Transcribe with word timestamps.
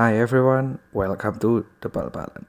Hi 0.00 0.16
everyone, 0.16 0.80
welcome 0.96 1.36
to 1.44 1.68
The 1.84 1.92
Bal-Balan. 1.92 2.48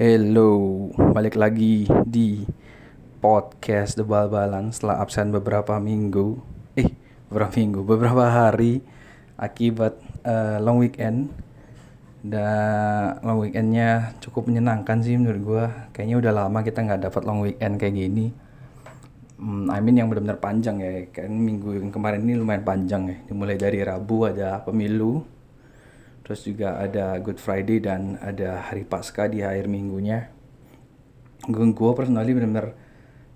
Hello, 0.00 0.48
balik 1.12 1.36
lagi 1.36 1.84
di 2.08 2.48
podcast 3.20 4.00
The 4.00 4.08
Bal-Balan 4.08 4.72
setelah 4.72 5.04
absen 5.04 5.28
beberapa 5.28 5.76
minggu. 5.76 6.40
Eh, 6.72 6.88
beberapa 7.28 7.52
minggu, 7.52 7.84
beberapa 7.84 8.32
hari 8.32 8.80
akibat 9.36 10.00
eh, 10.24 10.56
long 10.64 10.80
weekend. 10.80 11.36
Dan 12.26 13.22
long 13.22 13.38
weekendnya 13.46 14.18
cukup 14.18 14.50
menyenangkan 14.50 14.98
sih 14.98 15.14
menurut 15.14 15.42
gua. 15.46 15.64
Kayaknya 15.94 16.16
udah 16.18 16.32
lama 16.34 16.58
kita 16.66 16.82
nggak 16.82 17.00
dapat 17.06 17.22
long 17.22 17.40
weekend 17.46 17.78
kayak 17.78 17.94
gini. 17.94 18.26
Hmm, 19.38 19.70
I 19.70 19.78
mean 19.78 20.00
yang 20.00 20.10
benar-benar 20.10 20.42
panjang 20.42 20.82
ya. 20.82 21.06
Kan 21.14 21.38
minggu 21.38 21.78
yang 21.78 21.94
kemarin 21.94 22.26
ini 22.26 22.34
lumayan 22.34 22.66
panjang 22.66 23.02
ya. 23.06 23.16
Dimulai 23.30 23.54
dari 23.54 23.78
Rabu 23.84 24.26
ada 24.26 24.58
pemilu, 24.66 25.22
terus 26.26 26.42
juga 26.42 26.82
ada 26.82 27.14
Good 27.22 27.38
Friday 27.38 27.78
dan 27.78 28.18
ada 28.18 28.66
hari 28.66 28.82
Pasca 28.82 29.30
di 29.30 29.46
akhir 29.46 29.70
minggunya. 29.70 30.26
Gue 31.46 31.70
gue 31.70 31.90
personally 31.94 32.34
benar-benar 32.34 32.74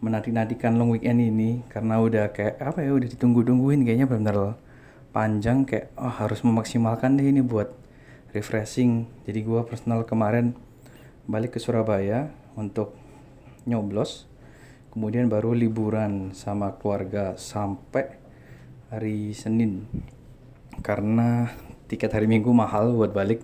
menanti-nantikan 0.01 0.75
long 0.81 0.91
weekend 0.97 1.21
ini 1.21 1.61
karena 1.69 2.01
udah 2.01 2.33
kayak 2.33 2.57
apa 2.59 2.81
ya 2.81 2.97
udah 2.97 3.09
ditunggu-tungguin 3.13 3.85
kayaknya 3.85 4.09
benar-benar 4.09 4.57
panjang 5.13 5.69
kayak 5.69 5.93
oh 6.01 6.09
harus 6.09 6.41
memaksimalkan 6.41 7.21
deh 7.21 7.29
ini 7.29 7.45
buat 7.45 7.69
refreshing. 8.33 9.07
Jadi 9.27 9.41
gue 9.43 9.61
personal 9.67 10.07
kemarin 10.07 10.55
balik 11.27 11.57
ke 11.57 11.61
Surabaya 11.63 12.31
untuk 12.59 12.95
nyoblos, 13.67 14.27
kemudian 14.91 15.31
baru 15.31 15.55
liburan 15.55 16.35
sama 16.35 16.75
keluarga 16.79 17.39
sampai 17.39 18.19
hari 18.91 19.31
Senin 19.37 19.87
karena 20.83 21.51
tiket 21.87 22.11
hari 22.11 22.27
Minggu 22.27 22.51
mahal 22.51 22.95
buat 22.97 23.15
balik. 23.15 23.43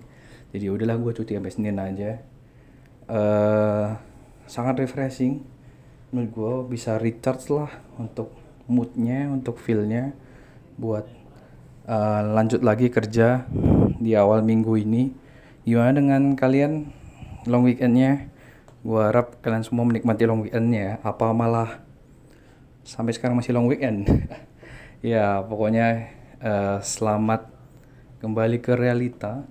Jadi 0.51 0.73
udahlah 0.73 0.97
gue 0.98 1.12
cuti 1.12 1.37
sampai 1.37 1.53
Senin 1.53 1.78
aja. 1.78 2.23
eh 3.06 3.89
sangat 4.47 4.83
refreshing 4.83 5.43
menurut 6.11 6.31
gue 6.33 6.78
bisa 6.78 6.98
recharge 7.03 7.50
lah 7.50 7.71
untuk 7.98 8.31
moodnya 8.71 9.27
untuk 9.31 9.59
feelnya 9.59 10.15
buat 10.78 11.06
eh, 11.87 12.23
lanjut 12.31 12.62
lagi 12.62 12.91
kerja 12.91 13.47
di 14.00 14.12
awal 14.16 14.44
minggu 14.44 14.77
ini. 14.80 15.12
Gimana 15.66 15.97
dengan 15.98 16.22
kalian 16.39 16.89
long 17.48 17.66
weekendnya? 17.66 18.30
Gue 18.86 19.03
harap 19.03 19.42
kalian 19.42 19.66
semua 19.66 19.83
menikmati 19.83 20.22
long 20.28 20.47
weekendnya. 20.47 21.03
Apa 21.03 21.34
malah 21.34 21.83
sampai 22.86 23.12
sekarang 23.16 23.38
masih 23.38 23.55
long 23.56 23.69
weekend? 23.69 24.06
Ya 25.05 25.38
pokoknya 25.44 26.08
eh, 26.41 26.78
selamat 26.83 27.47
kembali 28.19 28.58
ke 28.58 28.75
realita. 28.75 29.44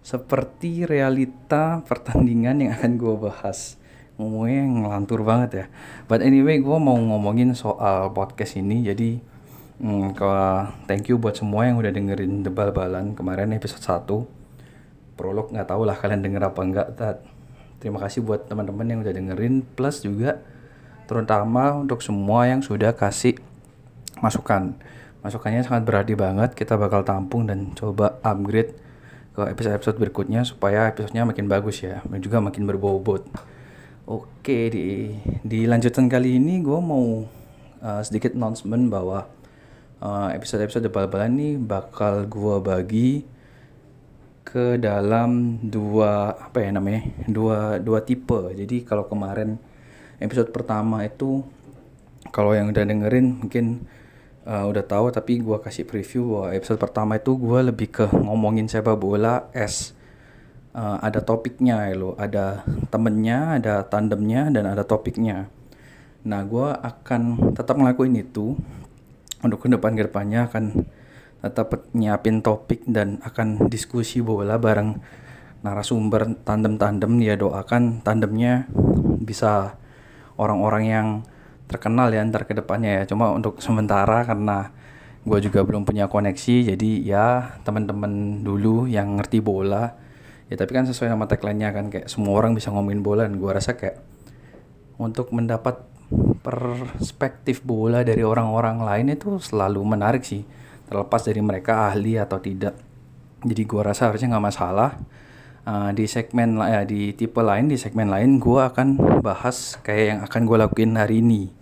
Seperti 0.00 0.88
realita 0.88 1.84
pertandingan 1.86 2.66
yang 2.66 2.72
akan 2.74 2.92
gue 2.98 3.14
bahas. 3.20 3.78
Ngomongnya 4.18 4.64
ngelantur 4.64 5.22
banget 5.22 5.50
ya. 5.54 5.66
But 6.10 6.24
anyway 6.24 6.58
gue 6.58 6.78
mau 6.82 6.96
ngomongin 6.98 7.54
soal 7.54 8.10
podcast 8.10 8.58
ini. 8.58 8.82
Jadi 8.82 9.29
hmm, 9.80 10.12
thank 10.84 11.08
you 11.08 11.16
buat 11.16 11.34
semua 11.40 11.64
yang 11.64 11.80
udah 11.80 11.88
dengerin 11.88 12.44
debal 12.44 12.70
balan 12.70 13.16
kemarin 13.16 13.56
episode 13.56 13.80
1 13.80 14.04
prolog 15.16 15.52
nggak 15.52 15.68
tahu 15.68 15.88
lah 15.88 15.96
kalian 15.96 16.20
denger 16.24 16.52
apa 16.52 16.60
enggak 16.60 16.88
Tat. 16.96 17.16
terima 17.80 18.00
kasih 18.00 18.20
buat 18.20 18.44
teman-teman 18.48 18.86
yang 18.88 19.00
udah 19.00 19.12
dengerin 19.12 19.64
plus 19.76 20.04
juga 20.04 20.40
terutama 21.10 21.74
untuk 21.74 22.04
semua 22.06 22.46
yang 22.46 22.62
sudah 22.62 22.94
kasih 22.94 23.34
masukan. 24.22 24.78
Masukannya 25.20 25.66
sangat 25.66 25.82
berarti 25.84 26.14
banget 26.14 26.54
kita 26.54 26.78
bakal 26.78 27.02
tampung 27.02 27.50
dan 27.50 27.74
coba 27.74 28.22
upgrade 28.22 28.78
ke 29.34 29.42
episode-episode 29.42 29.98
berikutnya 29.98 30.46
supaya 30.46 30.88
episodenya 30.88 31.26
makin 31.26 31.50
bagus 31.50 31.82
ya 31.82 32.00
dan 32.06 32.22
juga 32.22 32.38
makin 32.38 32.62
berbobot. 32.64 33.26
Oke 34.06 34.70
di 34.70 35.12
di 35.42 35.66
lanjutan 35.66 36.06
kali 36.06 36.38
ini 36.38 36.62
gue 36.62 36.78
mau 36.78 37.26
uh, 37.82 38.02
sedikit 38.06 38.32
announcement 38.32 38.86
bahwa 38.86 39.26
uh, 40.00 40.28
episode-episode 40.32 40.88
bal-balan 40.88 41.36
ini 41.36 41.48
bakal 41.60 42.26
gue 42.26 42.56
bagi 42.60 43.10
ke 44.50 44.80
dalam 44.82 45.62
dua 45.62 46.34
apa 46.34 46.58
ya 46.58 46.74
namanya 46.74 47.06
dua 47.30 47.78
dua 47.78 48.02
tipe. 48.02 48.50
Jadi 48.50 48.82
kalau 48.82 49.06
kemarin 49.06 49.60
episode 50.18 50.50
pertama 50.50 51.06
itu 51.06 51.46
kalau 52.34 52.50
yang 52.58 52.74
udah 52.74 52.82
dengerin 52.82 53.46
mungkin 53.46 53.86
uh, 54.42 54.66
udah 54.66 54.82
tahu 54.82 55.14
tapi 55.14 55.38
gua 55.38 55.62
kasih 55.62 55.86
preview 55.86 56.34
bahwa 56.34 56.48
episode 56.56 56.82
pertama 56.82 57.22
itu 57.22 57.38
gua 57.38 57.62
lebih 57.62 57.94
ke 57.94 58.06
ngomongin 58.10 58.66
sepak 58.66 58.98
bola 58.98 59.46
as 59.54 59.94
uh, 60.74 60.98
ada 60.98 61.22
topiknya 61.22 61.86
ya 61.86 61.94
lo. 61.94 62.18
Ada 62.18 62.66
temennya 62.90 63.62
ada 63.62 63.86
tandemnya 63.86 64.50
dan 64.50 64.66
ada 64.66 64.82
topiknya. 64.82 65.46
Nah 66.26 66.42
gua 66.42 66.74
akan 66.82 67.54
tetap 67.54 67.78
ngelakuin 67.78 68.18
itu 68.18 68.58
untuk 69.40 69.64
ke 69.64 69.68
depan 69.72 69.96
ke 69.96 70.08
depannya 70.08 70.48
akan 70.48 70.64
tetap 71.40 71.88
nyiapin 71.96 72.44
topik 72.44 72.84
dan 72.84 73.16
akan 73.24 73.72
diskusi 73.72 74.20
bola 74.20 74.60
bareng 74.60 75.00
narasumber 75.64 76.36
tandem-tandem. 76.44 77.12
Ya 77.24 77.34
doakan 77.40 78.04
tandemnya 78.04 78.68
bisa 79.20 79.80
orang-orang 80.36 80.84
yang 80.88 81.08
terkenal 81.68 82.12
ya 82.12 82.24
ntar 82.28 82.44
ke 82.44 82.52
depannya 82.52 83.00
ya. 83.00 83.02
Cuma 83.08 83.32
untuk 83.32 83.60
sementara 83.64 84.24
karena 84.28 84.72
gue 85.20 85.38
juga 85.44 85.60
belum 85.64 85.84
punya 85.84 86.08
koneksi 86.08 86.72
jadi 86.72 86.90
ya 87.04 87.26
teman-teman 87.64 88.44
dulu 88.44 88.88
yang 88.88 89.16
ngerti 89.20 89.40
bola. 89.40 89.96
Ya 90.50 90.58
tapi 90.58 90.74
kan 90.74 90.84
sesuai 90.84 91.14
sama 91.14 91.30
tagline-nya 91.30 91.70
kan 91.70 91.88
kayak 91.88 92.10
semua 92.10 92.34
orang 92.36 92.58
bisa 92.58 92.74
ngomongin 92.74 93.00
bola 93.06 93.24
dan 93.24 93.38
gue 93.38 93.50
rasa 93.52 93.78
kayak 93.78 94.02
untuk 95.00 95.32
mendapat 95.32 95.89
perspektif 96.40 97.60
bola 97.60 98.00
dari 98.00 98.24
orang-orang 98.24 98.80
lain 98.80 99.06
itu 99.12 99.36
selalu 99.40 99.80
menarik 99.84 100.24
sih. 100.24 100.44
Terlepas 100.88 101.22
dari 101.22 101.40
mereka 101.44 101.92
ahli 101.92 102.16
atau 102.16 102.40
tidak. 102.40 102.74
Jadi 103.44 103.62
gue 103.64 103.80
rasa 103.80 104.10
harusnya 104.10 104.36
nggak 104.36 104.46
masalah. 104.46 104.90
Uh, 105.60 105.92
di 105.92 106.08
segmen 106.08 106.56
ya 106.56 106.88
di 106.88 107.12
tipe 107.12 107.36
lain 107.44 107.68
di 107.68 107.76
segmen 107.76 108.08
lain 108.08 108.40
gue 108.40 108.56
akan 108.64 109.20
bahas 109.20 109.76
kayak 109.84 110.04
yang 110.08 110.20
akan 110.24 110.40
gue 110.48 110.56
lakuin 110.56 110.96
hari 110.96 111.20
ini. 111.20 111.52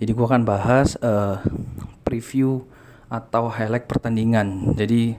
Jadi 0.00 0.10
gue 0.12 0.26
akan 0.26 0.42
bahas 0.44 0.96
uh, 1.04 1.40
preview 2.04 2.64
atau 3.12 3.52
highlight 3.52 3.86
pertandingan. 3.86 4.74
Jadi 4.74 5.16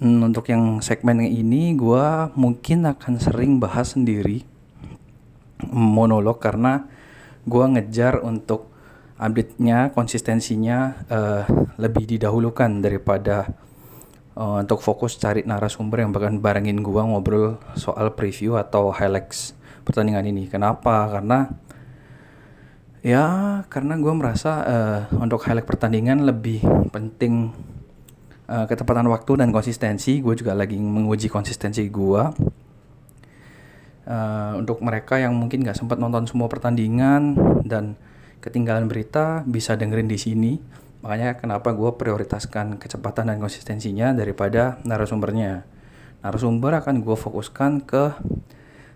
mm, 0.00 0.20
untuk 0.32 0.46
yang 0.52 0.84
segmen 0.84 1.24
ini 1.24 1.74
gue 1.74 2.06
mungkin 2.36 2.86
akan 2.86 3.18
sering 3.18 3.58
bahas 3.58 3.96
sendiri 3.96 4.44
monolog 5.70 6.42
karena 6.42 6.90
gue 7.46 7.64
ngejar 7.76 8.22
untuk 8.22 8.72
update-nya 9.22 9.94
konsistensinya 9.94 11.06
uh, 11.06 11.44
lebih 11.78 12.10
didahulukan 12.10 12.82
daripada 12.82 13.46
uh, 14.34 14.58
untuk 14.60 14.82
fokus 14.82 15.14
cari 15.14 15.46
narasumber 15.46 16.02
yang 16.02 16.10
bahkan 16.10 16.42
barengin 16.42 16.82
gua 16.82 17.06
ngobrol 17.06 17.62
soal 17.78 18.12
preview 18.18 18.58
atau 18.58 18.90
highlights 18.90 19.54
pertandingan 19.86 20.26
ini. 20.26 20.50
Kenapa? 20.50 21.06
Karena 21.06 21.46
ya 23.02 23.24
karena 23.70 23.94
gua 23.98 24.14
merasa 24.18 24.52
uh, 24.66 25.00
untuk 25.22 25.46
highlight 25.46 25.70
pertandingan 25.70 26.26
lebih 26.26 26.62
penting 26.90 27.54
uh, 28.50 28.66
ketepatan 28.66 29.06
waktu 29.06 29.38
dan 29.38 29.54
konsistensi. 29.54 30.18
Gue 30.18 30.34
juga 30.34 30.58
lagi 30.58 30.76
menguji 30.78 31.30
konsistensi 31.30 31.86
gua. 31.88 32.32
Uh, 34.02 34.58
untuk 34.58 34.82
mereka 34.82 35.14
yang 35.14 35.30
mungkin 35.38 35.62
nggak 35.62 35.78
sempat 35.78 35.94
nonton 35.94 36.26
semua 36.26 36.50
pertandingan 36.50 37.38
dan 37.62 37.94
ketinggalan 38.42 38.90
berita 38.90 39.46
bisa 39.46 39.78
dengerin 39.78 40.10
di 40.10 40.18
sini. 40.18 40.52
Makanya 41.02 41.38
kenapa 41.38 41.70
gue 41.74 41.90
prioritaskan 41.94 42.78
kecepatan 42.78 43.30
dan 43.30 43.38
konsistensinya 43.38 44.10
daripada 44.10 44.82
narasumbernya. 44.82 45.66
Narasumber 46.22 46.82
akan 46.82 47.02
gue 47.02 47.16
fokuskan 47.18 47.82
ke 47.86 48.14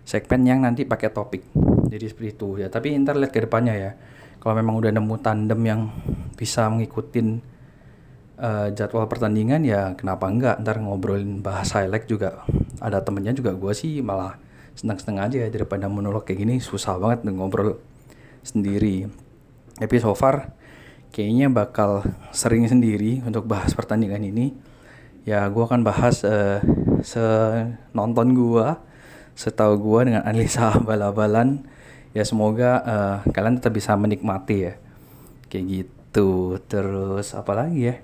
segmen 0.07 0.47
yang 0.47 0.63
nanti 0.63 0.87
pakai 0.87 1.11
topik. 1.11 1.43
Jadi 1.87 2.05
seperti 2.07 2.29
itu 2.35 2.47
ya. 2.63 2.67
Tapi 2.71 2.95
ntar 3.03 3.19
lihat 3.19 3.31
ke 3.31 3.43
depannya 3.43 3.75
ya. 3.75 3.91
Kalau 4.39 4.55
memang 4.55 4.79
udah 4.79 4.91
nemu 4.91 5.15
tandem 5.19 5.59
yang 5.63 5.81
bisa 6.35 6.67
ngikutin 6.71 7.27
uh, 8.39 8.67
jadwal 8.71 9.09
pertandingan 9.09 9.65
ya 9.65 9.97
kenapa 9.97 10.29
enggak 10.29 10.55
ntar 10.61 10.77
ngobrolin 10.79 11.41
bahas 11.41 11.73
highlight 11.73 12.05
juga 12.05 12.45
ada 12.77 13.01
temennya 13.01 13.33
juga 13.33 13.57
gue 13.57 13.73
sih 13.73 13.99
malah 14.05 14.37
senang-senang 14.77 15.25
aja 15.25 15.37
ya 15.43 15.49
daripada 15.49 15.89
monolog 15.89 16.23
kayak 16.23 16.45
gini 16.45 16.55
susah 16.61 17.01
banget 17.01 17.25
ngobrol 17.33 17.81
sendiri 18.45 19.09
tapi 19.81 19.95
so 19.97 20.13
far 20.13 20.53
kayaknya 21.09 21.49
bakal 21.49 22.05
sering 22.29 22.69
sendiri 22.69 23.25
untuk 23.25 23.49
bahas 23.49 23.73
pertandingan 23.73 24.21
ini 24.21 24.53
Ya, 25.27 25.43
gue 25.51 25.59
akan 25.59 25.83
bahas 25.83 26.23
uh, 26.23 26.63
senonton 27.03 28.31
gue, 28.31 28.67
setahu 29.35 29.75
gue 29.75 30.07
dengan 30.07 30.23
analisa 30.23 30.71
abal-abalan. 30.79 31.67
Ya 32.15 32.23
semoga 32.23 32.79
uh, 32.79 33.17
kalian 33.35 33.59
tetap 33.59 33.75
bisa 33.75 33.91
menikmati 33.99 34.71
ya. 34.71 34.73
Kayak 35.51 35.65
gitu. 35.67 36.55
Terus 36.71 37.35
apa 37.35 37.51
lagi 37.59 37.91
ya? 37.91 37.99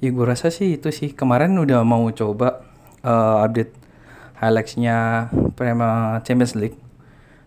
Ya 0.00 0.08
gue 0.08 0.24
rasa 0.24 0.48
sih 0.48 0.80
itu 0.80 0.88
sih. 0.88 1.12
Kemarin 1.12 1.52
udah 1.60 1.84
mau 1.84 2.08
coba 2.08 2.64
uh, 3.04 3.44
update 3.44 3.76
highlights-nya 4.38 5.28
Premier 5.58 6.22
Champions 6.22 6.54
League. 6.54 6.78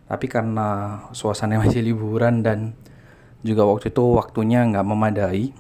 Tapi 0.08 0.26
karena 0.28 1.00
suasananya 1.16 1.62
masih 1.68 1.84
liburan 1.84 2.44
dan 2.44 2.76
juga 3.42 3.66
waktu 3.66 3.90
itu 3.90 4.04
waktunya 4.16 4.64
nggak 4.68 4.86
memadai. 4.86 5.52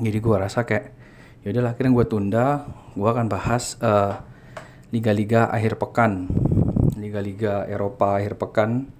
Jadi 0.00 0.18
gue 0.20 0.36
rasa 0.36 0.64
kayak 0.64 1.00
ya 1.40 1.56
udahlah 1.56 1.72
akhirnya 1.72 1.92
gue 1.96 2.06
tunda 2.06 2.46
gue 2.92 3.08
akan 3.08 3.26
bahas 3.32 3.80
uh, 3.80 4.20
liga-liga 4.92 5.48
akhir 5.48 5.80
pekan 5.80 6.28
liga-liga 7.00 7.64
Eropa 7.64 8.20
akhir 8.20 8.36
pekan 8.36 8.92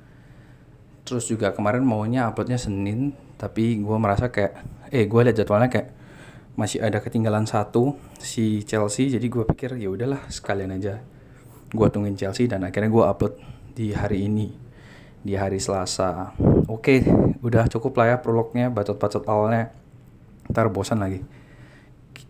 terus 1.04 1.28
juga 1.28 1.52
kemarin 1.52 1.84
maunya 1.84 2.32
uploadnya 2.32 2.56
Senin 2.56 3.12
tapi 3.36 3.76
gue 3.76 3.96
merasa 4.00 4.32
kayak 4.32 4.56
eh 4.88 5.04
gue 5.04 5.20
lihat 5.20 5.36
jadwalnya 5.36 5.68
kayak 5.68 5.88
masih 6.56 6.80
ada 6.80 7.00
ketinggalan 7.04 7.44
satu 7.44 7.96
si 8.16 8.64
Chelsea 8.64 9.12
jadi 9.12 9.26
gue 9.28 9.44
pikir 9.44 9.76
ya 9.76 9.92
udahlah 9.92 10.24
sekalian 10.32 10.76
aja 10.76 11.04
gue 11.70 11.86
tungguin 11.90 12.18
Chelsea 12.18 12.50
dan 12.50 12.66
akhirnya 12.66 12.90
gue 12.90 13.04
upload 13.04 13.34
di 13.74 13.94
hari 13.94 14.26
ini 14.26 14.50
di 15.20 15.36
hari 15.36 15.62
Selasa 15.62 16.34
oke 16.66 16.94
udah 17.44 17.68
cukup 17.70 17.92
lah 18.00 18.06
ya 18.12 18.16
prolognya 18.18 18.72
bacot-bacot 18.72 19.24
awalnya 19.28 19.70
ntar 20.50 20.66
bosan 20.72 21.02
lagi 21.02 21.22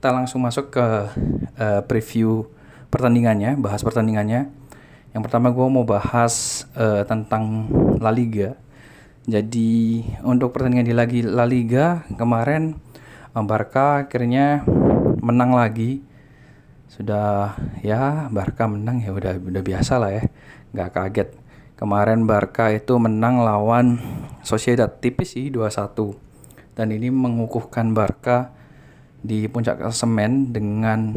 kita 0.01 0.17
langsung 0.17 0.41
masuk 0.41 0.73
ke 0.73 0.87
uh, 1.61 1.85
preview 1.85 2.49
pertandingannya, 2.89 3.61
bahas 3.61 3.85
pertandingannya. 3.85 4.49
Yang 5.13 5.23
pertama 5.29 5.53
gue 5.53 5.67
mau 5.69 5.85
bahas 5.85 6.65
uh, 6.73 7.05
tentang 7.05 7.69
La 8.01 8.09
Liga. 8.09 8.57
Jadi 9.29 10.01
untuk 10.25 10.57
pertandingan 10.57 10.89
di 10.89 10.95
lagi 10.97 11.21
La 11.21 11.45
Liga 11.45 12.09
kemarin 12.17 12.81
Barca 13.35 14.09
akhirnya 14.09 14.65
menang 15.21 15.53
lagi. 15.53 16.01
Sudah 17.01 17.57
ya 17.81 18.29
Barca 18.29 18.69
menang 18.69 19.01
ya 19.01 19.17
udah 19.17 19.41
udah 19.41 19.63
biasa 19.65 19.97
lah 19.97 20.21
ya, 20.21 20.29
nggak 20.77 20.91
kaget. 20.93 21.29
Kemarin 21.81 22.29
Barca 22.29 22.69
itu 22.69 22.93
menang 23.01 23.41
lawan 23.41 23.97
Sociedad 24.45 25.01
tipis 25.01 25.33
sih 25.33 25.49
2-1. 25.49 25.97
Dan 26.77 26.93
ini 26.93 27.09
mengukuhkan 27.09 27.97
Barca 27.97 28.53
di 29.25 29.49
puncak 29.49 29.81
klasemen 29.81 30.53
dengan 30.53 31.17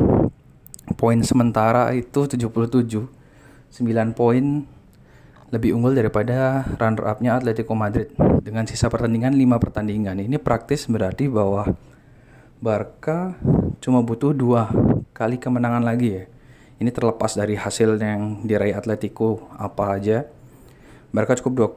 poin 0.96 1.20
sementara 1.20 1.92
itu 1.92 2.32
77 2.32 2.48
9 2.48 4.16
poin 4.16 4.64
lebih 5.52 5.76
unggul 5.76 6.00
daripada 6.00 6.64
runner 6.80 7.12
up-nya 7.12 7.36
Atletico 7.36 7.76
Madrid 7.76 8.08
dengan 8.40 8.64
sisa 8.64 8.88
pertandingan 8.88 9.36
5 9.36 9.60
pertandingan. 9.60 10.16
Ini 10.16 10.40
praktis 10.40 10.88
berarti 10.88 11.28
bahwa 11.28 11.76
Barca 12.64 13.36
cuma 13.84 14.00
butuh 14.00 14.32
dua 14.32 14.72
kali 15.24 15.40
kemenangan 15.40 15.88
lagi 15.88 16.20
ya. 16.20 16.24
Ini 16.84 16.92
terlepas 16.92 17.40
dari 17.40 17.56
hasil 17.56 17.96
yang 17.96 18.44
diraih 18.44 18.76
Atletico 18.76 19.48
apa 19.56 19.96
aja. 19.96 20.28
Barca 21.16 21.40
cukup 21.40 21.54
dua, 21.56 21.70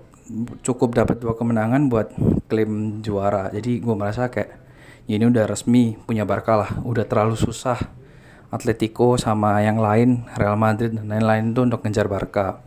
cukup 0.67 0.99
dapat 0.99 1.23
dua 1.23 1.39
kemenangan 1.39 1.87
buat 1.87 2.11
klaim 2.51 2.99
juara. 3.07 3.55
Jadi 3.55 3.79
gue 3.79 3.95
merasa 3.95 4.27
kayak 4.27 4.67
ya 5.07 5.15
ini 5.15 5.31
udah 5.31 5.47
resmi 5.47 5.95
punya 6.03 6.27
Barca 6.27 6.59
lah 6.59 6.71
udah 6.83 7.07
terlalu 7.07 7.39
susah 7.39 7.79
Atletico 8.51 9.15
sama 9.15 9.63
yang 9.63 9.79
lain 9.79 10.27
Real 10.35 10.59
Madrid 10.59 10.99
dan 10.99 11.07
lain-lain 11.07 11.55
itu 11.55 11.63
untuk 11.63 11.87
ngejar 11.87 12.11
Barca 12.11 12.59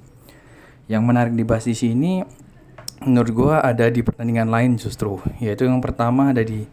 yang 0.88 1.04
menarik 1.04 1.36
dibahas 1.36 1.68
di 1.68 1.76
sini 1.76 2.24
menurut 3.04 3.32
gue 3.32 3.56
ada 3.60 3.92
di 3.92 4.00
pertandingan 4.00 4.48
lain 4.48 4.80
justru 4.80 5.20
yaitu 5.44 5.68
yang 5.68 5.84
pertama 5.84 6.32
ada 6.32 6.40
di 6.40 6.64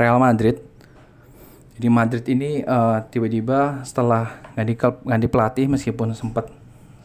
Real 0.00 0.16
Madrid 0.16 0.69
jadi 1.80 1.88
Madrid 1.88 2.24
ini 2.28 2.60
uh, 2.60 3.00
tiba-tiba 3.08 3.80
setelah 3.88 4.36
ganti 4.52 4.76
klub 4.76 5.00
ganti 5.00 5.32
pelatih 5.32 5.64
meskipun 5.64 6.12
sempat 6.12 6.52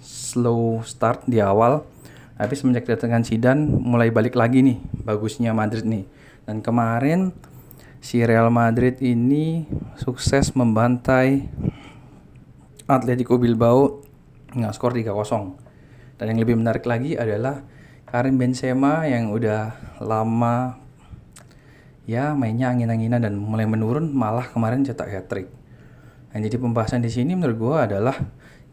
slow 0.03 0.83
start 0.83 1.23
di 1.23 1.39
awal 1.39 1.87
tapi 2.35 2.59
semenjak 2.59 2.83
kedatangan 2.83 3.23
Zidane 3.23 3.63
mulai 3.63 4.11
balik 4.11 4.35
lagi 4.35 4.59
nih 4.59 4.83
bagusnya 5.07 5.55
Madrid 5.55 5.87
nih 5.87 6.03
dan 6.43 6.59
kemarin 6.59 7.31
si 8.03 8.19
Real 8.21 8.51
Madrid 8.51 8.99
ini 8.99 9.63
sukses 9.95 10.51
membantai 10.53 11.47
Atletico 12.85 13.41
Bilbao 13.41 14.05
dengan 14.53 14.69
skor 14.69 14.93
3-0. 14.93 16.21
Dan 16.21 16.25
yang 16.29 16.39
lebih 16.45 16.53
menarik 16.53 16.85
lagi 16.85 17.17
adalah 17.17 17.65
Karim 18.05 18.37
Benzema 18.37 19.09
yang 19.09 19.33
udah 19.33 19.73
lama 20.05 20.84
ya 22.05 22.37
mainnya 22.37 22.69
angin-anginan 22.69 23.21
dan 23.21 23.33
mulai 23.37 23.65
menurun 23.65 24.13
malah 24.13 24.45
kemarin 24.49 24.85
cetak 24.85 25.09
hat-trick. 25.09 25.49
Nah, 26.31 26.39
jadi 26.41 26.57
pembahasan 26.61 27.01
di 27.01 27.09
sini 27.09 27.33
menurut 27.33 27.57
gue 27.57 27.75
adalah 27.91 28.15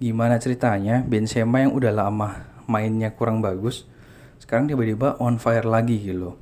gimana 0.02 0.36
ceritanya 0.36 1.00
Benzema 1.06 1.62
yang 1.62 1.72
udah 1.72 1.92
lama 1.94 2.44
mainnya 2.66 3.14
kurang 3.14 3.38
bagus 3.38 3.86
sekarang 4.42 4.66
tiba-tiba 4.66 5.14
on 5.22 5.38
fire 5.38 5.62
lagi 5.62 6.02
gitu. 6.02 6.34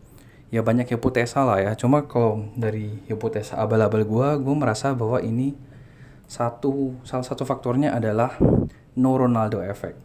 Ya 0.48 0.64
banyak 0.64 0.88
hipotesa 0.88 1.44
lah 1.44 1.60
ya. 1.60 1.76
Cuma 1.76 2.08
kalau 2.08 2.48
dari 2.56 3.04
hipotesa 3.06 3.60
abal-abal 3.60 4.08
gue 4.08 4.28
gue 4.40 4.54
merasa 4.56 4.96
bahwa 4.96 5.20
ini 5.20 5.52
satu 6.24 6.96
salah 7.04 7.22
satu 7.22 7.44
faktornya 7.44 7.92
adalah 7.92 8.34
no 8.96 9.12
Ronaldo 9.14 9.60
effect. 9.60 10.00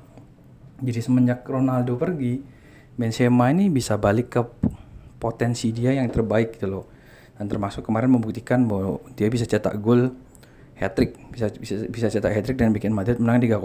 Jadi 0.83 0.99
semenjak 0.99 1.47
Ronaldo 1.47 1.95
pergi 1.95 2.43
Benzema 2.99 3.49
ini 3.55 3.71
bisa 3.71 3.95
balik 3.95 4.27
ke 4.35 4.41
potensi 5.17 5.71
dia 5.71 5.95
yang 5.95 6.07
terbaik 6.11 6.59
gitu 6.59 6.67
loh. 6.67 6.85
Dan 7.35 7.51
termasuk 7.51 7.83
kemarin 7.83 8.11
membuktikan 8.11 8.63
bahwa 8.63 9.03
dia 9.17 9.27
bisa 9.27 9.43
cetak 9.43 9.75
gol 9.83 10.11
hat 10.75 10.91
trick 10.91 11.15
bisa 11.31 11.47
bisa 11.55 11.87
bisa 11.87 12.11
cetak 12.11 12.35
hat 12.35 12.43
trick 12.43 12.59
dan 12.59 12.75
bikin 12.75 12.91
Madrid 12.91 13.15
menang 13.15 13.39
3-0 13.39 13.63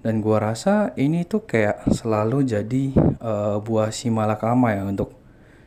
dan 0.00 0.14
gua 0.24 0.40
rasa 0.40 0.96
ini 0.96 1.28
tuh 1.28 1.44
kayak 1.44 1.92
selalu 1.92 2.40
jadi 2.48 2.84
uh, 3.20 3.60
buah 3.60 3.92
si 3.92 4.08
malakama 4.08 4.72
ya 4.72 4.80
untuk 4.88 5.12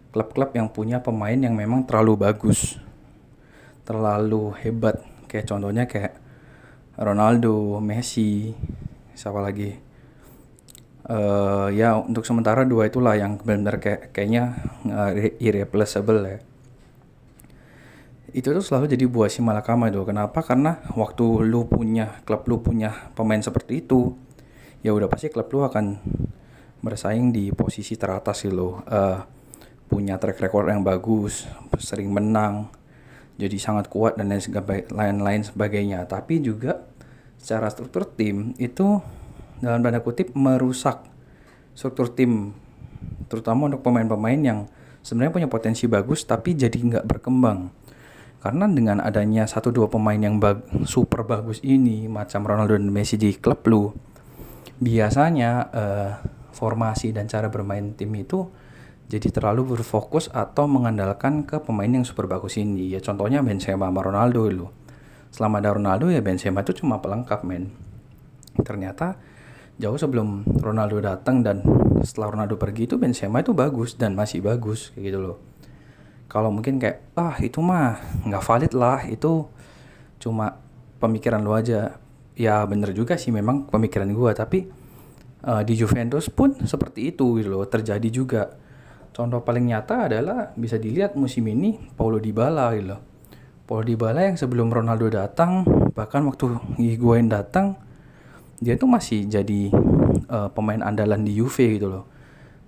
klub-klub 0.09 0.57
yang 0.57 0.73
punya 0.73 1.05
pemain 1.05 1.37
yang 1.37 1.53
memang 1.53 1.85
terlalu 1.85 2.17
bagus 2.17 2.81
terlalu 3.85 4.51
hebat. 4.65 4.99
Kayak 5.29 5.45
contohnya 5.53 5.85
kayak 5.85 6.17
Ronaldo, 6.97 7.77
Messi, 7.79 8.51
siapa 9.13 9.39
lagi? 9.39 9.84
Uh, 11.05 11.69
ya 11.69 12.01
untuk 12.01 12.25
sementara 12.25 12.65
dua 12.65 12.89
itulah 12.89 13.13
yang 13.13 13.37
benar-benar 13.37 13.77
kayak 13.77 14.09
kayaknya 14.09 14.57
uh, 14.89 15.13
irreplaceable 15.37 16.17
ya. 16.25 16.41
Itu 18.33 18.51
tuh 18.51 18.65
selalu 18.65 18.89
jadi 18.97 19.05
buah 19.05 19.29
si 19.29 19.45
malakama 19.45 19.93
itu. 19.93 20.01
Kenapa? 20.01 20.41
Karena 20.41 20.81
waktu 20.97 21.45
lu 21.45 21.69
punya 21.69 22.19
klub 22.25 22.49
lu 22.49 22.57
punya 22.57 23.13
pemain 23.13 23.37
seperti 23.37 23.85
itu, 23.85 24.17
ya 24.81 24.97
udah 24.97 25.05
pasti 25.05 25.29
klub 25.29 25.45
lu 25.53 25.61
akan 25.61 26.01
bersaing 26.81 27.29
di 27.29 27.53
posisi 27.53 27.93
teratas 27.95 28.41
sih 28.41 28.49
lo. 28.49 28.81
Uh, 28.89 29.21
punya 29.85 30.17
track 30.17 30.41
record 30.41 30.73
yang 30.73 30.81
bagus, 30.81 31.45
sering 31.77 32.09
menang, 32.09 32.73
jadi 33.37 33.53
sangat 33.61 33.93
kuat 33.93 34.17
dan 34.17 34.33
lain-lain 34.89 35.45
sebagainya. 35.45 36.09
Tapi 36.09 36.41
juga 36.41 36.81
secara 37.37 37.69
struktur 37.69 38.09
tim 38.09 38.57
itu 38.57 38.97
dalam 39.63 39.79
tanda 39.83 40.03
kutip 40.03 40.31
merusak 40.35 41.03
struktur 41.75 42.11
tim, 42.11 42.55
terutama 43.27 43.67
untuk 43.67 43.83
pemain-pemain 43.83 44.39
yang 44.39 44.59
sebenarnya 45.03 45.33
punya 45.35 45.49
potensi 45.51 45.85
bagus 45.85 46.23
tapi 46.23 46.55
jadi 46.55 46.75
nggak 46.75 47.05
berkembang. 47.05 47.69
Karena 48.39 48.69
dengan 48.69 49.01
adanya 49.01 49.49
satu 49.49 49.73
dua 49.73 49.89
pemain 49.89 50.17
yang 50.17 50.37
bag 50.37 50.61
super 50.85 51.25
bagus 51.25 51.59
ini 51.65 52.05
macam 52.05 52.45
Ronaldo 52.45 52.77
dan 52.77 52.93
Messi 52.93 53.17
di 53.17 53.33
klub 53.33 53.65
lu, 53.65 53.89
biasanya 54.77 55.51
uh, 55.73 56.11
formasi 56.53 57.09
dan 57.11 57.25
cara 57.25 57.49
bermain 57.49 57.97
tim 57.97 58.13
itu 58.13 58.45
jadi 59.05 59.29
terlalu 59.29 59.77
berfokus 59.77 60.29
atau 60.33 60.65
mengandalkan 60.65 61.45
ke 61.45 61.61
pemain 61.61 61.89
yang 61.89 62.05
super 62.05 62.25
bagus 62.25 62.57
ini. 62.57 62.89
Ya 62.89 63.01
contohnya 63.01 63.45
Benzema 63.45 63.89
sama 63.89 64.01
Ronaldo 64.01 64.41
lu. 64.49 64.67
Selama 65.29 65.61
ada 65.61 65.77
Ronaldo 65.77 66.09
ya 66.09 66.25
Benzema 66.25 66.65
itu 66.65 66.81
cuma 66.81 66.97
pelengkap 67.01 67.45
men. 67.45 67.69
Ternyata 68.61 69.17
jauh 69.75 69.99
sebelum 69.99 70.47
Ronaldo 70.63 71.03
datang 71.03 71.43
dan 71.43 71.59
setelah 71.99 72.31
Ronaldo 72.31 72.55
pergi 72.55 72.87
itu 72.87 72.95
Benzema 72.95 73.43
itu 73.43 73.51
bagus 73.51 73.99
dan 73.99 74.15
masih 74.15 74.39
bagus 74.39 74.95
kayak 74.95 75.03
gitu 75.11 75.19
loh. 75.19 75.37
Kalau 76.31 76.49
mungkin 76.49 76.79
kayak 76.79 77.15
ah 77.15 77.35
itu 77.43 77.59
mah 77.59 77.99
nggak 78.25 78.43
valid 78.43 78.73
lah 78.73 79.03
itu 79.07 79.45
cuma 80.19 80.59
pemikiran 80.99 81.43
lu 81.43 81.53
aja. 81.53 81.99
Ya 82.35 82.59
bener 82.67 82.91
juga 82.91 83.15
sih 83.15 83.31
memang 83.31 83.71
pemikiran 83.71 84.11
gua 84.11 84.35
tapi 84.35 84.67
uh, 85.47 85.63
di 85.63 85.73
Juventus 85.79 86.27
pun 86.27 86.51
seperti 86.67 87.15
itu 87.15 87.39
gitu 87.39 87.47
loh 87.51 87.63
terjadi 87.63 88.09
juga. 88.11 88.51
Contoh 89.15 89.39
paling 89.47 89.71
nyata 89.71 90.11
adalah 90.11 90.51
bisa 90.59 90.75
dilihat 90.75 91.15
musim 91.15 91.47
ini 91.47 91.79
Paulo 91.95 92.19
Dybala 92.19 92.75
gitu 92.75 92.95
loh. 92.95 93.01
Paulo 93.63 93.87
Dybala 93.87 94.27
yang 94.27 94.35
sebelum 94.35 94.67
Ronaldo 94.67 95.07
datang 95.07 95.63
bahkan 95.95 96.27
waktu 96.27 96.59
Higuain 96.75 97.31
datang 97.31 97.79
dia 98.59 98.75
tuh 98.79 98.87
masih 98.87 99.27
jadi 99.27 99.71
uh, 100.31 100.49
pemain 100.51 100.79
andalan 100.83 101.23
di 101.23 101.35
Juve 101.37 101.79
gitu 101.79 101.87
loh. 101.91 102.05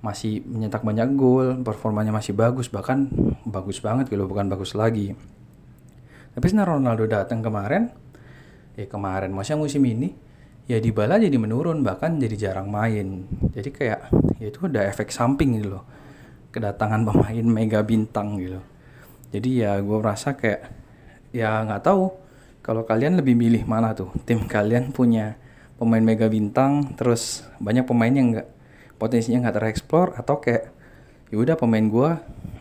Masih 0.03 0.45
mencetak 0.45 0.85
banyak 0.85 1.07
gol 1.17 1.61
performanya 1.65 2.13
masih 2.13 2.37
bagus 2.37 2.69
bahkan 2.69 3.09
bagus 3.43 3.81
banget 3.81 4.11
gitu 4.11 4.19
loh 4.19 4.29
bukan 4.29 4.47
bagus 4.47 4.77
lagi. 4.77 5.17
Tapi 6.37 6.45
setelah 6.45 6.77
Ronaldo 6.77 7.09
datang 7.09 7.41
kemarin 7.41 7.89
ya 8.77 8.85
kemarin 8.85 9.33
maksudnya 9.33 9.57
musim 9.57 9.81
ini 9.89 10.13
ya 10.69 10.77
di 10.77 10.93
Bala 10.93 11.17
jadi 11.17 11.33
menurun 11.33 11.81
bahkan 11.81 12.19
jadi 12.21 12.49
jarang 12.49 12.69
main. 12.69 13.25
Jadi 13.51 13.69
kayak 13.73 13.99
ya 14.37 14.53
itu 14.53 14.69
udah 14.69 14.85
efek 14.85 15.09
samping 15.09 15.57
gitu 15.57 15.79
loh. 15.79 15.83
Kedatangan 16.53 17.03
pemain 17.03 17.45
mega 17.57 17.81
bintang 17.81 18.37
gitu 18.37 18.61
jadi 19.27 19.49
ya 19.51 19.71
gue 19.83 19.97
merasa 19.99 20.39
kayak 20.39 20.71
ya 21.35 21.59
nggak 21.67 21.83
tahu 21.83 22.15
kalau 22.63 22.83
kalian 22.83 23.19
lebih 23.19 23.35
milih 23.35 23.63
mana 23.63 23.95
tuh? 23.95 24.11
Tim 24.27 24.43
kalian 24.43 24.91
punya 24.91 25.39
pemain 25.77 26.01
mega 26.01 26.25
bintang 26.25 26.97
terus 26.97 27.45
banyak 27.61 27.85
pemain 27.85 28.09
yang 28.09 28.33
nggak 28.33 28.47
potensinya 28.97 29.47
nggak 29.47 29.55
tereksplor 29.61 30.17
atau 30.17 30.41
kayak 30.41 30.73
ya 31.29 31.37
udah 31.37 31.55
pemain 31.55 31.85
gue 31.85 32.09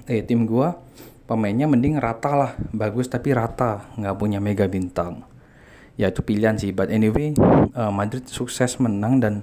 eh 0.07 0.23
tim 0.23 0.45
gue 0.45 0.69
pemainnya 1.27 1.67
mending 1.67 1.99
rata 1.99 2.33
lah 2.37 2.53
bagus 2.71 3.11
tapi 3.11 3.35
rata 3.35 3.91
nggak 3.99 4.17
punya 4.17 4.39
mega 4.39 4.71
bintang. 4.71 5.27
Ya 5.97 6.13
itu 6.13 6.23
pilihan 6.23 6.55
sih 6.61 6.71
but 6.71 6.93
anyway 6.93 7.35
uh, 7.75 7.91
Madrid 7.91 8.29
sukses 8.31 8.79
menang 8.79 9.19
dan 9.19 9.35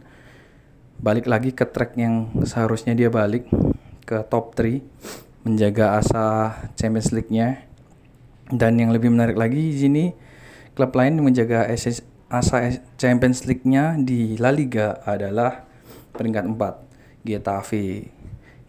balik 1.03 1.27
lagi 1.27 1.51
ke 1.51 1.68
track 1.68 2.00
yang 2.00 2.32
seharusnya 2.48 2.96
dia 2.96 3.12
balik 3.12 3.50
ke 4.08 4.24
top 4.32 4.56
3 4.56 4.80
menjaga 5.44 6.00
asa 6.00 6.56
Champions 6.80 7.12
League-nya. 7.12 7.68
Dan 8.53 8.80
yang 8.80 8.94
lebih 8.94 9.12
menarik 9.12 9.36
lagi 9.36 9.60
di 9.60 9.80
sini 9.82 10.03
klub 10.77 10.94
lain 10.96 11.20
menjaga 11.20 11.68
asa 12.34 12.66
Champions 12.98 13.46
League-nya 13.46 13.94
di 14.02 14.42
La 14.42 14.50
Liga 14.50 15.06
adalah 15.06 15.62
peringkat 16.18 16.50
4 16.50 17.22
Getafe. 17.22 18.10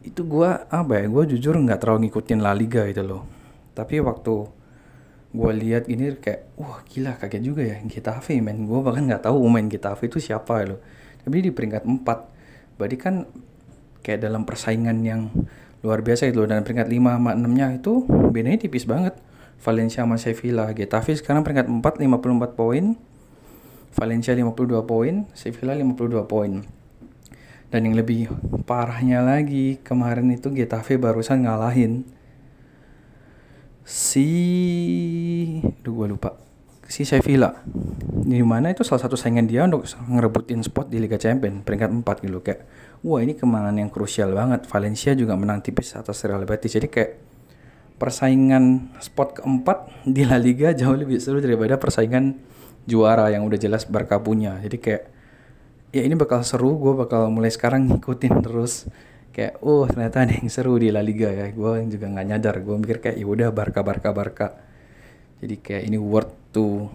Itu 0.04 0.28
gue 0.28 0.50
apa 0.68 0.92
ya 1.00 1.09
gue 1.09 1.25
jujur 1.33 1.56
nggak 1.56 1.80
terlalu 1.80 2.12
ngikutin 2.12 2.44
La 2.44 2.52
Liga 2.52 2.85
gitu 2.85 3.00
loh. 3.00 3.25
Tapi 3.73 4.04
waktu 4.04 4.35
gue 5.35 5.50
lihat 5.64 5.88
ini 5.88 6.12
kayak 6.21 6.61
wah 6.61 6.85
gila 6.85 7.16
kaget 7.16 7.40
juga 7.40 7.64
ya 7.64 7.80
Getafe 7.88 8.37
men. 8.44 8.68
Gue 8.68 8.85
bahkan 8.85 9.09
nggak 9.09 9.25
tahu 9.25 9.49
pemain 9.49 9.64
Getafe 9.64 10.12
itu 10.12 10.21
siapa 10.21 10.61
loh. 10.68 10.85
Tapi 11.25 11.40
di 11.40 11.49
peringkat 11.49 11.88
4 11.88 12.76
berarti 12.76 12.97
kan 13.00 13.25
kayak 14.04 14.28
dalam 14.28 14.44
persaingan 14.44 15.00
yang 15.00 15.33
luar 15.80 16.04
biasa 16.04 16.28
itu 16.28 16.44
loh. 16.44 16.52
Dan 16.52 16.68
peringkat 16.68 16.92
5 16.92 17.00
sama 17.00 17.33
6 17.33 17.49
nya 17.49 17.73
itu 17.73 18.04
bedanya 18.28 18.61
tipis 18.61 18.85
banget. 18.85 19.16
Valencia 19.64 20.04
sama 20.04 20.21
Sevilla 20.21 20.68
Getafe 20.76 21.16
sekarang 21.16 21.40
peringkat 21.40 21.73
4 21.73 22.04
54 22.04 22.61
poin 22.61 23.00
Valencia 23.94 24.34
52 24.34 24.82
poin 24.84 25.24
Sevilla 25.32 25.72
52 25.74 26.26
poin. 26.26 26.52
Dan 27.74 27.90
yang 27.90 27.98
lebih 27.98 28.30
parahnya 28.70 29.18
lagi, 29.18 29.82
kemarin 29.82 30.30
itu 30.30 30.46
Getafe 30.54 30.94
barusan 30.94 31.42
ngalahin 31.42 32.06
si 33.82 34.28
Aduh 35.82 35.92
gue 35.92 36.06
lupa. 36.14 36.38
Si 36.86 37.02
Sevilla. 37.02 37.64
Di 38.24 38.40
mana 38.46 38.70
itu 38.70 38.86
salah 38.86 39.02
satu 39.02 39.16
saingan 39.18 39.50
dia 39.50 39.66
untuk 39.66 39.88
ngerebutin 39.88 40.62
spot 40.62 40.86
di 40.92 41.02
Liga 41.02 41.18
Champions 41.18 41.64
peringkat 41.66 41.90
4 41.90 42.24
gitu 42.28 42.38
kayak 42.44 42.62
wah 43.02 43.18
ini 43.18 43.34
kemenangan 43.34 43.76
yang 43.80 43.90
krusial 43.90 44.30
banget. 44.36 44.68
Valencia 44.68 45.12
juga 45.18 45.34
menang 45.34 45.58
tipis 45.64 45.96
atas 45.96 46.22
Real 46.22 46.44
Betis. 46.46 46.76
Jadi 46.76 46.86
kayak 46.86 47.12
persaingan 47.98 48.94
spot 49.00 49.40
keempat 49.40 50.06
di 50.06 50.22
La 50.28 50.38
Liga 50.38 50.70
jauh 50.76 50.94
lebih 50.94 51.18
seru 51.18 51.40
daripada 51.42 51.80
persaingan 51.80 52.53
juara 52.84 53.32
yang 53.32 53.44
udah 53.44 53.58
jelas 53.58 53.88
Barca 53.88 54.20
punya. 54.20 54.60
Jadi 54.60 54.76
kayak 54.80 55.02
ya 55.94 56.02
ini 56.04 56.14
bakal 56.18 56.42
seru 56.42 56.76
gue 56.76 56.92
bakal 56.98 57.32
mulai 57.32 57.52
sekarang 57.52 57.88
ngikutin 57.88 58.34
terus. 58.44 58.88
Kayak 59.34 59.58
oh 59.66 59.82
ternyata 59.90 60.22
ada 60.22 60.34
yang 60.38 60.46
seru 60.46 60.78
di 60.78 60.94
La 60.94 61.02
Liga 61.02 61.32
ya. 61.32 61.50
Gue 61.50 61.82
juga 61.90 62.06
nggak 62.06 62.26
nyadar 62.28 62.56
gue 62.62 62.74
mikir 62.78 62.98
kayak 63.02 63.16
ya 63.18 63.26
udah 63.26 63.48
Barca 63.50 63.80
Barca 63.82 64.10
Barca. 64.14 64.48
Jadi 65.42 65.60
kayak 65.60 65.82
ini 65.90 65.98
worth 65.98 66.32
to 66.54 66.88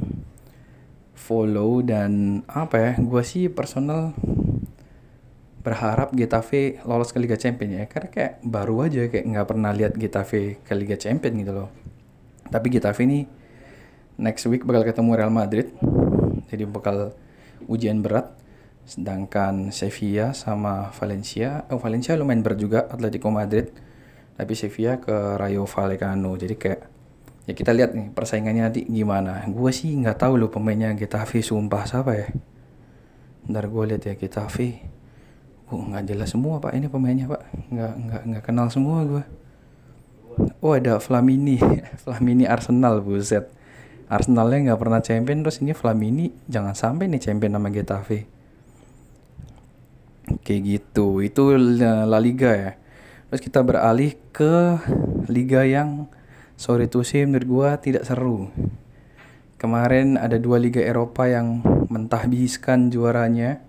follow 1.13 1.84
dan 1.84 2.41
apa 2.48 2.75
ya 2.79 2.91
gue 2.96 3.24
sih 3.27 3.51
personal 3.51 4.15
berharap 5.60 6.15
Getafe 6.15 6.79
lolos 6.88 7.12
ke 7.12 7.19
Liga 7.19 7.36
Champions 7.36 7.74
ya. 7.75 7.86
Karena 7.91 8.10
kayak 8.10 8.34
baru 8.46 8.88
aja 8.88 9.12
kayak 9.12 9.25
nggak 9.27 9.48
pernah 9.50 9.72
lihat 9.75 9.93
Getafe 10.00 10.63
ke 10.63 10.74
Liga 10.77 10.96
Champions 10.96 11.36
gitu 11.36 11.51
loh. 11.51 11.69
Tapi 12.48 12.67
Getafe 12.72 13.03
ini 13.03 13.38
next 14.20 14.44
week 14.52 14.68
bakal 14.68 14.84
ketemu 14.84 15.16
Real 15.16 15.32
Madrid 15.32 15.72
jadi 16.52 16.68
bakal 16.68 17.16
ujian 17.72 18.04
berat 18.04 18.40
Sedangkan 18.90 19.70
Sevilla 19.70 20.34
sama 20.34 20.90
Valencia, 20.98 21.70
oh 21.70 21.78
Valencia 21.78 22.18
lumayan 22.18 22.42
berat 22.42 22.58
juga 22.58 22.90
Atletico 22.90 23.30
Madrid. 23.30 23.70
Tapi 24.34 24.54
Sevilla 24.58 24.98
ke 24.98 25.38
Rayo 25.38 25.70
Vallecano. 25.70 26.34
Jadi 26.34 26.58
kayak 26.58 26.82
ya 27.46 27.54
kita 27.54 27.70
lihat 27.70 27.94
nih 27.94 28.10
persaingannya 28.10 28.66
nanti 28.66 28.82
gimana. 28.90 29.46
Gue 29.46 29.70
sih 29.70 29.94
nggak 29.94 30.26
tahu 30.26 30.42
loh 30.42 30.50
pemainnya 30.50 30.98
Getafe 30.98 31.46
sumpah 31.46 31.86
siapa 31.86 32.18
ya. 32.18 32.28
Ntar 33.46 33.70
gue 33.70 33.84
lihat 33.94 34.10
ya 34.10 34.18
Getafe. 34.18 34.82
Oh 35.70 35.86
nggak 35.86 36.10
jelas 36.10 36.34
semua 36.34 36.58
pak 36.58 36.74
ini 36.74 36.90
pemainnya 36.90 37.30
pak. 37.30 37.46
Nggak 37.70 37.94
nggak 37.94 38.22
nggak 38.26 38.44
kenal 38.50 38.74
semua 38.74 39.06
gue. 39.06 39.24
Oh 40.66 40.74
ada 40.74 40.98
Flamini, 40.98 41.62
Flamini 42.02 42.50
Arsenal 42.50 43.06
buset. 43.06 43.54
Arsenalnya 44.10 44.74
nggak 44.74 44.82
pernah 44.82 45.00
champion 45.06 45.46
terus 45.46 45.62
ini 45.62 45.78
Flamini 45.78 46.34
jangan 46.50 46.74
sampai 46.74 47.06
nih 47.06 47.22
champion 47.22 47.54
sama 47.54 47.70
Getafe 47.70 48.25
Kayak 50.46 50.62
gitu. 50.66 51.25
Itu 51.25 51.58
La 51.82 52.22
Liga 52.22 52.54
ya. 52.54 52.72
Terus 53.30 53.42
kita 53.42 53.62
beralih 53.62 54.18
ke 54.34 54.78
liga 55.30 55.62
yang 55.66 56.10
sorry 56.58 56.89
to 56.89 57.06
say 57.06 57.25
menurut 57.25 57.46
gua 57.46 57.70
tidak 57.78 58.06
seru. 58.06 58.50
Kemarin 59.62 60.18
ada 60.18 60.39
dua 60.42 60.58
liga 60.58 60.82
Eropa 60.82 61.30
yang 61.30 61.62
mentahbiskan 61.92 62.89
juaranya 62.89 63.62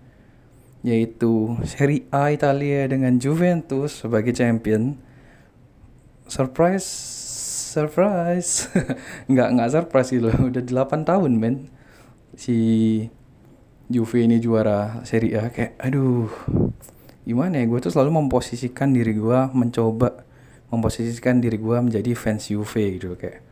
yaitu 0.81 1.61
Serie 1.69 2.09
A 2.09 2.33
Italia 2.33 2.89
dengan 2.89 3.21
Juventus 3.21 4.01
sebagai 4.01 4.33
champion. 4.33 4.97
Surprise, 6.25 6.87
surprise. 7.71 8.67
nggak 9.31 9.49
nggak 9.55 9.71
surprise 9.71 10.11
gitu 10.11 10.27
loh. 10.27 10.51
Udah 10.51 10.63
8 10.63 11.07
tahun 11.07 11.33
men. 11.39 11.71
Si 12.35 12.57
Juve 13.87 14.27
ini 14.27 14.43
juara 14.43 15.03
Serie 15.07 15.39
A 15.39 15.51
kayak 15.51 15.79
aduh 15.79 16.31
gimana 17.23 17.63
ya? 17.63 17.65
Gue 17.71 17.79
tuh 17.79 17.95
selalu 17.95 18.27
memposisikan 18.27 18.91
diri 18.91 19.15
gue 19.15 19.39
mencoba 19.55 20.27
memposisikan 20.71 21.43
diri 21.43 21.59
gue 21.59 21.77
menjadi 21.79 22.11
fans 22.19 22.51
Juve 22.51 22.99
gitu 22.99 23.15
kayak. 23.15 23.47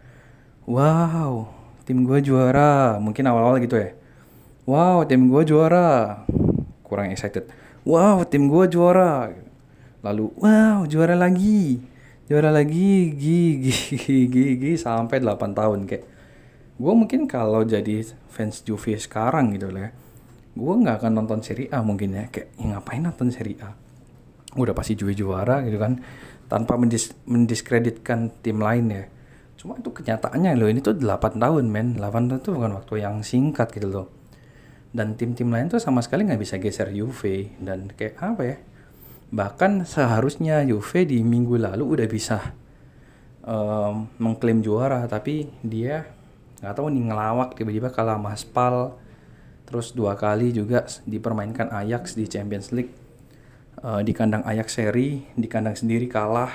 Wow 0.67 1.55
tim 1.87 2.03
gue 2.03 2.19
juara. 2.19 2.99
Mungkin 2.99 3.23
awal-awal 3.23 3.63
gitu 3.63 3.79
ya. 3.79 3.95
Wow 4.67 5.07
tim 5.07 5.31
gue 5.31 5.43
juara. 5.47 6.27
Kurang 6.83 7.15
excited. 7.15 7.47
Wow 7.87 8.27
tim 8.27 8.51
gue 8.51 8.67
juara. 8.67 9.31
Lalu 10.03 10.31
wow 10.39 10.87
juara 10.87 11.19
lagi 11.19 11.83
juara 12.29 12.53
lagi 12.53 13.17
gigi 13.17 13.73
gigi 13.73 14.19
gigi 14.29 14.73
sampai 14.77 15.25
8 15.25 15.57
tahun 15.57 15.89
kayak. 15.89 16.05
Gue 16.79 16.93
mungkin 16.95 17.27
kalau 17.27 17.67
jadi 17.67 18.07
fans 18.31 18.63
Juve 18.63 18.95
sekarang 18.95 19.57
gitu 19.57 19.73
lah 19.75 19.89
ya 19.89 19.91
gue 20.59 20.75
nggak 20.75 20.97
akan 20.99 21.13
nonton 21.23 21.39
seri 21.39 21.71
A 21.71 21.87
mungkin 21.87 22.19
ya 22.19 22.27
kayak 22.27 22.59
ya 22.59 22.67
ngapain 22.75 23.07
nonton 23.07 23.31
seri 23.31 23.55
A? 23.63 23.71
Udah 24.59 24.75
pasti 24.75 24.99
juara 24.99 25.15
juara 25.15 25.57
gitu 25.63 25.79
kan 25.79 26.03
tanpa 26.51 26.75
mendis 26.75 27.15
mendiskreditkan 27.31 28.43
tim 28.43 28.59
lain 28.59 28.91
ya. 28.91 29.05
Cuma 29.55 29.79
itu 29.79 29.91
kenyataannya 29.95 30.59
loh 30.59 30.67
ini 30.67 30.83
tuh 30.83 30.99
8 30.99 31.39
tahun 31.39 31.65
men. 31.71 31.95
8 31.95 32.27
tahun 32.27 32.41
itu 32.43 32.51
bukan 32.51 32.73
waktu 32.75 32.95
yang 32.99 33.23
singkat 33.23 33.71
gitu 33.71 33.87
loh. 33.87 34.07
Dan 34.91 35.15
tim-tim 35.15 35.47
lain 35.47 35.71
tuh 35.71 35.79
sama 35.79 36.03
sekali 36.03 36.27
nggak 36.27 36.43
bisa 36.43 36.59
geser 36.59 36.91
Juve 36.91 37.55
dan 37.63 37.93
kayak 37.95 38.19
apa 38.19 38.43
ya 38.43 38.57
bahkan 39.29 39.85
seharusnya 39.85 40.65
Juve 40.65 41.05
di 41.05 41.21
minggu 41.21 41.61
lalu 41.61 42.01
udah 42.01 42.09
bisa 42.09 42.57
um, 43.45 44.09
mengklaim 44.17 44.65
juara 44.65 45.05
tapi 45.05 45.53
dia 45.61 46.09
nggak 46.65 46.75
tahu 46.75 46.89
nih 46.91 47.05
ngelawak 47.13 47.55
tiba-tiba 47.55 47.93
kalah 47.93 48.17
sama 48.17 48.33
Spal 48.35 48.77
Terus 49.69 49.93
dua 49.93 50.17
kali 50.17 50.49
juga 50.57 50.89
dipermainkan 51.05 51.69
Ajax 51.69 52.17
di 52.17 52.25
Champions 52.25 52.73
League. 52.73 52.89
Uh, 53.79 54.01
di 54.01 54.17
kandang 54.17 54.43
Ajax 54.49 54.81
seri, 54.81 55.23
di 55.37 55.45
kandang 55.45 55.77
sendiri 55.77 56.09
kalah. 56.09 56.49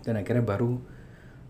Dan 0.00 0.16
akhirnya 0.16 0.40
baru 0.40 0.72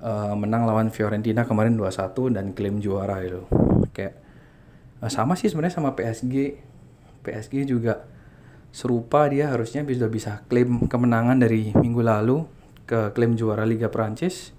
uh, 0.03 0.35
menang 0.35 0.67
lawan 0.67 0.91
Fiorentina 0.91 1.47
kemarin 1.47 1.79
2-1 1.79 2.35
dan 2.35 2.51
klaim 2.59 2.83
juara 2.83 3.23
itu. 3.23 3.47
Kayak 3.95 4.19
uh, 4.99 5.07
sama 5.07 5.39
sih 5.39 5.47
sebenarnya 5.47 5.79
sama 5.79 5.95
PSG. 5.95 6.59
PSG 7.23 7.71
juga 7.71 8.03
serupa 8.75 9.31
dia 9.31 9.55
harusnya 9.55 9.87
bisa 9.87 10.11
bisa 10.11 10.43
klaim 10.51 10.91
kemenangan 10.91 11.39
dari 11.39 11.71
minggu 11.79 12.03
lalu 12.03 12.43
ke 12.91 13.15
klaim 13.15 13.39
juara 13.39 13.63
Liga 13.63 13.87
Prancis. 13.87 14.51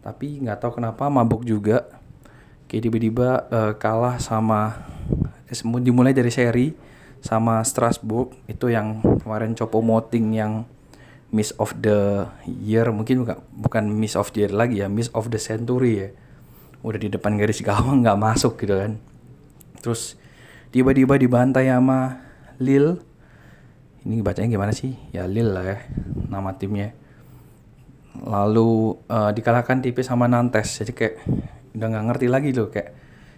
tapi 0.00 0.40
nggak 0.40 0.64
tahu 0.64 0.80
kenapa 0.80 1.12
mabuk 1.12 1.44
juga. 1.44 1.84
Kayak 2.66 2.88
tiba-tiba 2.88 3.28
uh, 3.52 3.72
kalah 3.76 4.16
sama 4.16 4.88
dimulai 5.84 6.16
dari 6.16 6.32
seri 6.32 6.72
sama 7.20 7.60
Strasbourg. 7.60 8.32
Itu 8.48 8.72
yang 8.72 9.04
kemarin 9.20 9.52
Copo 9.52 9.84
Moting 9.84 10.32
yang 10.32 10.64
Miss 11.28 11.52
of 11.60 11.76
the 11.84 12.24
Year. 12.48 12.88
Mungkin 12.88 13.28
bukan 13.28 13.38
bukan 13.52 13.84
Miss 13.92 14.16
of 14.16 14.32
the 14.32 14.48
Year 14.48 14.56
lagi 14.56 14.80
ya 14.80 14.88
Miss 14.88 15.12
of 15.12 15.28
the 15.28 15.36
Century 15.36 15.92
ya. 16.00 16.08
Udah 16.80 16.96
di 16.96 17.12
depan 17.12 17.36
garis 17.36 17.60
gawang 17.60 18.00
nggak 18.00 18.16
masuk 18.16 18.56
gitu 18.56 18.80
kan. 18.80 18.96
Terus 19.84 20.16
tiba-tiba 20.72 21.20
dibantai 21.20 21.68
sama 21.68 22.24
Lil 22.56 23.09
ini 24.04 24.24
bacanya 24.24 24.48
gimana 24.48 24.72
sih? 24.72 24.96
Ya 25.12 25.28
Lil 25.28 25.52
lah 25.52 25.64
ya 25.64 25.78
nama 26.30 26.56
timnya. 26.56 26.96
Lalu 28.20 28.96
uh, 29.08 29.30
dikalahkan 29.32 29.80
tipis 29.84 30.08
sama 30.08 30.28
Nantes 30.28 30.80
jadi 30.80 30.92
kayak 30.92 31.14
udah 31.76 31.86
nggak 31.86 32.04
ngerti 32.10 32.26
lagi 32.26 32.50
loh 32.52 32.68
kayak 32.68 32.90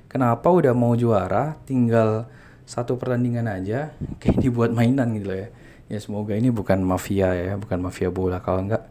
kenapa 0.08 0.48
udah 0.48 0.72
mau 0.72 0.96
juara 0.96 1.60
tinggal 1.68 2.26
satu 2.64 2.96
pertandingan 2.96 3.46
aja 3.46 3.92
kayak 4.22 4.38
dibuat 4.38 4.70
mainan 4.70 5.14
gitu 5.18 5.34
loh 5.34 5.38
ya. 5.38 5.48
Ya 5.92 5.98
semoga 6.00 6.32
ini 6.32 6.48
bukan 6.48 6.80
mafia 6.80 7.34
ya 7.36 7.58
bukan 7.58 7.82
mafia 7.82 8.08
bola. 8.08 8.40
Kalau 8.40 8.64
enggak 8.64 8.86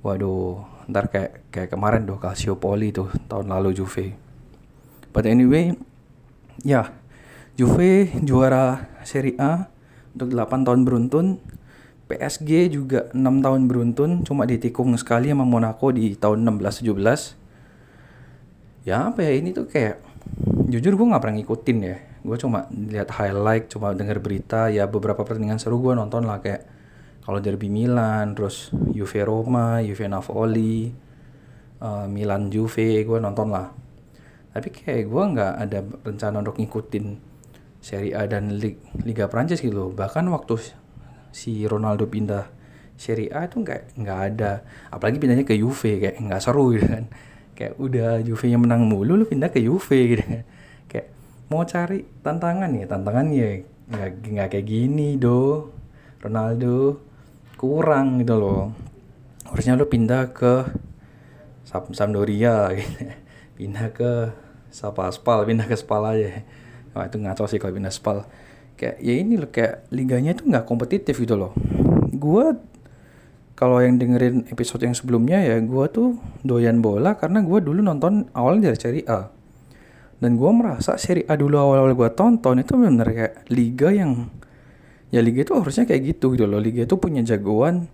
waduh 0.00 0.64
ntar 0.88 1.12
kayak 1.12 1.52
kayak 1.52 1.70
kemarin 1.70 2.08
doh 2.08 2.18
Calciopoli 2.18 2.90
tuh 2.90 3.12
tahun 3.28 3.52
lalu 3.52 3.76
Juve. 3.76 4.16
But 5.12 5.28
anyway 5.28 5.76
ya 6.64 6.90
Juve 7.54 8.08
juara 8.24 8.88
Serie 9.04 9.36
A 9.36 9.68
untuk 10.16 10.28
8 10.32 10.66
tahun 10.66 10.80
beruntun 10.86 11.26
PSG 12.10 12.74
juga 12.74 13.06
6 13.14 13.20
tahun 13.20 13.70
beruntun 13.70 14.26
cuma 14.26 14.42
ditikung 14.46 14.94
sekali 14.98 15.30
sama 15.30 15.46
Monaco 15.46 15.94
di 15.94 16.18
tahun 16.18 16.42
16-17 16.58 17.38
ya 18.88 19.12
apa 19.12 19.20
ya 19.22 19.32
ini 19.36 19.54
tuh 19.54 19.68
kayak 19.68 20.10
jujur 20.70 20.94
gue 20.96 21.06
nggak 21.10 21.22
pernah 21.22 21.36
ngikutin 21.40 21.78
ya. 21.82 21.96
Gue 22.20 22.36
cuma 22.36 22.68
lihat 22.70 23.08
highlight 23.16 23.72
cuma 23.72 23.96
denger 23.96 24.20
berita 24.20 24.68
ya 24.68 24.84
beberapa 24.84 25.24
pertandingan 25.24 25.56
seru 25.56 25.80
gue 25.80 25.96
nonton 25.96 26.28
lah 26.28 26.38
kayak 26.44 26.68
kalau 27.24 27.40
derby 27.40 27.72
Milan 27.72 28.36
terus 28.36 28.72
Juve 28.92 29.20
Roma 29.24 29.80
Juve 29.84 30.08
Napoli 30.08 30.92
uh, 31.80 32.06
Milan 32.08 32.52
Juve 32.52 33.02
gue 33.02 33.18
nonton 33.18 33.48
lah. 33.50 33.72
Tapi 34.50 34.68
kayak 34.74 35.04
gue 35.06 35.24
nggak 35.36 35.52
ada 35.68 35.78
rencana 36.04 36.36
untuk 36.42 36.58
ngikutin 36.58 37.29
Serie 37.80 38.12
A 38.12 38.28
dan 38.28 38.52
Liga 39.04 39.26
Prancis 39.32 39.64
gitu 39.64 39.90
bahkan 39.96 40.28
waktu 40.28 40.60
si 41.32 41.64
Ronaldo 41.64 42.04
pindah 42.06 42.52
Serie 43.00 43.32
A 43.32 43.48
itu 43.48 43.64
nggak 43.64 43.96
nggak 43.96 44.18
ada. 44.32 44.60
Apalagi 44.92 45.16
pindahnya 45.16 45.48
ke 45.48 45.56
Juve 45.56 45.96
kayak 45.96 46.20
nggak 46.20 46.40
seru 46.44 46.76
gitu 46.76 46.84
kan. 46.84 47.08
Kayak 47.56 47.80
udah 47.80 48.20
Juve 48.20 48.52
yang 48.52 48.60
menang 48.60 48.84
mulu 48.84 49.16
lu 49.16 49.24
pindah 49.24 49.48
ke 49.48 49.64
Juve 49.64 49.96
gitu 50.16 50.20
kan. 50.20 50.44
Kayak 50.84 51.08
mau 51.48 51.64
cari 51.64 52.04
tantangan 52.20 52.68
ya 52.76 52.84
tantangan 52.84 53.26
ya 53.32 53.64
nggak 54.20 54.48
kayak 54.52 54.66
gini 54.68 55.16
do. 55.16 55.72
Ronaldo 56.20 57.00
kurang 57.56 58.20
gitu 58.20 58.36
loh. 58.36 58.76
Harusnya 59.48 59.80
lu 59.80 59.88
pindah 59.88 60.36
ke 60.36 60.68
Sam 61.64 61.96
Sampdoria 61.96 62.76
gitu. 62.76 63.16
Pindah 63.56 63.88
ke 63.96 64.36
Sapa 64.68 65.08
Spal 65.08 65.48
pindah 65.48 65.64
ke 65.64 65.74
Spal 65.74 66.04
aja 66.04 66.44
Wah 66.94 67.06
itu 67.06 67.16
ngaco 67.22 67.44
sih 67.46 67.62
kalau 67.62 67.74
Spal 67.90 68.26
kayak 68.74 68.96
ya 69.04 69.12
ini 69.12 69.36
loh 69.36 69.52
kayak 69.52 69.92
liganya 69.92 70.32
itu 70.32 70.48
nggak 70.48 70.64
kompetitif 70.64 71.20
gitu 71.20 71.36
loh. 71.36 71.52
Gue 72.10 72.56
kalau 73.54 73.84
yang 73.84 74.00
dengerin 74.00 74.48
episode 74.48 74.80
yang 74.88 74.96
sebelumnya 74.96 75.44
ya 75.44 75.60
gue 75.60 75.84
tuh 75.92 76.16
doyan 76.40 76.80
bola 76.80 77.20
karena 77.20 77.44
gue 77.44 77.60
dulu 77.60 77.84
nonton 77.84 78.32
awalnya 78.32 78.72
dari 78.72 78.78
Serie 78.80 79.04
A. 79.04 79.28
Dan 80.20 80.40
gue 80.40 80.50
merasa 80.52 80.96
Serie 80.96 81.28
A 81.28 81.36
dulu 81.36 81.60
awal-awal 81.60 81.92
gue 81.92 82.10
tonton 82.16 82.56
itu 82.56 82.72
benar 82.74 83.08
kayak 83.12 83.46
liga 83.52 83.92
yang 83.92 84.32
ya 85.12 85.20
liga 85.20 85.44
itu 85.44 85.52
harusnya 85.52 85.84
kayak 85.84 86.16
gitu 86.16 86.32
gitu 86.34 86.48
loh. 86.48 86.58
Liga 86.58 86.88
itu 86.88 86.96
punya 86.96 87.20
jagoan 87.20 87.86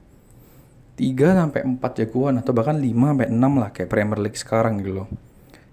3 0.97 1.13
sampai 1.13 1.61
4 1.67 1.83
jagoan 2.01 2.41
atau 2.41 2.57
bahkan 2.57 2.81
5 2.81 2.89
sampai 2.89 3.29
6 3.29 3.61
lah 3.61 3.71
kayak 3.75 3.89
Premier 3.93 4.21
League 4.23 4.39
sekarang 4.41 4.81
gitu 4.81 5.05
loh 5.05 5.09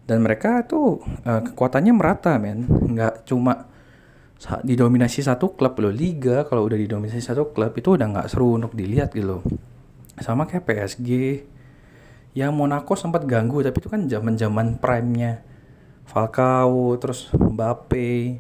dan 0.04 0.20
mereka 0.20 0.68
tuh 0.68 1.00
uh, 1.24 1.42
kekuatannya 1.44 1.94
merata 1.96 2.36
men. 2.40 2.68
Nggak 2.68 3.28
cuma 3.28 3.70
didominasi 4.64 5.24
satu 5.24 5.56
klub 5.56 5.80
loh. 5.80 5.94
Liga 5.94 6.44
kalau 6.44 6.68
udah 6.68 6.76
didominasi 6.76 7.24
satu 7.24 7.56
klub 7.56 7.72
itu 7.80 7.96
udah 7.96 8.08
nggak 8.12 8.28
seru 8.28 8.60
untuk 8.60 8.76
dilihat 8.76 9.16
gitu. 9.16 9.40
Loh 9.40 9.44
sama 10.20 10.46
kayak 10.46 10.66
PSG 10.70 11.10
ya 12.38 12.54
Monaco 12.54 12.94
sempat 12.94 13.26
ganggu 13.26 13.66
tapi 13.66 13.78
itu 13.82 13.90
kan 13.90 14.06
zaman 14.06 14.38
zaman 14.38 14.68
prime 14.78 15.10
nya 15.14 15.32
Falcao 16.06 16.98
terus 17.02 17.32
Mbappe 17.34 18.38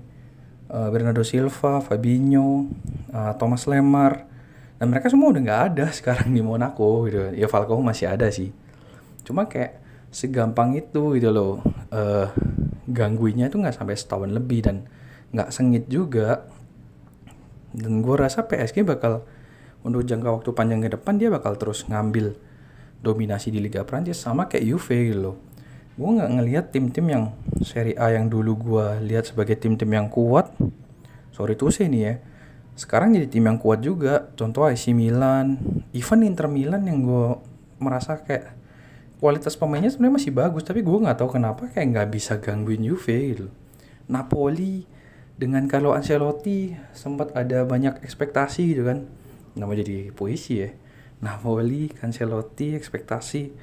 uh, 0.69 0.89
Bernardo 0.91 1.23
Silva 1.26 1.82
Fabinho 1.82 2.69
uh, 3.10 3.34
Thomas 3.39 3.65
Lemar. 3.65 4.30
Dan 4.78 4.91
mereka 4.91 5.08
semua 5.08 5.32
udah 5.32 5.41
nggak 5.41 5.63
ada 5.73 5.86
sekarang 5.97 6.30
di 6.34 6.43
Monaco 6.43 7.08
gitu. 7.08 7.32
Ya 7.34 7.47
Falcao 7.47 7.80
masih 7.80 8.12
ada 8.12 8.28
sih. 8.30 8.52
Cuma 9.23 9.47
kayak 9.47 9.80
segampang 10.13 10.78
itu 10.78 11.17
gitu 11.17 11.30
loh. 11.34 11.60
Uh, 11.89 12.30
gangguinnya 12.86 13.49
itu 13.49 13.58
nggak 13.58 13.73
sampai 13.73 13.97
setahun 13.97 14.30
lebih 14.30 14.62
dan 14.63 14.86
nggak 15.34 15.49
sengit 15.49 15.89
juga. 15.89 16.45
Dan 17.73 18.06
gue 18.06 18.15
rasa 18.15 18.45
PSG 18.45 18.86
bakal 18.86 19.26
untuk 19.82 20.06
jangka 20.06 20.30
waktu 20.30 20.49
panjang 20.54 20.80
ke 20.86 20.93
depan 20.93 21.17
dia 21.17 21.34
bakal 21.34 21.58
terus 21.58 21.89
ngambil 21.89 22.38
dominasi 23.04 23.52
di 23.52 23.60
Liga 23.60 23.84
Prancis 23.84 24.21
sama 24.21 24.47
kayak 24.47 24.63
Juve 24.63 24.97
gitu 25.12 25.19
loh. 25.19 25.36
Gue 25.97 26.10
nggak 26.15 26.32
ngelihat 26.39 26.65
tim-tim 26.69 27.06
yang 27.10 27.23
Serie 27.65 27.97
A 27.97 28.13
yang 28.13 28.30
dulu 28.30 28.56
gue 28.56 28.86
lihat 29.10 29.28
sebagai 29.28 29.58
tim-tim 29.58 29.89
yang 29.89 30.08
kuat. 30.08 30.54
Sorry 31.34 31.58
tuh 31.58 31.73
sih 31.73 31.89
nih 31.89 32.02
ya. 32.02 32.13
Sekarang 32.73 33.13
jadi 33.13 33.30
tim 33.30 33.45
yang 33.45 33.58
kuat 33.58 33.82
juga. 33.82 34.30
Contoh 34.38 34.65
AC 34.69 34.93
Milan 34.93 35.58
even 35.93 36.26
Inter 36.26 36.49
Milan 36.49 36.86
yang 36.86 37.02
gue 37.06 37.28
merasa 37.78 38.17
kayak 38.21 38.62
kualitas 39.23 39.55
pemainnya 39.55 39.88
sebenarnya 39.88 40.19
masih 40.19 40.31
bagus 40.36 40.67
tapi 40.67 40.83
gue 40.83 40.99
nggak 40.99 41.15
tahu 41.15 41.39
kenapa 41.39 41.71
kayak 41.71 41.95
nggak 41.95 42.09
bisa 42.12 42.43
gangguin 42.43 42.83
Juve 42.83 43.15
gitu. 43.31 43.47
Napoli 44.12 44.83
dengan 45.39 45.63
kalau 45.71 45.95
Ancelotti 45.95 46.75
sempat 46.91 47.31
ada 47.31 47.63
banyak 47.63 48.03
ekspektasi 48.03 48.75
gitu 48.75 48.83
kan. 48.83 49.07
Nama 49.55 49.71
jadi 49.79 50.12
puisi 50.12 50.67
ya. 50.67 50.75
Napoli 51.23 51.88
Ancelotti 52.03 52.75
ekspektasi. 52.75 53.55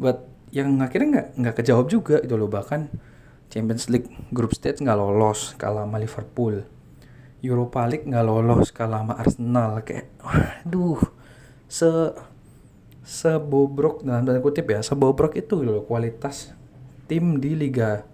Buat 0.00 0.24
yang 0.48 0.80
akhirnya 0.80 1.08
nggak 1.12 1.28
nggak 1.44 1.54
kejawab 1.60 1.92
juga 1.92 2.16
gitu 2.24 2.40
loh 2.40 2.48
bahkan 2.48 2.88
Champions 3.52 3.92
League 3.92 4.08
group 4.32 4.56
stage 4.56 4.80
nggak 4.80 4.96
lolos 4.96 5.52
kalah 5.60 5.84
sama 5.84 6.00
Liverpool. 6.00 6.64
Europa 7.44 7.84
League 7.84 8.08
nggak 8.08 8.24
lolos 8.24 8.72
kalah 8.72 9.04
sama 9.04 9.20
Arsenal 9.20 9.84
kayak 9.84 10.08
aduh 10.64 10.96
se 11.68 11.84
sebobrok 13.02 14.06
dalam 14.06 14.22
tanda 14.22 14.38
kutip 14.38 14.70
ya 14.70 14.80
sebobrok 14.80 15.34
itu 15.34 15.58
loh 15.58 15.82
kualitas 15.82 16.54
tim 17.10 17.42
di 17.42 17.58
Liga 17.58 18.06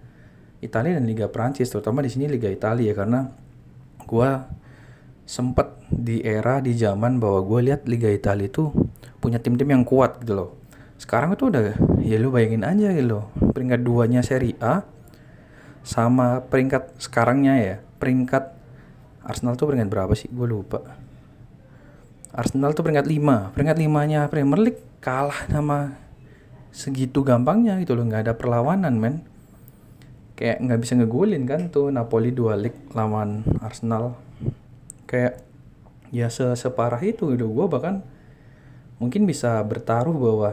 Italia 0.59 0.98
dan 0.98 1.07
Liga 1.07 1.31
Prancis 1.31 1.70
terutama 1.70 2.03
di 2.03 2.11
sini 2.11 2.27
Liga 2.27 2.51
Italia 2.51 2.90
karena 2.96 3.31
gue 4.09 4.31
sempet 5.29 5.77
di 5.92 6.24
era 6.24 6.59
di 6.64 6.72
zaman 6.72 7.20
bahwa 7.20 7.44
gue 7.44 7.61
lihat 7.68 7.85
Liga 7.85 8.09
Italia 8.09 8.48
itu 8.48 8.72
punya 9.20 9.37
tim-tim 9.37 9.68
yang 9.68 9.85
kuat 9.85 10.24
gitu 10.24 10.35
loh. 10.35 10.51
Sekarang 10.98 11.37
itu 11.37 11.46
udah 11.46 11.77
ya 12.03 12.16
lu 12.18 12.33
bayangin 12.35 12.66
aja 12.66 12.90
gitu 12.90 13.07
loh 13.07 13.24
peringkat 13.55 13.85
duanya 13.85 14.24
Serie 14.24 14.59
A 14.59 14.83
sama 15.87 16.42
peringkat 16.48 16.98
sekarangnya 16.98 17.55
ya 17.61 17.77
peringkat 18.03 18.57
Arsenal 19.22 19.55
tuh 19.55 19.70
peringkat 19.70 19.88
berapa 19.92 20.12
sih? 20.16 20.27
Gue 20.33 20.48
lupa 20.51 20.97
Arsenal 22.38 22.70
tuh 22.70 22.87
peringkat 22.87 23.11
5 23.11 23.59
peringkat 23.59 23.77
5 23.83 24.11
nya 24.14 24.31
Premier 24.31 24.61
League 24.62 24.83
kalah 25.03 25.51
sama 25.51 25.98
segitu 26.79 27.27
gampangnya 27.27 27.81
gitu 27.83 27.98
loh. 27.98 28.07
Nggak 28.07 28.22
ada 28.29 28.35
perlawanan 28.38 28.94
men. 28.98 29.27
Kayak 30.38 30.62
nggak 30.62 30.81
bisa 30.87 30.92
ngegolin 30.94 31.44
kan 31.51 31.66
tuh 31.74 31.90
Napoli 31.90 32.31
dua 32.31 32.55
leg 32.55 32.74
lawan 32.94 33.42
Arsenal. 33.59 34.14
Kayak 35.11 35.42
ya 36.14 36.31
se 36.31 36.46
separah 36.55 37.03
itu 37.03 37.35
gitu. 37.35 37.51
Gue 37.51 37.66
bahkan 37.66 38.07
mungkin 39.03 39.27
bisa 39.27 39.59
bertaruh 39.66 40.14
bahwa 40.14 40.51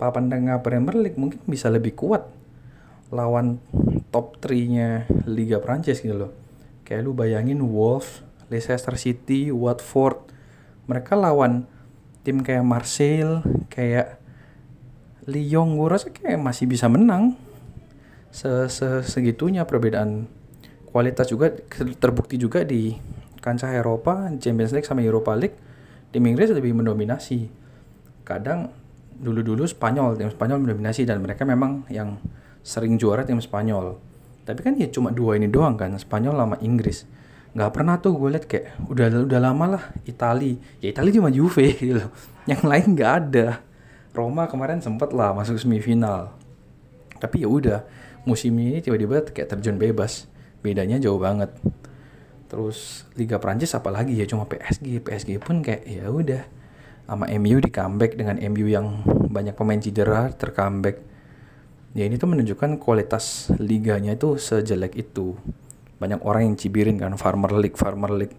papan 0.00 0.32
tengah 0.32 0.64
Premier 0.64 0.96
League 0.96 1.20
mungkin 1.20 1.40
bisa 1.44 1.68
lebih 1.68 1.92
kuat 1.92 2.28
lawan 3.12 3.60
top 4.10 4.40
3-nya 4.40 5.06
Liga 5.28 5.60
Prancis 5.60 6.00
gitu 6.00 6.16
loh. 6.16 6.32
Kayak 6.88 7.04
lu 7.04 7.12
bayangin 7.12 7.60
Wolves, 7.60 8.24
Leicester 8.48 8.96
City, 8.96 9.52
Watford, 9.52 10.22
mereka 10.86 11.18
lawan 11.18 11.66
tim 12.22 12.42
kayak 12.42 12.66
Marseille, 12.66 13.42
kayak 13.70 14.18
Lyon 15.26 15.74
gue 15.74 15.88
rasa 15.90 16.10
kayak 16.10 16.38
masih 16.38 16.70
bisa 16.70 16.86
menang. 16.86 17.34
Se 18.30 18.70
-se 18.70 19.02
segitunya 19.02 19.66
perbedaan 19.66 20.30
kualitas 20.90 21.30
juga 21.30 21.50
terbukti 21.98 22.38
juga 22.38 22.62
di 22.62 22.94
kancah 23.42 23.74
Eropa 23.74 24.30
Champions 24.38 24.74
League 24.74 24.86
sama 24.86 25.02
Europa 25.02 25.34
League 25.34 25.58
tim 26.14 26.22
Inggris 26.26 26.50
lebih 26.54 26.74
mendominasi. 26.74 27.50
Kadang 28.26 28.70
dulu-dulu 29.16 29.66
Spanyol 29.66 30.18
tim 30.18 30.30
Spanyol 30.30 30.62
mendominasi 30.62 31.02
dan 31.06 31.22
mereka 31.22 31.42
memang 31.42 31.86
yang 31.90 32.18
sering 32.62 32.98
juara 32.98 33.26
tim 33.26 33.42
Spanyol. 33.42 33.98
Tapi 34.46 34.62
kan 34.62 34.78
ya 34.78 34.86
cuma 34.90 35.10
dua 35.10 35.34
ini 35.34 35.50
doang 35.50 35.74
kan 35.74 35.94
Spanyol 35.98 36.38
sama 36.38 36.56
Inggris 36.62 37.15
nggak 37.56 37.72
pernah 37.72 37.96
tuh 37.96 38.12
gue 38.20 38.36
liat 38.36 38.44
kayak 38.44 38.84
udah 38.92 39.24
udah 39.24 39.40
lama 39.40 39.64
lah 39.80 39.84
Itali. 40.04 40.60
Ya 40.84 40.92
Itali 40.92 41.08
cuma 41.08 41.32
Juve 41.32 41.72
gitu 41.80 42.04
loh. 42.04 42.12
Yang 42.44 42.62
lain 42.68 42.86
nggak 42.92 43.12
ada. 43.24 43.64
Roma 44.12 44.44
kemarin 44.44 44.84
sempet 44.84 45.16
lah 45.16 45.32
masuk 45.32 45.56
semifinal. 45.56 46.36
Tapi 47.16 47.40
ya 47.40 47.48
udah 47.48 47.80
musim 48.28 48.52
ini 48.60 48.84
tiba-tiba 48.84 49.24
kayak 49.32 49.56
terjun 49.56 49.80
bebas. 49.80 50.28
Bedanya 50.60 51.00
jauh 51.00 51.16
banget. 51.16 51.48
Terus 52.52 53.08
Liga 53.16 53.40
Prancis 53.40 53.72
apalagi 53.72 54.12
ya 54.12 54.28
cuma 54.28 54.44
PSG 54.44 55.00
PSG 55.00 55.40
pun 55.40 55.64
kayak 55.64 55.88
ya 55.88 56.12
udah 56.12 56.44
sama 57.08 57.24
MU 57.40 57.56
di 57.64 57.72
comeback 57.72 58.20
dengan 58.20 58.36
MU 58.52 58.68
yang 58.68 59.00
banyak 59.32 59.56
pemain 59.56 59.80
cedera 59.80 60.28
tercomeback. 60.28 61.00
Ya 61.96 62.04
ini 62.04 62.20
tuh 62.20 62.28
menunjukkan 62.28 62.76
kualitas 62.76 63.48
liganya 63.56 64.12
itu 64.12 64.36
sejelek 64.36 64.92
itu 65.00 65.32
banyak 65.96 66.20
orang 66.24 66.52
yang 66.52 66.56
cibirin 66.60 67.00
kan 67.00 67.16
Farmer 67.16 67.52
League 67.56 67.76
Farmer 67.76 68.12
League. 68.12 68.36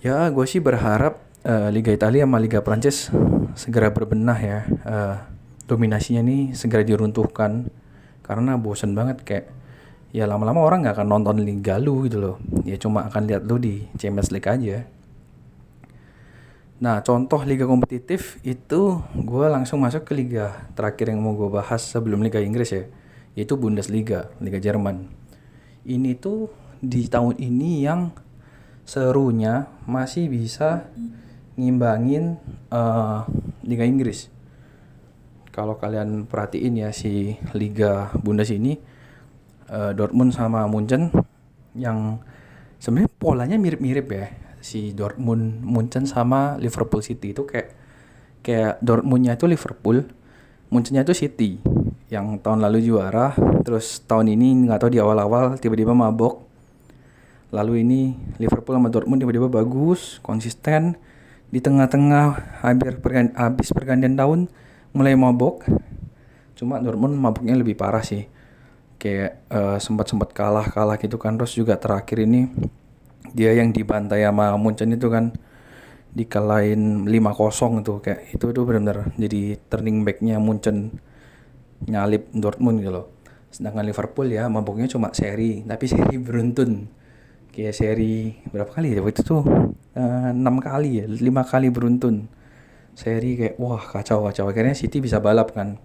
Ya 0.00 0.30
gue 0.30 0.46
sih 0.48 0.62
berharap 0.62 1.20
uh, 1.44 1.68
Liga 1.68 1.92
Italia 1.92 2.24
sama 2.24 2.38
Liga 2.40 2.64
Prancis 2.64 3.12
segera 3.58 3.92
berbenah 3.92 4.38
ya. 4.40 4.58
Uh, 4.86 5.16
dominasinya 5.68 6.24
nih 6.24 6.56
segera 6.56 6.86
diruntuhkan. 6.86 7.68
Karena 8.24 8.60
bosen 8.60 8.92
banget 8.92 9.24
kayak 9.24 9.46
ya 10.12 10.24
lama-lama 10.24 10.64
orang 10.64 10.84
nggak 10.84 10.96
akan 11.00 11.08
nonton 11.08 11.36
Liga 11.44 11.76
lu 11.76 12.08
gitu 12.08 12.18
loh. 12.20 12.36
Ya 12.64 12.80
cuma 12.80 13.04
akan 13.04 13.28
lihat 13.28 13.44
lu 13.44 13.60
di 13.60 13.84
Champions 14.00 14.32
League 14.32 14.48
aja. 14.48 14.88
Nah 16.78 17.02
contoh 17.02 17.42
liga 17.42 17.66
kompetitif 17.66 18.38
itu 18.46 19.02
gue 19.18 19.46
langsung 19.50 19.82
masuk 19.82 20.06
ke 20.06 20.14
liga 20.14 20.62
terakhir 20.78 21.10
yang 21.10 21.18
mau 21.18 21.34
gue 21.34 21.50
bahas 21.50 21.82
sebelum 21.82 22.22
Liga 22.22 22.38
Inggris 22.38 22.70
ya 22.70 22.86
yaitu 23.34 23.58
Bundesliga 23.58 24.30
Liga 24.38 24.62
Jerman 24.62 25.17
ini 25.88 26.12
tuh 26.14 26.52
di 26.78 27.08
tahun 27.08 27.40
ini 27.40 27.82
yang 27.82 28.12
serunya 28.84 29.66
masih 29.88 30.28
bisa 30.28 30.86
ngimbangin 31.58 32.38
uh, 32.70 33.26
Liga 33.66 33.82
Inggris. 33.82 34.30
Kalau 35.50 35.74
kalian 35.74 36.28
perhatiin 36.30 36.78
ya 36.78 36.94
si 36.94 37.34
Liga 37.56 38.14
Bundes 38.14 38.54
ini 38.54 38.78
uh, 39.72 39.90
Dortmund 39.90 40.30
sama 40.30 40.70
Munchen 40.70 41.10
yang 41.74 42.22
sebenarnya 42.78 43.10
polanya 43.18 43.56
mirip-mirip 43.58 44.06
ya. 44.06 44.26
Si 44.62 44.94
Dortmund 44.94 45.66
Munchen 45.66 46.06
sama 46.06 46.54
Liverpool 46.62 47.02
City 47.02 47.34
itu 47.34 47.42
kayak 47.42 47.74
kayak 48.46 48.78
Dortmundnya 48.80 49.34
itu 49.34 49.50
Liverpool 49.50 50.06
Munchennya 50.68 51.00
itu 51.00 51.16
City 51.16 51.50
yang 52.12 52.40
tahun 52.40 52.64
lalu 52.64 52.88
juara 52.88 53.32
terus 53.64 54.00
tahun 54.04 54.32
ini 54.32 54.68
nggak 54.68 54.80
tahu 54.80 54.90
di 54.92 55.00
awal-awal 55.00 55.56
tiba-tiba 55.56 55.96
mabok. 55.96 56.44
Lalu 57.48 57.80
ini 57.80 58.00
Liverpool 58.36 58.76
sama 58.76 58.92
Dortmund 58.92 59.24
tiba-tiba 59.24 59.48
bagus 59.48 60.20
konsisten 60.20 61.00
di 61.48 61.64
tengah-tengah 61.64 62.60
hampir 62.60 63.00
habis 63.32 63.72
pergantian 63.72 64.20
tahun 64.20 64.52
mulai 64.92 65.16
mabok. 65.16 65.64
Cuma 66.52 66.76
Dortmund 66.84 67.16
mabuknya 67.16 67.56
lebih 67.56 67.72
parah 67.72 68.04
sih. 68.04 68.28
Kayak 69.00 69.40
uh, 69.48 69.80
sempat-sempat 69.80 70.36
kalah-kalah 70.36 71.00
gitu 71.00 71.16
kan 71.16 71.40
terus 71.40 71.56
juga 71.56 71.80
terakhir 71.80 72.28
ini 72.28 72.50
dia 73.32 73.56
yang 73.56 73.72
dibantai 73.72 74.24
sama 74.24 74.52
Munchen 74.60 74.92
itu 74.92 75.08
kan 75.08 75.32
dikalahin 76.18 77.06
5-0 77.06 77.86
tuh 77.86 78.02
kayak 78.02 78.34
itu 78.34 78.50
tuh 78.50 78.64
benar-benar 78.66 79.14
jadi 79.14 79.54
turning 79.70 80.02
backnya 80.02 80.42
Munchen 80.42 80.98
nyalip 81.86 82.26
Dortmund 82.34 82.82
gitu 82.82 82.90
loh. 82.90 83.06
Sedangkan 83.54 83.86
Liverpool 83.86 84.26
ya 84.26 84.50
mabuknya 84.50 84.90
cuma 84.90 85.14
seri 85.14 85.62
tapi 85.62 85.86
seri 85.86 86.18
beruntun. 86.18 86.90
Kayak 87.54 87.74
seri 87.78 88.34
berapa 88.50 88.68
kali 88.68 88.98
ya 88.98 89.00
itu 89.06 89.22
tuh? 89.22 89.42
Eh, 89.94 90.30
enam 90.34 90.58
kali 90.58 91.02
ya 91.02 91.04
lima 91.06 91.46
kali 91.46 91.70
beruntun. 91.70 92.26
Seri 92.98 93.38
kayak 93.38 93.54
wah 93.62 93.78
kacau 93.78 94.26
kacau 94.26 94.50
akhirnya 94.50 94.74
City 94.74 94.98
bisa 94.98 95.22
balap 95.22 95.54
kan. 95.54 95.78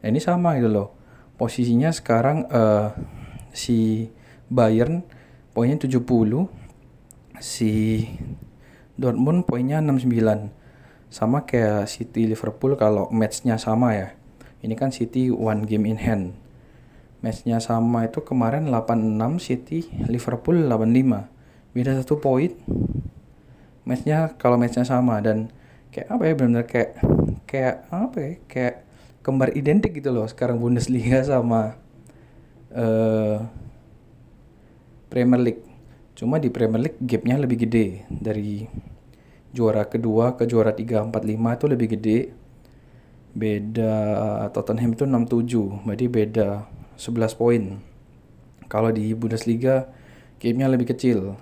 Nah, 0.00 0.06
ini 0.06 0.22
sama 0.22 0.54
gitu 0.62 0.70
loh. 0.70 0.94
Posisinya 1.36 1.90
sekarang 1.90 2.48
uh, 2.48 2.94
si 3.50 4.08
Bayern 4.46 5.02
poinnya 5.52 5.76
70 5.84 6.06
si 7.42 8.04
Dortmund 8.96 9.44
poinnya 9.44 9.78
69 9.84 10.50
sama 11.12 11.44
kayak 11.46 11.86
City 11.88 12.26
Liverpool 12.26 12.74
kalau 12.76 13.08
matchnya 13.12 13.56
sama 13.56 13.94
ya. 13.94 14.08
Ini 14.64 14.74
kan 14.74 14.90
City 14.90 15.30
one 15.30 15.68
game 15.68 15.86
in 15.86 16.00
hand. 16.00 16.34
Matchnya 17.20 17.60
sama 17.62 18.08
itu 18.08 18.24
kemarin 18.24 18.68
86 18.72 19.40
City 19.40 19.88
Liverpool 20.08 20.66
85 20.68 21.36
beda 21.76 21.92
satu 22.00 22.16
poin 22.16 22.56
matchnya 23.84 24.32
kalau 24.40 24.56
matchnya 24.56 24.88
sama 24.88 25.20
dan 25.20 25.52
kayak 25.92 26.08
apa 26.08 26.22
ya 26.24 26.32
benar-benar 26.32 26.64
kayak 26.64 26.90
kayak 27.44 27.76
apa 27.92 28.16
ya 28.16 28.32
kayak 28.48 28.74
kembar 29.20 29.52
identik 29.52 29.92
gitu 29.92 30.08
loh 30.08 30.24
sekarang 30.24 30.56
Bundesliga 30.56 31.20
sama 31.20 31.76
uh, 32.72 33.44
Premier 35.12 35.40
League. 35.42 35.65
Cuma 36.16 36.40
di 36.40 36.48
Premier 36.48 36.80
League 36.80 37.00
gapnya 37.04 37.36
lebih 37.36 37.68
gede 37.68 38.08
dari 38.08 38.64
juara 39.52 39.84
kedua 39.84 40.34
ke 40.34 40.48
juara 40.48 40.72
3, 40.72 41.12
4, 41.12 41.12
5 41.12 41.56
itu 41.56 41.66
lebih 41.68 41.88
gede. 41.96 42.18
Beda 43.36 43.92
Tottenham 44.48 44.96
itu 44.96 45.04
67, 45.04 45.84
berarti 45.84 46.06
beda 46.08 46.48
11 46.96 47.36
poin. 47.36 47.62
Kalau 48.66 48.88
di 48.88 49.12
Bundesliga 49.12 49.92
gapnya 50.40 50.72
lebih 50.72 50.88
kecil. 50.96 51.36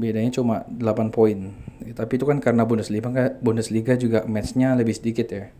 Bedanya 0.00 0.32
cuma 0.32 0.64
8 0.66 1.12
poin. 1.12 1.52
Tapi 1.92 2.12
itu 2.16 2.24
kan 2.24 2.40
karena 2.40 2.64
Bundesliga 2.64 3.36
Bundesliga 3.44 4.00
juga 4.00 4.24
matchnya 4.24 4.72
lebih 4.72 4.96
sedikit 4.96 5.28
ya 5.28 5.52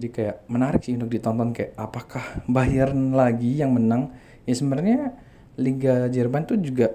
jadi 0.00 0.08
kayak 0.16 0.36
menarik 0.48 0.80
sih 0.80 0.94
untuk 0.94 1.12
ditonton 1.12 1.52
kayak 1.52 1.76
apakah 1.76 2.22
Bayern 2.48 3.12
lagi 3.12 3.58
yang 3.60 3.76
menang 3.76 4.14
ya 4.48 4.54
sebenarnya 4.56 5.12
Liga 5.58 6.06
Jerman 6.06 6.46
tuh 6.46 6.60
juga 6.60 6.94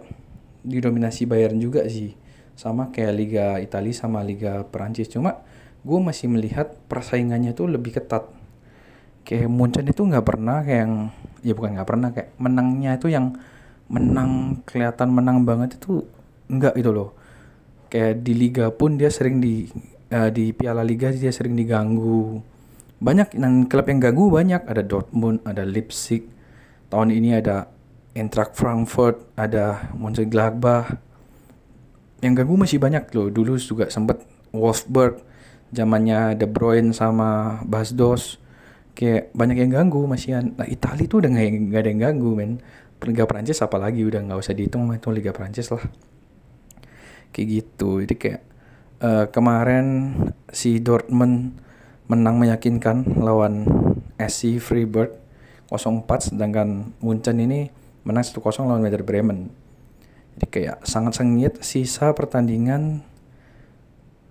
didominasi 0.65 1.28
Bayern 1.28 1.60
juga 1.60 1.84
sih. 1.89 2.15
Sama 2.56 2.94
kayak 2.94 3.13
Liga 3.13 3.46
Italia 3.60 3.91
sama 3.91 4.24
Liga 4.24 4.63
Perancis. 4.68 5.12
Cuma 5.12 5.44
gue 5.86 6.00
masih 6.02 6.32
melihat 6.32 6.74
persaingannya 6.89 7.54
tuh 7.54 7.70
lebih 7.70 8.00
ketat. 8.00 8.26
Kayak 9.26 9.50
Munchen 9.50 9.86
itu 9.89 10.02
nggak 10.06 10.26
pernah 10.26 10.62
kayak 10.62 10.82
yang 10.86 10.94
ya 11.46 11.54
bukan 11.54 11.78
nggak 11.78 11.89
pernah 11.89 12.10
kayak 12.13 12.30
menangnya 12.41 12.91
itu 12.98 13.08
yang 13.10 13.38
menang 13.86 14.62
kelihatan 14.65 15.13
menang 15.13 15.46
banget 15.46 15.78
itu 15.78 16.06
enggak 16.50 16.74
itu 16.78 16.89
loh. 16.89 17.13
Kayak 17.89 18.26
di 18.26 18.34
liga 18.34 18.65
pun 18.74 18.98
dia 18.98 19.13
sering 19.13 19.38
di 19.41 19.70
uh, 20.10 20.30
di 20.34 20.54
Piala 20.54 20.82
Liga 20.82 21.13
dia 21.13 21.30
sering 21.30 21.54
diganggu. 21.54 22.41
Banyak 22.98 23.38
dan 23.38 23.70
klub 23.70 23.86
yang 23.86 24.00
ganggu 24.02 24.26
banyak. 24.34 24.62
Ada 24.65 24.82
Dortmund 24.82 25.46
ada 25.46 25.62
Leipzig. 25.62 26.26
Tahun 26.89 27.10
ini 27.13 27.38
ada 27.38 27.74
Eintracht 28.15 28.56
Frankfurt 28.56 29.28
ada 29.36 29.91
Mönchengladbach. 29.91 30.95
Yang 32.23 32.34
ganggu 32.41 32.56
masih 32.56 32.80
banyak 32.80 33.12
loh. 33.12 33.28
Dulu 33.28 33.60
juga 33.60 33.91
sempet 33.91 34.23
Wolfsburg 34.56 35.19
zamannya 35.75 36.39
De 36.39 36.47
Bruyne 36.47 36.95
sama 36.95 37.60
Basdos. 37.67 38.39
Kayak 38.95 39.36
banyak 39.36 39.67
yang 39.67 39.71
ganggu 39.75 40.08
masih 40.08 40.39
nah 40.56 40.63
Italia 40.63 41.04
tuh 41.12 41.19
udah 41.19 41.30
nggak 41.36 41.82
ada 41.84 41.89
yang 41.91 42.01
ganggu 42.01 42.32
men. 42.32 42.63
Liga 43.06 43.28
Prancis 43.28 43.62
apalagi 43.62 44.01
udah 44.01 44.23
nggak 44.23 44.39
usah 44.39 44.56
dihitung 44.56 44.89
itu 44.95 45.12
Liga 45.12 45.36
Prancis 45.36 45.69
lah. 45.69 45.84
Kayak 47.36 47.47
gitu. 47.51 47.99
Jadi 48.01 48.15
kayak 48.15 48.41
uh, 49.04 49.25
kemarin 49.28 50.15
si 50.49 50.80
Dortmund 50.80 51.60
menang 52.08 52.39
meyakinkan 52.39 53.19
lawan 53.19 53.67
SC 54.15 54.63
Freebird 54.63 55.17
0-4 55.67 56.32
sedangkan 56.32 56.95
Munchen 57.01 57.41
ini 57.41 57.69
menang 58.06 58.24
1-0 58.24 58.39
lawan 58.63 58.86
Werder 58.86 59.04
Bremen. 59.04 59.50
Jadi 60.38 60.46
kayak 60.48 60.78
sangat 60.86 61.18
sengit 61.18 61.60
sisa 61.65 62.13
pertandingan 62.13 63.02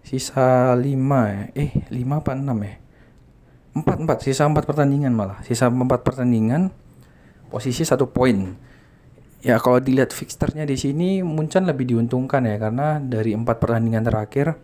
sisa 0.07 0.73
5 0.79 0.87
ya. 1.29 1.43
Eh, 1.59 1.73
5 1.91 2.23
apa 2.23 2.33
6 2.39 2.55
ya? 2.63 2.75
4 3.75 4.07
4 4.07 4.25
sisa 4.25 4.47
4 4.47 4.55
pertandingan 4.63 5.11
malah. 5.11 5.43
Sisa 5.43 5.67
4 5.67 5.83
pertandingan 6.07 6.71
posisi 7.51 7.83
1 7.83 7.99
poin. 8.07 8.55
Ya 9.45 9.61
kalau 9.61 9.83
dilihat 9.83 10.15
fixturnya 10.15 10.65
di 10.65 10.79
sini 10.79 11.21
Munchen 11.21 11.69
lebih 11.69 11.85
diuntungkan 11.85 12.49
ya 12.49 12.57
karena 12.57 12.97
dari 12.97 13.37
4 13.37 13.45
pertandingan 13.45 14.07
terakhir 14.07 14.57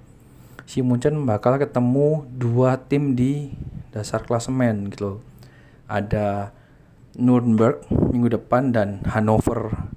si 0.64 0.80
Munchen 0.80 1.26
bakal 1.26 1.58
ketemu 1.58 2.24
dua 2.30 2.78
tim 2.78 3.18
di 3.18 3.50
dasar 3.90 4.22
klasemen 4.22 4.88
gitu 4.88 5.18
Ada 5.90 6.54
Nuremberg 7.18 7.82
minggu 7.90 8.38
depan 8.38 8.70
dan 8.70 9.02
Hannover 9.08 9.90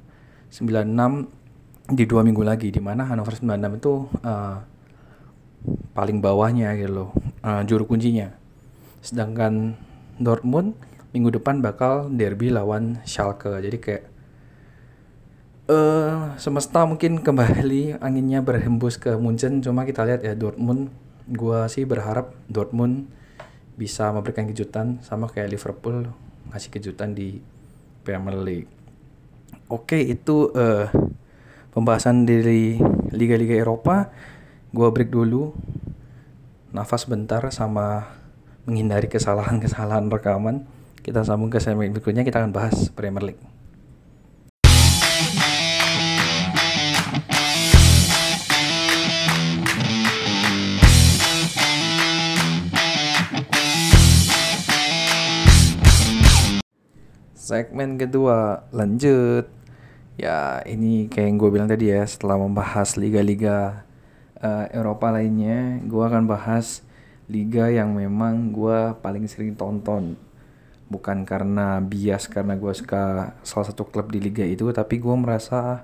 96 0.50 1.94
di 1.94 2.04
dua 2.08 2.24
minggu 2.26 2.42
lagi 2.42 2.72
di 2.74 2.82
mana 2.82 3.06
Hannover 3.06 3.38
96 3.38 3.80
itu 3.82 3.94
uh, 4.24 4.58
paling 5.94 6.18
bawahnya 6.24 6.74
gitu 6.80 6.92
loh 6.94 7.10
uh, 7.46 7.62
juru 7.68 7.86
kuncinya. 7.86 8.34
Sedangkan 9.04 9.78
Dortmund 10.18 10.74
minggu 11.14 11.30
depan 11.38 11.62
bakal 11.62 12.10
derby 12.10 12.50
lawan 12.50 13.04
Schalke. 13.06 13.62
Jadi 13.62 13.78
kayak 13.78 14.04
uh, 15.70 16.34
semesta 16.42 16.84
mungkin 16.88 17.22
kembali 17.22 18.02
anginnya 18.02 18.42
berhembus 18.42 18.98
ke 18.98 19.14
Munchen 19.16 19.62
cuma 19.62 19.86
kita 19.86 20.04
lihat 20.08 20.26
ya 20.26 20.34
Dortmund 20.34 20.90
gua 21.30 21.70
sih 21.72 21.86
berharap 21.88 22.36
Dortmund 22.50 23.08
bisa 23.74 24.14
memberikan 24.14 24.46
kejutan 24.46 25.02
sama 25.02 25.26
kayak 25.30 25.54
Liverpool 25.58 26.14
ngasih 26.52 26.72
kejutan 26.74 27.16
di 27.16 27.40
Premier 28.04 28.36
League. 28.42 28.72
Oke, 29.72 30.02
itu 30.04 30.52
uh, 30.52 30.92
pembahasan 31.72 32.28
dari 32.28 32.78
liga-liga 33.14 33.56
Eropa. 33.56 34.12
Gua 34.74 34.92
break 34.92 35.14
dulu. 35.14 35.56
Nafas 36.74 37.06
bentar 37.06 37.46
sama 37.54 38.10
menghindari 38.66 39.08
kesalahan-kesalahan 39.08 40.10
rekaman. 40.10 40.66
Kita 41.04 41.22
sambung 41.22 41.52
ke 41.52 41.60
segmen 41.62 41.92
berikutnya 41.94 42.26
kita 42.26 42.42
akan 42.42 42.52
bahas 42.56 42.90
Premier 42.92 43.34
League. 43.34 43.53
Segmen 57.44 58.00
kedua 58.00 58.64
lanjut. 58.72 59.52
Ya 60.16 60.64
ini 60.64 61.12
kayak 61.12 61.28
yang 61.28 61.36
gue 61.36 61.50
bilang 61.52 61.68
tadi 61.68 61.92
ya 61.92 62.08
setelah 62.08 62.40
membahas 62.40 62.96
liga-liga 62.96 63.84
uh, 64.40 64.72
Eropa 64.72 65.12
lainnya, 65.12 65.84
gue 65.84 66.00
akan 66.00 66.24
bahas 66.24 66.88
liga 67.28 67.68
yang 67.68 68.00
memang 68.00 68.56
gue 68.56 68.96
paling 69.04 69.28
sering 69.28 69.60
tonton. 69.60 70.16
Bukan 70.88 71.28
karena 71.28 71.84
bias 71.84 72.32
karena 72.32 72.56
gue 72.56 72.72
suka 72.72 73.36
salah 73.44 73.68
satu 73.68 73.92
klub 73.92 74.08
di 74.08 74.24
liga 74.24 74.48
itu, 74.48 74.72
tapi 74.72 75.04
gue 75.04 75.16
merasa 75.20 75.84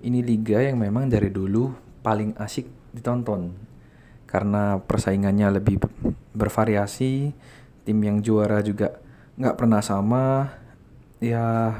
ini 0.00 0.24
liga 0.24 0.64
yang 0.64 0.80
memang 0.80 1.12
dari 1.12 1.28
dulu 1.28 1.76
paling 2.00 2.32
asik 2.40 2.72
ditonton. 2.96 3.52
Karena 4.24 4.80
persaingannya 4.80 5.60
lebih 5.60 5.76
bervariasi, 6.32 7.36
tim 7.84 7.98
yang 8.00 8.24
juara 8.24 8.64
juga 8.64 8.96
nggak 9.36 9.56
pernah 9.60 9.84
sama, 9.84 10.56
ya 11.22 11.72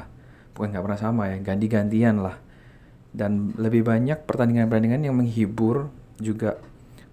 bukan 0.57 0.73
nggak 0.73 0.85
pernah 0.85 0.99
sama 0.99 1.23
ya 1.29 1.37
ganti-gantian 1.41 2.21
lah. 2.21 2.37
Dan 3.13 3.55
lebih 3.57 3.81
banyak 3.87 4.25
pertandingan-pertandingan 4.29 5.01
yang 5.09 5.15
menghibur 5.17 5.89
juga 6.21 6.57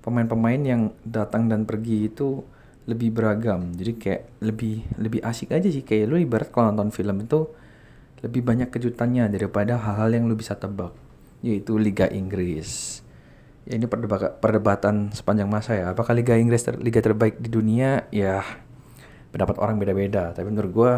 pemain-pemain 0.04 0.60
yang 0.60 0.92
datang 1.00 1.48
dan 1.48 1.64
pergi 1.64 2.12
itu 2.12 2.44
lebih 2.84 3.16
beragam. 3.16 3.72
Jadi 3.72 3.92
kayak 3.96 4.22
lebih 4.44 4.84
lebih 5.00 5.20
asik 5.24 5.56
aja 5.56 5.68
sih. 5.72 5.80
Kayak 5.80 6.12
lu 6.12 6.16
ibarat 6.20 6.48
kalau 6.52 6.72
nonton 6.72 6.92
film 6.92 7.24
itu 7.24 7.48
lebih 8.20 8.44
banyak 8.44 8.68
kejutannya 8.68 9.28
daripada 9.32 9.80
hal-hal 9.80 10.12
yang 10.12 10.24
lu 10.28 10.36
bisa 10.36 10.56
tebak. 10.56 10.92
Yaitu 11.40 11.76
Liga 11.80 12.08
Inggris. 12.08 13.00
Ya 13.64 13.80
ini 13.80 13.88
perdebatan, 13.88 15.16
sepanjang 15.16 15.48
masa 15.48 15.72
ya. 15.72 15.96
Apakah 15.96 16.12
Liga 16.12 16.36
Inggris 16.36 16.60
ter, 16.60 16.76
liga 16.76 17.00
terbaik 17.00 17.40
di 17.40 17.48
dunia? 17.48 18.04
Ya 18.12 18.44
pendapat 19.32 19.56
orang 19.56 19.80
beda-beda. 19.80 20.36
Tapi 20.36 20.52
menurut 20.52 20.72
gue 20.72 20.92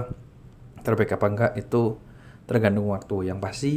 terbaik 0.87 1.19
apa 1.19 1.27
enggak 1.27 1.53
itu 1.59 1.99
tergantung 2.47 2.87
waktu. 2.95 3.35
Yang 3.35 3.39
pasti 3.43 3.75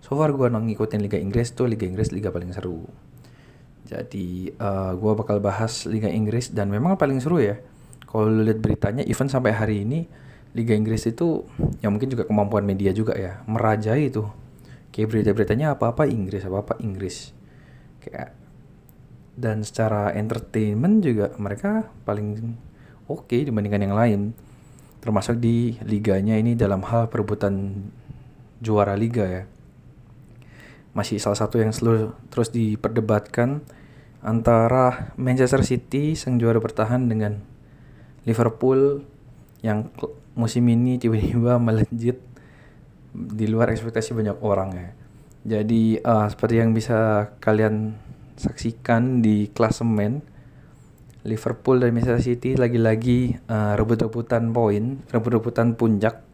so 0.00 0.16
far 0.16 0.32
gue 0.32 0.48
ngikutin 0.48 1.00
Liga 1.04 1.20
Inggris 1.20 1.52
tuh 1.52 1.68
Liga 1.68 1.84
Inggris 1.84 2.08
liga 2.10 2.32
paling 2.32 2.56
seru. 2.56 2.88
Jadi 3.84 4.56
uh, 4.56 4.64
eh, 4.64 4.92
gue 4.96 5.12
bakal 5.12 5.44
bahas 5.44 5.84
Liga 5.84 6.08
Inggris 6.08 6.56
dan 6.56 6.72
memang 6.72 6.96
paling 6.96 7.20
seru 7.20 7.36
ya. 7.38 7.60
Kalau 8.08 8.26
lihat 8.26 8.58
beritanya 8.58 9.04
event 9.04 9.30
sampai 9.30 9.52
hari 9.54 9.86
ini 9.86 10.08
Liga 10.56 10.74
Inggris 10.74 11.06
itu 11.06 11.46
ya 11.78 11.92
mungkin 11.92 12.10
juga 12.10 12.26
kemampuan 12.26 12.66
media 12.66 12.90
juga 12.90 13.14
ya 13.14 13.44
merajai 13.44 14.08
itu. 14.08 14.24
Kayak 14.90 15.14
berita-beritanya 15.14 15.78
apa-apa 15.78 16.08
Inggris 16.10 16.42
apa-apa 16.42 16.80
Inggris. 16.82 17.30
Kayak 18.02 18.34
dan 19.40 19.62
secara 19.62 20.10
entertainment 20.12 21.00
juga 21.00 21.32
mereka 21.38 21.88
paling 22.04 22.58
oke 23.08 23.24
okay 23.30 23.46
dibandingkan 23.46 23.88
yang 23.88 23.96
lain 23.96 24.20
termasuk 25.00 25.40
di 25.40 25.76
liganya 25.84 26.36
ini 26.36 26.52
dalam 26.56 26.84
hal 26.84 27.08
perebutan 27.08 27.72
juara 28.60 28.96
liga 28.96 29.24
ya. 29.24 29.42
Masih 30.92 31.16
salah 31.16 31.38
satu 31.38 31.60
yang 31.60 31.72
selalu 31.72 32.12
terus 32.28 32.52
diperdebatkan 32.52 33.64
antara 34.20 35.12
Manchester 35.16 35.64
City 35.64 36.12
sang 36.12 36.36
juara 36.36 36.60
bertahan 36.60 37.08
dengan 37.08 37.40
Liverpool 38.28 39.00
yang 39.64 39.88
musim 40.36 40.68
ini 40.68 41.00
tiba-tiba 41.00 41.56
melejit 41.56 42.20
di 43.10 43.46
luar 43.48 43.72
ekspektasi 43.72 44.12
banyak 44.12 44.38
orang 44.44 44.70
ya. 44.76 44.90
Jadi 45.40 45.96
uh, 46.04 46.28
seperti 46.28 46.60
yang 46.60 46.76
bisa 46.76 47.32
kalian 47.40 47.96
saksikan 48.36 49.24
di 49.24 49.48
klasemen 49.48 50.20
Liverpool 51.24 51.80
dan 51.84 51.92
Manchester 51.92 52.24
City 52.24 52.56
lagi-lagi 52.56 53.36
uh, 53.48 53.76
rebut-rebutan 53.76 54.56
poin, 54.56 55.04
rebut-rebutan 55.12 55.76
puncak 55.76 56.24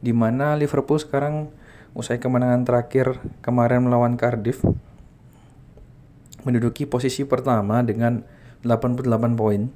di 0.00 0.12
mana 0.12 0.56
Liverpool 0.56 1.00
sekarang 1.00 1.48
usai 1.96 2.20
kemenangan 2.20 2.64
terakhir 2.66 3.20
kemarin 3.40 3.88
melawan 3.88 4.20
Cardiff 4.20 4.60
menduduki 6.44 6.84
posisi 6.84 7.24
pertama 7.24 7.80
dengan 7.80 8.20
88 8.64 9.08
poin 9.36 9.68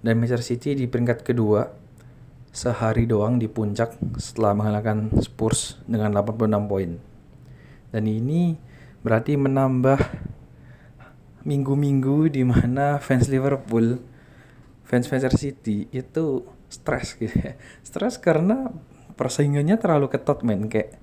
dan 0.00 0.14
Manchester 0.16 0.44
City 0.44 0.70
di 0.76 0.88
peringkat 0.88 1.24
kedua 1.24 1.68
sehari 2.52 3.04
doang 3.04 3.36
di 3.36 3.46
puncak 3.46 3.96
setelah 4.16 4.56
mengalahkan 4.56 5.12
Spurs 5.20 5.76
dengan 5.84 6.16
86 6.16 6.70
poin. 6.70 6.90
Dan 7.92 8.04
ini 8.08 8.56
berarti 9.04 9.36
menambah 9.36 10.00
minggu-minggu 11.46 12.32
di 12.32 12.42
mana 12.42 12.98
fans 12.98 13.30
Liverpool, 13.30 14.00
fans 14.86 15.06
Manchester 15.06 15.34
City 15.38 15.86
itu 15.94 16.46
stres 16.66 17.14
gitu 17.18 17.34
ya. 17.34 17.54
Stres 17.86 18.18
karena 18.18 18.72
persaingannya 19.14 19.78
terlalu 19.78 20.06
ketat 20.10 20.42
men 20.46 20.70
kayak 20.70 20.98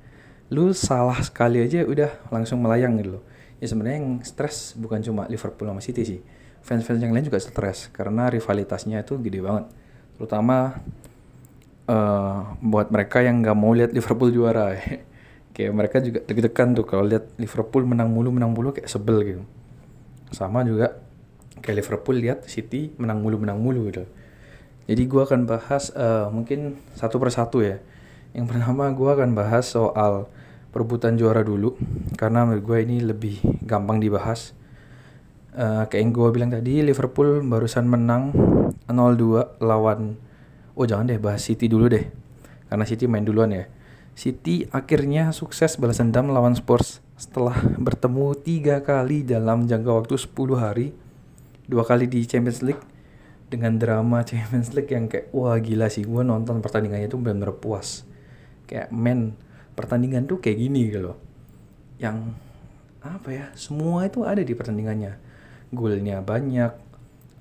lu 0.54 0.72
salah 0.72 1.20
sekali 1.20 1.60
aja 1.64 1.84
udah 1.84 2.32
langsung 2.32 2.62
melayang 2.62 3.00
gitu 3.00 3.20
loh. 3.20 3.24
Ya 3.64 3.72
sebenarnya 3.72 3.98
yang 4.04 4.10
stres 4.22 4.76
bukan 4.76 5.00
cuma 5.02 5.26
Liverpool 5.32 5.68
sama 5.68 5.82
City 5.82 6.04
sih. 6.04 6.20
Fans-fans 6.66 6.98
yang 6.98 7.14
lain 7.14 7.26
juga 7.26 7.38
stres 7.38 7.94
karena 7.94 8.28
rivalitasnya 8.28 9.06
itu 9.06 9.22
gede 9.22 9.40
banget. 9.42 9.70
Terutama 10.18 10.82
uh, 11.88 12.58
buat 12.60 12.90
mereka 12.90 13.22
yang 13.22 13.42
nggak 13.42 13.58
mau 13.58 13.72
lihat 13.74 13.94
Liverpool 13.94 14.34
juara. 14.34 14.76
kayak 15.56 15.72
mereka 15.72 15.98
juga 16.04 16.20
deg-degan 16.28 16.76
tuh 16.76 16.84
kalau 16.84 17.08
lihat 17.08 17.32
Liverpool 17.40 17.88
menang 17.88 18.12
mulu 18.12 18.28
menang 18.36 18.52
mulu 18.52 18.76
kayak 18.76 18.92
sebel 18.92 19.24
gitu 19.24 19.42
sama 20.34 20.66
juga 20.66 20.98
kayak 21.62 21.82
Liverpool 21.82 22.18
lihat 22.22 22.46
City 22.46 22.94
menang 22.98 23.22
mulu 23.22 23.42
menang 23.42 23.60
mulu 23.62 23.90
gitu. 23.90 24.06
Jadi 24.86 25.04
gue 25.10 25.22
akan 25.22 25.50
bahas 25.50 25.90
uh, 25.98 26.30
mungkin 26.30 26.78
satu 26.94 27.18
persatu 27.18 27.66
ya. 27.66 27.82
Yang 28.38 28.54
pertama 28.54 28.92
gue 28.94 29.10
akan 29.10 29.34
bahas 29.34 29.66
soal 29.66 30.30
perebutan 30.70 31.16
juara 31.16 31.42
dulu 31.42 31.74
karena 32.20 32.44
menurut 32.44 32.64
gue 32.64 32.78
ini 32.86 32.98
lebih 33.02 33.42
gampang 33.66 33.98
dibahas. 33.98 34.54
Uh, 35.56 35.88
kayak 35.88 36.02
yang 36.04 36.12
gue 36.12 36.28
bilang 36.36 36.52
tadi 36.52 36.84
Liverpool 36.84 37.40
barusan 37.48 37.88
menang 37.88 38.36
0-2 38.92 39.64
lawan 39.64 40.20
oh 40.76 40.84
jangan 40.84 41.08
deh 41.08 41.18
bahas 41.18 41.42
City 41.42 41.66
dulu 41.72 41.90
deh. 41.90 42.06
Karena 42.68 42.84
City 42.84 43.08
main 43.08 43.24
duluan 43.24 43.50
ya 43.56 43.66
City 44.16 44.64
akhirnya 44.72 45.36
sukses 45.36 45.76
balas 45.76 46.00
dendam 46.00 46.32
lawan 46.32 46.56
Spurs 46.56 47.04
setelah 47.20 47.60
bertemu 47.76 48.32
tiga 48.40 48.80
kali 48.80 49.28
dalam 49.28 49.68
jangka 49.68 49.92
waktu 49.92 50.16
10 50.16 50.56
hari 50.56 50.88
dua 51.68 51.84
kali 51.84 52.08
di 52.08 52.24
Champions 52.24 52.64
League. 52.64 52.84
Dengan 53.46 53.78
drama 53.78 54.24
Champions 54.24 54.72
League 54.74 54.90
yang 54.90 55.12
kayak 55.12 55.30
wah 55.36 55.60
gila 55.60 55.92
sih 55.92 56.08
gue 56.08 56.24
nonton 56.24 56.64
pertandingannya 56.64 57.12
itu 57.12 57.20
benar-benar 57.20 57.60
puas. 57.60 58.08
Kayak 58.66 58.90
men 58.96 59.36
pertandingan 59.76 60.26
tuh 60.26 60.40
kayak 60.40 60.64
gini 60.64 60.90
gitu 60.90 61.12
loh. 61.12 61.18
Yang 62.00 62.34
apa 63.06 63.30
ya 63.30 63.46
semua 63.54 64.08
itu 64.08 64.24
ada 64.24 64.42
di 64.42 64.56
pertandingannya. 64.56 65.20
Golnya 65.76 66.24
banyak 66.24 66.72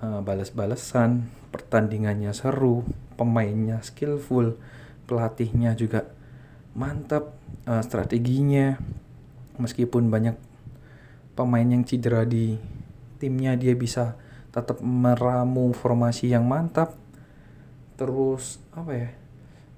uh, 0.03 0.21
balas-balasan 0.21 1.31
pertandingannya 1.55 2.35
seru 2.35 2.83
pemainnya 3.15 3.79
skillful 3.81 4.59
pelatihnya 5.07 5.77
juga 5.79 6.14
mantap 6.75 7.39
uh, 7.65 7.81
strateginya. 7.81 8.77
Meskipun 9.57 10.11
banyak 10.11 10.35
pemain 11.39 11.67
yang 11.67 11.87
cedera 11.87 12.27
di 12.27 12.59
timnya 13.23 13.55
dia 13.55 13.75
bisa 13.79 14.19
tetap 14.51 14.83
meramu 14.83 15.71
formasi 15.75 16.35
yang 16.35 16.47
mantap. 16.47 16.99
Terus 17.95 18.59
apa 18.75 18.93
ya 18.93 19.11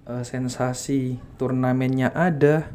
uh, 0.09 0.24
sensasi 0.24 1.20
turnamennya 1.37 2.12
ada. 2.16 2.72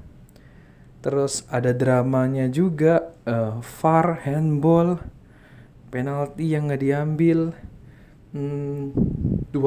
Terus 1.01 1.49
ada 1.49 1.73
dramanya 1.73 2.45
juga 2.45 3.17
uh, 3.25 3.57
far 3.65 4.21
handball 4.21 5.01
penalti 5.89 6.53
yang 6.53 6.69
nggak 6.69 6.81
diambil. 6.85 7.39
Hmm, 8.31 8.95
20 9.51 9.59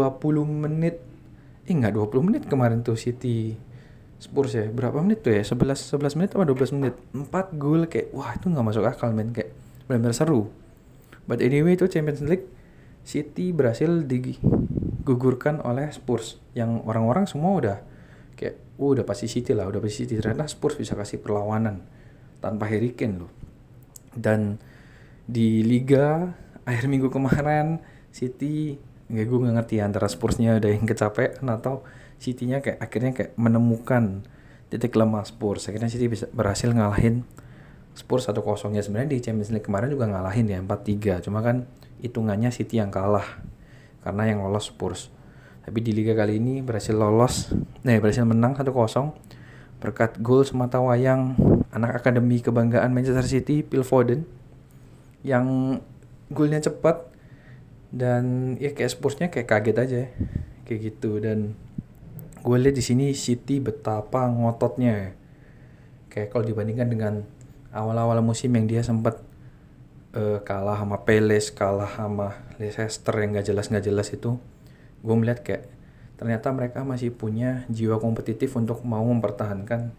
menit 0.48 0.96
eh 1.64 1.72
enggak 1.72 1.96
20 1.96 2.24
menit 2.24 2.42
kemarin 2.48 2.80
tuh 2.80 2.96
City 2.96 3.56
Spurs 4.24 4.56
ya 4.56 4.64
berapa 4.72 4.96
menit 5.04 5.20
tuh 5.20 5.36
ya? 5.36 5.44
11 5.44 6.00
11 6.00 6.16
menit 6.16 6.30
apa 6.32 6.48
12 6.48 6.76
menit? 6.80 6.94
4 7.12 7.60
gol 7.60 7.84
kayak 7.84 8.08
wah 8.16 8.32
itu 8.32 8.48
nggak 8.48 8.64
masuk 8.64 8.84
akal 8.88 9.12
men. 9.12 9.36
Kayak 9.36 9.52
benar-benar 9.84 10.16
seru. 10.16 10.48
But 11.28 11.44
anyway 11.44 11.76
itu 11.76 11.84
Champions 11.92 12.24
League 12.24 12.48
City 13.04 13.52
berhasil 13.52 13.88
digugurkan 14.08 15.60
oleh 15.60 15.92
Spurs 15.92 16.40
yang 16.56 16.80
orang-orang 16.88 17.28
semua 17.28 17.52
udah 17.52 17.78
kayak 18.32 18.80
oh, 18.80 18.96
udah 18.96 19.04
pasti 19.04 19.28
City 19.28 19.52
lah 19.52 19.68
udah 19.68 19.84
pasti 19.84 20.08
City. 20.08 20.16
Ternyata 20.16 20.48
Spurs 20.48 20.80
bisa 20.80 20.96
kasih 20.96 21.20
perlawanan 21.20 21.84
tanpa 22.40 22.64
Harry 22.72 22.96
Kane 22.96 23.20
loh. 23.20 23.32
Dan 24.16 24.56
di 25.28 25.60
Liga 25.60 26.32
akhir 26.64 26.88
minggu 26.88 27.12
kemarin 27.12 27.84
City 28.08 28.80
gue 29.08 29.38
nggak 29.38 29.56
ngerti 29.60 29.84
antara 29.84 30.08
Spursnya 30.08 30.56
udah 30.56 30.70
yang 30.72 30.88
kecapean 30.88 31.44
atau 31.44 31.84
City-nya 32.24 32.64
kayak 32.64 32.80
akhirnya 32.80 33.12
kayak 33.12 33.32
menemukan 33.36 34.24
titik 34.72 34.96
lemah 34.96 35.28
Spurs. 35.28 35.68
Akhirnya 35.68 35.92
City 35.92 36.08
bisa 36.08 36.24
berhasil 36.32 36.72
ngalahin 36.72 37.28
Spurs 37.94 38.26
1-0 38.26 38.74
ya 38.74 38.82
sebenarnya 38.82 39.10
di 39.14 39.18
Champions 39.22 39.52
League 39.54 39.68
kemarin 39.68 39.86
juga 39.92 40.10
ngalahin 40.10 40.50
ya 40.50 40.58
4-3 40.58 41.30
cuma 41.30 41.44
kan 41.46 41.68
hitungannya 42.02 42.50
City 42.50 42.82
yang 42.82 42.90
kalah 42.90 43.44
karena 44.02 44.34
yang 44.34 44.42
lolos 44.42 44.72
Spurs. 44.72 45.14
Tapi 45.64 45.78
di 45.80 45.94
Liga 45.94 46.12
kali 46.12 46.42
ini 46.42 46.60
berhasil 46.60 46.92
lolos 46.92 47.54
nih 47.86 48.02
berhasil 48.02 48.26
menang 48.26 48.58
1-0 48.58 48.66
berkat 49.78 50.18
gol 50.18 50.42
semata 50.42 50.80
wayang 50.80 51.38
anak 51.70 52.02
akademi 52.02 52.42
kebanggaan 52.42 52.90
Manchester 52.90 53.24
City 53.24 53.62
Phil 53.62 53.86
Foden 53.86 54.26
yang 55.24 55.78
golnya 56.34 56.60
cepat 56.60 57.08
dan 57.94 58.56
ya 58.58 58.74
kayak 58.74 58.90
Spursnya 58.90 59.30
kayak 59.30 59.48
kaget 59.48 59.76
aja 59.78 60.02
kayak 60.66 60.80
gitu. 60.92 61.22
Dan 61.22 61.54
gue 62.44 62.56
lihat 62.60 62.76
di 62.76 62.84
sini 62.84 63.16
City 63.16 63.56
betapa 63.56 64.28
ngototnya. 64.28 65.16
Kayak 66.12 66.28
kalau 66.28 66.44
dibandingkan 66.44 66.88
dengan 66.92 67.14
awal-awal 67.72 68.20
musim 68.20 68.52
yang 68.54 68.68
dia 68.68 68.84
sempat 68.84 69.18
uh, 70.14 70.38
kalah 70.46 70.78
sama 70.78 71.02
Peles 71.02 71.50
kalah 71.50 71.90
sama 71.90 72.38
Leicester 72.62 73.14
yang 73.18 73.34
gak 73.34 73.50
jelas 73.50 73.66
nggak 73.68 73.84
jelas 73.84 74.08
itu 74.14 74.38
gue 75.04 75.14
melihat 75.18 75.42
kayak 75.42 75.66
ternyata 76.14 76.54
mereka 76.54 76.86
masih 76.86 77.10
punya 77.10 77.66
jiwa 77.66 77.98
kompetitif 77.98 78.54
untuk 78.54 78.86
mau 78.86 79.02
mempertahankan 79.02 79.90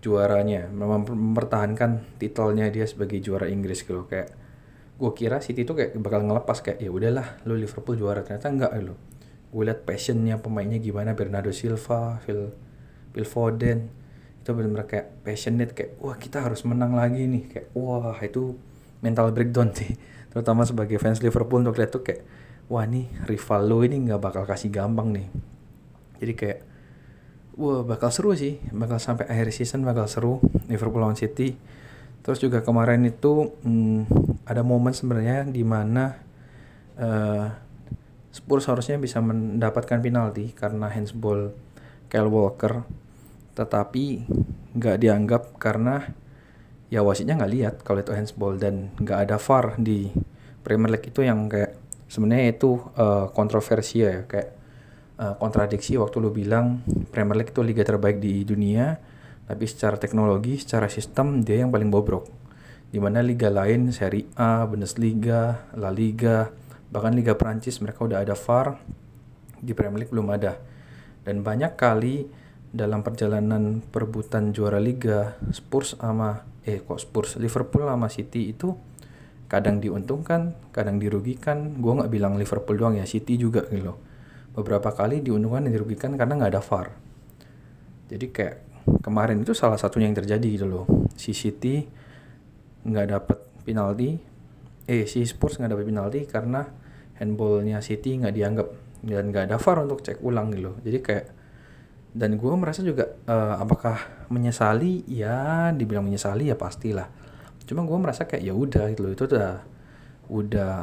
juaranya 0.00 0.72
mempertahankan 0.72 2.16
titelnya 2.16 2.72
dia 2.72 2.88
sebagai 2.88 3.20
juara 3.20 3.46
Inggris 3.52 3.84
gitu 3.84 4.08
kayak 4.08 4.32
gue 4.94 5.10
kira 5.12 5.44
City 5.44 5.68
itu 5.68 5.76
kayak 5.76 5.94
bakal 6.00 6.24
ngelepas 6.24 6.64
kayak 6.64 6.80
ya 6.80 6.88
udahlah 6.88 7.42
lo 7.50 7.58
Liverpool 7.58 7.98
juara. 7.98 8.22
Ternyata 8.22 8.46
enggak 8.46 8.72
lo 8.78 8.94
gue 9.54 9.62
liat 9.62 9.86
passionnya 9.86 10.42
pemainnya 10.42 10.82
gimana. 10.82 11.14
Bernardo 11.14 11.54
Silva 11.54 12.18
Phil 12.26 12.50
Phil 13.14 13.26
Foden. 13.26 13.86
Itu 14.42 14.50
benar-benar 14.52 14.90
kayak 14.90 15.22
passionate 15.22 15.72
kayak 15.72 16.02
wah 16.02 16.18
kita 16.18 16.42
harus 16.42 16.66
menang 16.66 16.98
lagi 16.98 17.30
nih. 17.30 17.46
Kayak 17.46 17.66
wah 17.78 18.18
itu 18.18 18.58
mental 18.98 19.30
breakdown 19.30 19.70
sih. 19.70 19.94
Terutama 20.34 20.66
sebagai 20.66 20.98
fans 20.98 21.22
Liverpool 21.22 21.62
untuk 21.62 21.78
lihat 21.78 21.94
tuh 21.94 22.02
kayak 22.02 22.26
wah 22.66 22.82
nih 22.82 23.06
rival 23.30 23.62
lo 23.70 23.78
ini 23.86 24.10
nggak 24.10 24.18
bakal 24.18 24.42
kasih 24.42 24.74
gampang 24.74 25.14
nih. 25.14 25.30
Jadi 26.18 26.32
kayak 26.34 26.60
wah 27.54 27.86
bakal 27.86 28.10
seru 28.10 28.34
sih. 28.34 28.58
Bakal 28.74 28.98
sampai 28.98 29.30
akhir 29.30 29.54
season 29.54 29.86
bakal 29.86 30.10
seru. 30.10 30.42
Liverpool 30.66 30.98
lawan 30.98 31.14
City. 31.14 31.54
Terus 32.26 32.42
juga 32.42 32.58
kemarin 32.66 33.06
itu 33.06 33.54
hmm, 33.62 34.08
ada 34.50 34.66
momen 34.66 34.90
sebenarnya 34.90 35.46
di 35.46 35.62
mana 35.62 36.16
uh, 36.98 37.63
Spurs 38.34 38.66
harusnya 38.66 38.98
bisa 38.98 39.22
mendapatkan 39.22 40.02
penalti 40.02 40.50
karena 40.50 40.90
handsball 40.90 41.54
Kyle 42.10 42.26
Walker, 42.26 42.82
tetapi 43.54 44.26
nggak 44.74 44.96
dianggap 44.98 45.42
karena 45.62 46.02
ya 46.90 47.06
wasitnya 47.06 47.38
nggak 47.38 47.52
lihat 47.54 47.74
kalau 47.86 48.02
itu 48.02 48.10
handsball 48.10 48.58
dan 48.58 48.90
nggak 48.98 49.30
ada 49.30 49.36
VAR 49.38 49.78
di 49.78 50.10
Premier 50.66 50.98
League 50.98 51.14
itu 51.14 51.22
yang 51.22 51.46
kayak 51.46 51.78
sebenarnya 52.10 52.58
itu 52.58 52.82
uh, 52.98 53.30
kontroversi 53.30 54.02
ya 54.02 54.26
kayak 54.26 54.50
uh, 55.22 55.38
kontradiksi 55.38 55.94
waktu 55.94 56.18
lu 56.18 56.34
bilang 56.34 56.82
Premier 57.14 57.38
League 57.38 57.54
itu 57.54 57.62
liga 57.62 57.86
terbaik 57.86 58.18
di 58.18 58.42
dunia 58.42 58.98
tapi 59.44 59.64
secara 59.68 60.00
teknologi, 60.00 60.56
secara 60.56 60.88
sistem 60.88 61.44
dia 61.44 61.60
yang 61.62 61.70
paling 61.70 61.92
bobrok. 61.92 62.24
Di 62.88 63.02
mana 63.02 63.20
liga 63.20 63.52
lain, 63.52 63.92
Serie 63.92 64.30
A, 64.38 64.64
Bundesliga, 64.64 65.68
La 65.76 65.92
Liga, 65.92 66.48
bahkan 66.94 67.10
Liga 67.10 67.34
Prancis 67.34 67.82
mereka 67.82 68.06
udah 68.06 68.22
ada 68.22 68.38
VAR, 68.38 68.78
di 69.58 69.74
Premier 69.74 70.06
League 70.06 70.14
belum 70.14 70.30
ada. 70.30 70.54
Dan 71.26 71.42
banyak 71.42 71.74
kali 71.74 72.30
dalam 72.70 73.02
perjalanan 73.02 73.82
perebutan 73.82 74.54
juara 74.54 74.78
liga, 74.78 75.34
Spurs 75.50 75.98
sama 75.98 76.46
eh 76.62 76.78
kok 76.78 77.02
Spurs, 77.02 77.34
Liverpool 77.42 77.90
sama 77.90 78.06
City 78.06 78.54
itu 78.54 78.70
kadang 79.50 79.82
diuntungkan, 79.82 80.54
kadang 80.70 81.02
dirugikan. 81.02 81.82
Gue 81.82 81.98
nggak 81.98 82.10
bilang 82.14 82.38
Liverpool 82.38 82.78
doang 82.78 82.94
ya, 82.94 83.04
City 83.10 83.34
juga 83.34 83.66
gitu. 83.74 83.98
Beberapa 84.54 84.94
kali 84.94 85.18
diuntungkan 85.18 85.66
dan 85.66 85.74
dirugikan 85.74 86.14
karena 86.14 86.38
nggak 86.38 86.52
ada 86.54 86.62
VAR. 86.62 86.86
Jadi 88.06 88.26
kayak 88.30 88.56
kemarin 89.00 89.40
itu 89.40 89.56
salah 89.56 89.80
satunya 89.80 90.06
yang 90.06 90.16
terjadi 90.16 90.44
gitu 90.44 90.66
loh 90.68 90.84
si 91.16 91.32
City 91.32 91.88
nggak 92.84 93.06
dapet 93.08 93.38
penalti 93.64 94.20
eh 94.84 95.08
si 95.08 95.24
Spurs 95.24 95.56
nggak 95.56 95.72
dapet 95.72 95.86
penalti 95.88 96.20
karena 96.28 96.68
handballnya 97.18 97.78
City 97.84 98.18
nggak 98.20 98.34
dianggap. 98.34 98.68
Dan 99.04 99.28
nggak 99.28 99.52
ada 99.52 99.56
VAR 99.60 99.84
untuk 99.84 100.00
cek 100.00 100.24
ulang 100.24 100.48
gitu 100.48 100.72
jadi 100.80 100.98
kayak 101.04 101.26
dan 102.14 102.38
gue 102.38 102.54
merasa 102.54 102.78
juga 102.86 103.10
uh, 103.26 103.58
apakah 103.58 103.98
menyesali? 104.30 105.02
Ya 105.10 105.74
dibilang 105.74 106.06
menyesali 106.06 106.46
ya 106.46 106.54
pastilah. 106.54 107.10
Cuma 107.66 107.82
gue 107.82 107.98
merasa 107.98 108.22
kayak 108.22 108.42
ya 108.46 108.54
udah 108.54 108.84
gitu 108.94 109.02
loh. 109.02 109.12
Itu 109.18 109.26
udah 109.26 109.50
udah 110.30 110.74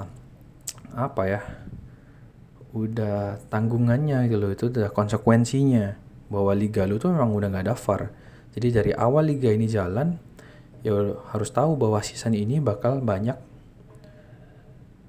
apa 0.91 1.23
ya? 1.31 1.39
Udah 2.75 3.39
tanggungannya 3.47 4.27
gitu 4.27 4.37
loh. 4.43 4.51
Itu 4.51 4.67
udah 4.75 4.91
konsekuensinya 4.91 5.95
bahwa 6.27 6.51
liga 6.51 6.83
lu 6.83 6.99
tuh 6.99 7.15
memang 7.15 7.31
udah 7.31 7.47
nggak 7.47 7.63
ada 7.63 7.75
VAR. 7.79 8.11
Jadi 8.51 8.67
dari 8.67 8.91
awal 8.91 9.31
liga 9.31 9.47
ini 9.47 9.71
jalan, 9.71 10.19
ya 10.83 11.15
harus 11.31 11.49
tahu 11.55 11.79
bahwa 11.79 12.03
season 12.03 12.35
ini 12.35 12.59
bakal 12.59 12.99
banyak 12.99 13.39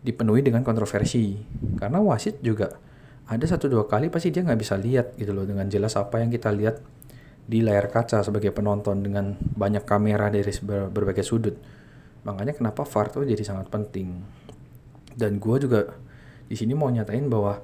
dipenuhi 0.03 0.43
dengan 0.43 0.67
kontroversi. 0.67 1.38
Karena 1.79 2.03
wasit 2.03 2.43
juga 2.43 2.75
ada 3.31 3.47
satu 3.47 3.71
dua 3.71 3.87
kali 3.87 4.11
pasti 4.11 4.35
dia 4.35 4.43
nggak 4.43 4.61
bisa 4.61 4.75
lihat 4.77 5.15
gitu 5.17 5.33
loh 5.33 5.47
dengan 5.47 5.65
jelas 5.71 5.95
apa 5.95 6.21
yang 6.21 6.29
kita 6.29 6.51
lihat 6.53 6.83
di 7.43 7.62
layar 7.62 7.91
kaca 7.91 8.23
sebagai 8.23 8.55
penonton 8.55 9.03
dengan 9.03 9.35
banyak 9.38 9.83
kamera 9.87 10.29
dari 10.29 10.51
berbagai 10.93 11.25
sudut. 11.27 11.55
Makanya 12.23 12.55
kenapa 12.55 12.87
VAR 12.87 13.11
tuh 13.11 13.27
jadi 13.27 13.43
sangat 13.43 13.67
penting. 13.71 14.23
Dan 15.15 15.43
gue 15.43 15.57
juga 15.59 15.91
di 16.47 16.55
sini 16.55 16.75
mau 16.75 16.91
nyatain 16.91 17.27
bahwa 17.27 17.59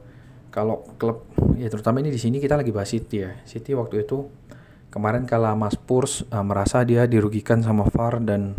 kalau 0.50 0.82
klub 0.98 1.28
ya 1.54 1.68
terutama 1.70 2.00
ini 2.02 2.10
di 2.10 2.18
sini 2.18 2.42
kita 2.42 2.58
lagi 2.58 2.74
bahas 2.74 2.90
City 2.90 3.22
ya. 3.22 3.38
City 3.46 3.76
waktu 3.76 4.02
itu 4.02 4.26
kemarin 4.90 5.28
kalah 5.28 5.54
Mas 5.54 5.76
Spurs 5.78 6.26
uh, 6.32 6.42
merasa 6.42 6.82
dia 6.82 7.06
dirugikan 7.06 7.62
sama 7.62 7.86
VAR 7.86 8.18
dan 8.24 8.56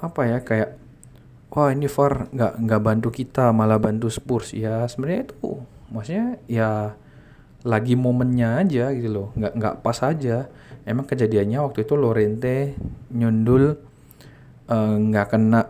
apa 0.00 0.22
ya 0.28 0.38
kayak 0.40 0.85
wah 1.56 1.72
ini 1.72 1.88
VAR 1.88 2.28
nggak 2.36 2.52
nggak 2.68 2.80
bantu 2.84 3.08
kita 3.08 3.48
malah 3.56 3.80
bantu 3.80 4.12
Spurs. 4.12 4.52
Ya 4.52 4.84
sebenarnya 4.84 5.32
itu 5.32 5.64
maksudnya 5.88 6.36
ya 6.44 6.92
lagi 7.64 7.96
momennya 7.96 8.60
aja 8.60 8.92
gitu 8.92 9.08
loh. 9.08 9.28
Nggak 9.32 9.52
nggak 9.56 9.74
pas 9.80 9.98
aja. 10.04 10.52
Emang 10.84 11.08
kejadiannya 11.08 11.64
waktu 11.64 11.88
itu 11.88 11.96
Lorente 11.96 12.76
nyundul 13.10 13.80
eh, 14.68 14.96
nggak 15.00 15.26
uh, 15.26 15.30
kena 15.32 15.62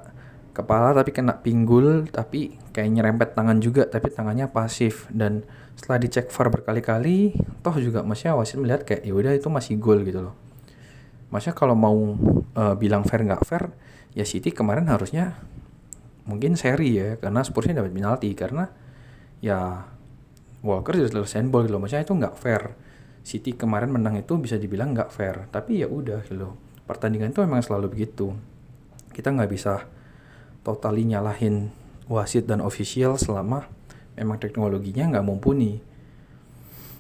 kepala 0.51 0.91
tapi 0.97 1.15
kena 1.15 1.39
pinggul 1.39 2.09
tapi 2.11 2.59
kayak 2.75 2.91
nyerempet 2.91 3.29
tangan 3.39 3.63
juga 3.63 3.87
tapi 3.87 4.11
tangannya 4.11 4.51
pasif. 4.51 5.07
Dan 5.15 5.47
setelah 5.79 6.03
dicek 6.03 6.35
VAR 6.35 6.51
berkali-kali 6.51 7.39
toh 7.63 7.79
juga 7.79 8.03
maksudnya 8.03 8.35
wasit 8.35 8.59
melihat 8.59 8.83
kayak 8.83 9.07
ya 9.07 9.15
udah 9.15 9.33
itu 9.39 9.47
masih 9.47 9.79
gol 9.79 10.03
gitu 10.03 10.19
loh. 10.19 10.35
Maksudnya 11.31 11.55
kalau 11.55 11.79
mau 11.79 11.95
uh, 12.59 12.75
bilang 12.75 13.07
fair 13.07 13.23
nggak 13.23 13.47
fair 13.47 13.71
ya 14.17 14.25
City 14.27 14.51
kemarin 14.51 14.89
harusnya 14.89 15.37
mungkin 16.27 16.59
seri 16.59 16.99
ya 16.99 17.17
karena 17.23 17.47
Spursnya 17.47 17.83
dapat 17.83 17.95
penalti 17.95 18.31
karena 18.35 18.67
ya 19.39 19.87
Walker 20.67 20.99
sudah 20.99 21.11
selesai 21.23 21.47
ball 21.47 21.67
gitu 21.67 21.79
loh. 21.79 21.81
Maksudnya 21.87 22.05
itu 22.05 22.15
nggak 22.19 22.35
fair. 22.35 22.63
City 23.27 23.55
kemarin 23.55 23.91
menang 23.91 24.19
itu 24.19 24.35
bisa 24.39 24.59
dibilang 24.59 24.95
nggak 24.95 25.11
fair. 25.15 25.47
Tapi 25.51 25.83
ya 25.83 25.87
udah 25.87 26.27
gitu 26.27 26.35
loh. 26.35 26.53
Pertandingan 26.87 27.31
itu 27.31 27.43
memang 27.47 27.63
selalu 27.63 27.95
begitu. 27.95 28.35
Kita 29.15 29.31
nggak 29.31 29.51
bisa 29.51 29.87
totali 30.67 31.07
nyalahin 31.07 31.71
wasit 32.11 32.51
dan 32.51 32.63
official 32.63 33.15
selama 33.15 33.71
memang 34.19 34.43
teknologinya 34.43 35.15
nggak 35.15 35.27
mumpuni. 35.27 35.79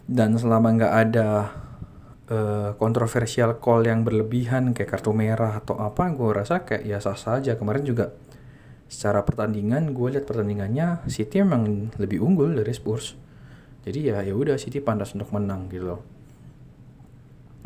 Dan 0.06 0.38
selama 0.38 0.70
nggak 0.78 0.94
ada 0.94 1.28
uh, 2.30 2.70
kontroversial 2.78 3.58
call 3.58 3.86
yang 3.86 4.06
berlebihan 4.06 4.70
kayak 4.70 4.98
kartu 4.98 5.10
merah 5.10 5.58
atau 5.58 5.78
apa 5.82 6.06
gue 6.14 6.30
rasa 6.30 6.62
kayak 6.62 6.82
ya 6.86 6.98
sah 7.02 7.18
saja 7.18 7.58
kemarin 7.58 7.82
juga 7.82 8.14
secara 8.86 9.26
pertandingan 9.26 9.90
gue 9.90 10.14
lihat 10.14 10.26
pertandingannya 10.30 11.02
City 11.10 11.42
emang 11.42 11.90
lebih 11.98 12.22
unggul 12.22 12.54
dari 12.54 12.70
Spurs. 12.70 13.18
Jadi 13.86 14.10
ya 14.10 14.22
ya 14.22 14.34
udah 14.34 14.58
City 14.58 14.82
pantas 14.82 15.14
untuk 15.14 15.30
menang 15.34 15.70
gitu 15.70 15.94
loh. 15.94 16.02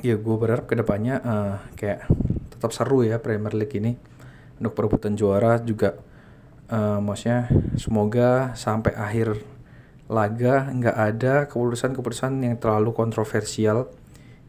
Ya 0.00 0.16
gue 0.16 0.36
berharap 0.36 0.64
ke 0.68 0.76
depannya 0.76 1.20
uh, 1.20 1.56
kayak 1.76 2.08
tetap 2.52 2.72
seru 2.72 3.04
ya 3.04 3.20
Premier 3.20 3.52
League 3.52 3.76
ini. 3.76 3.96
Untuk 4.60 4.76
perebutan 4.76 5.16
juara 5.16 5.56
juga 5.60 5.96
uh, 6.68 7.00
maksudnya 7.00 7.48
semoga 7.80 8.52
sampai 8.56 8.92
akhir 8.96 9.40
laga 10.10 10.68
nggak 10.74 10.96
ada 10.96 11.46
keputusan-keputusan 11.46 12.42
yang 12.42 12.58
terlalu 12.58 12.90
kontroversial 12.92 13.88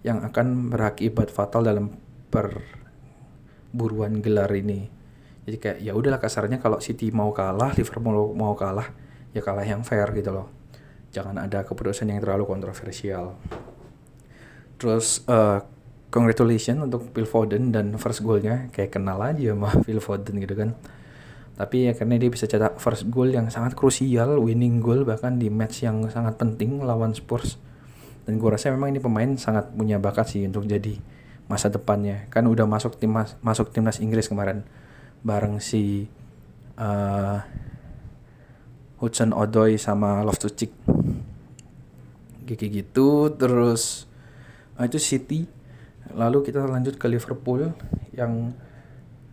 yang 0.02 0.26
akan 0.26 0.74
berakibat 0.74 1.30
fatal 1.30 1.62
dalam 1.62 1.94
perburuan 2.34 4.20
gelar 4.26 4.50
ini. 4.58 5.01
Jadi 5.42 5.58
kayak 5.58 5.78
ya 5.82 5.98
udahlah 5.98 6.22
kasarnya 6.22 6.62
kalau 6.62 6.78
City 6.78 7.10
mau 7.10 7.34
kalah, 7.34 7.74
Liverpool 7.74 8.38
mau 8.38 8.54
kalah, 8.54 8.94
ya 9.34 9.42
kalah 9.42 9.66
yang 9.66 9.82
fair 9.82 10.06
gitu 10.14 10.30
loh. 10.30 10.48
Jangan 11.12 11.42
ada 11.42 11.66
keputusan 11.66 12.08
yang 12.08 12.22
terlalu 12.22 12.46
kontroversial. 12.46 13.36
Terus 14.78 15.26
uh, 15.26 15.66
congratulations 16.14 16.86
untuk 16.86 17.10
Phil 17.10 17.26
Foden 17.26 17.74
dan 17.74 17.98
first 17.98 18.22
goalnya. 18.22 18.70
Kayak 18.70 19.02
kenal 19.02 19.18
aja 19.18 19.54
sama 19.54 19.70
Phil 19.86 20.00
Foden 20.00 20.38
gitu 20.38 20.54
kan. 20.54 20.78
Tapi 21.58 21.89
ya 21.89 21.94
karena 21.94 22.18
dia 22.22 22.30
bisa 22.30 22.46
cetak 22.46 22.78
first 22.80 23.10
goal 23.10 23.30
yang 23.30 23.50
sangat 23.50 23.78
krusial 23.78 24.39
winning 24.42 24.82
goal 24.82 25.06
bahkan 25.06 25.38
di 25.38 25.52
match 25.52 25.86
yang 25.86 26.06
sangat 26.10 26.38
penting 26.38 26.82
lawan 26.86 27.18
Spurs. 27.18 27.58
Dan 28.30 28.38
gue 28.38 28.50
rasa 28.50 28.70
memang 28.70 28.94
ini 28.94 29.02
pemain 29.02 29.30
sangat 29.38 29.74
punya 29.74 29.98
bakat 29.98 30.38
sih 30.38 30.46
untuk 30.46 30.70
jadi 30.70 31.02
masa 31.50 31.74
depannya. 31.74 32.30
Kan 32.30 32.46
udah 32.46 32.70
masuk 32.70 33.02
tim 33.02 33.12
masuk 33.42 33.74
timnas 33.74 33.98
Inggris 33.98 34.30
kemarin 34.30 34.64
bareng 35.22 35.62
si 35.62 36.10
uh, 36.78 37.38
Hudson 39.02 39.34
Odoi 39.34 39.82
sama 39.82 40.22
Loftus 40.22 40.54
Cheek 40.54 40.74
kayak 42.52 42.72
gitu 42.72 43.32
terus 43.32 44.06
uh, 44.76 44.86
itu 44.86 45.00
City. 45.00 45.48
Lalu 46.12 46.52
kita 46.52 46.68
lanjut 46.68 47.00
ke 47.00 47.08
Liverpool 47.08 47.72
yang 48.12 48.52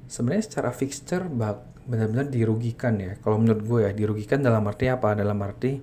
sebenarnya 0.07 0.45
secara 0.47 0.71
fixture 0.71 1.27
bak 1.27 1.83
benar-benar 1.89 2.31
dirugikan 2.31 3.01
ya. 3.01 3.19
Kalau 3.19 3.41
menurut 3.41 3.63
gue 3.65 3.81
ya 3.89 3.91
dirugikan 3.91 4.45
dalam 4.45 4.63
arti 4.71 4.87
apa? 4.87 5.19
Dalam 5.19 5.35
arti 5.43 5.81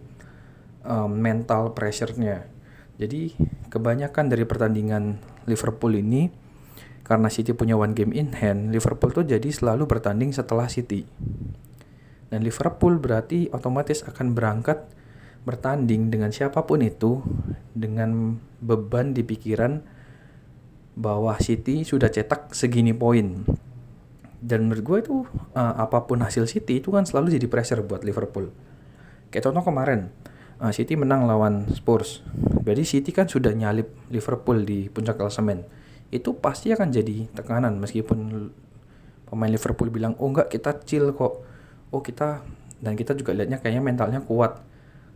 um, 0.88 1.12
mental 1.12 1.76
pressure-nya. 1.76 2.48
Jadi 2.96 3.36
kebanyakan 3.68 4.32
dari 4.32 4.48
pertandingan 4.48 5.20
Liverpool 5.50 6.00
ini 6.00 6.45
karena 7.06 7.30
City 7.30 7.54
punya 7.54 7.78
one 7.78 7.94
game 7.94 8.12
in 8.18 8.34
hand 8.34 8.74
Liverpool 8.74 9.14
tuh 9.14 9.24
jadi 9.24 9.46
selalu 9.46 9.86
bertanding 9.86 10.34
setelah 10.34 10.66
City. 10.66 11.06
Dan 12.34 12.42
Liverpool 12.42 12.98
berarti 12.98 13.48
otomatis 13.54 14.02
akan 14.02 14.34
berangkat 14.34 14.90
bertanding 15.46 16.10
dengan 16.10 16.34
siapa 16.34 16.66
pun 16.66 16.82
itu 16.82 17.22
dengan 17.78 18.42
beban 18.58 19.14
di 19.14 19.22
pikiran 19.22 19.86
bahwa 20.98 21.38
City 21.38 21.86
sudah 21.86 22.10
cetak 22.10 22.58
segini 22.58 22.98
poin. 22.98 23.46
Dan 24.42 24.66
menurut 24.66 24.84
gue 24.84 24.98
itu 25.06 25.16
uh, 25.54 25.74
apa 25.78 26.10
pun 26.10 26.26
hasil 26.26 26.50
City 26.50 26.82
itu 26.82 26.90
kan 26.90 27.06
selalu 27.06 27.38
jadi 27.38 27.46
pressure 27.46 27.86
buat 27.86 28.02
Liverpool. 28.02 28.50
Kayak 29.30 29.54
contoh 29.54 29.70
kemarin 29.70 30.10
uh, 30.58 30.74
City 30.74 30.98
menang 30.98 31.30
lawan 31.30 31.70
Spurs. 31.70 32.26
Jadi 32.66 32.82
City 32.82 33.14
kan 33.14 33.30
sudah 33.30 33.54
nyalip 33.54 33.94
Liverpool 34.10 34.66
di 34.66 34.90
puncak 34.90 35.22
klasemen 35.22 35.85
itu 36.16 36.36
pasti 36.40 36.72
akan 36.72 36.90
jadi 36.90 37.28
tekanan 37.36 37.76
meskipun 37.78 38.50
pemain 39.28 39.52
Liverpool 39.52 39.92
bilang 39.92 40.16
oh 40.18 40.32
enggak 40.32 40.48
kita 40.50 40.80
chill 40.88 41.12
kok 41.12 41.44
oh 41.92 42.02
kita 42.02 42.42
dan 42.80 42.96
kita 42.96 43.16
juga 43.18 43.36
lihatnya 43.36 43.60
kayaknya 43.60 43.84
mentalnya 43.84 44.22
kuat 44.24 44.64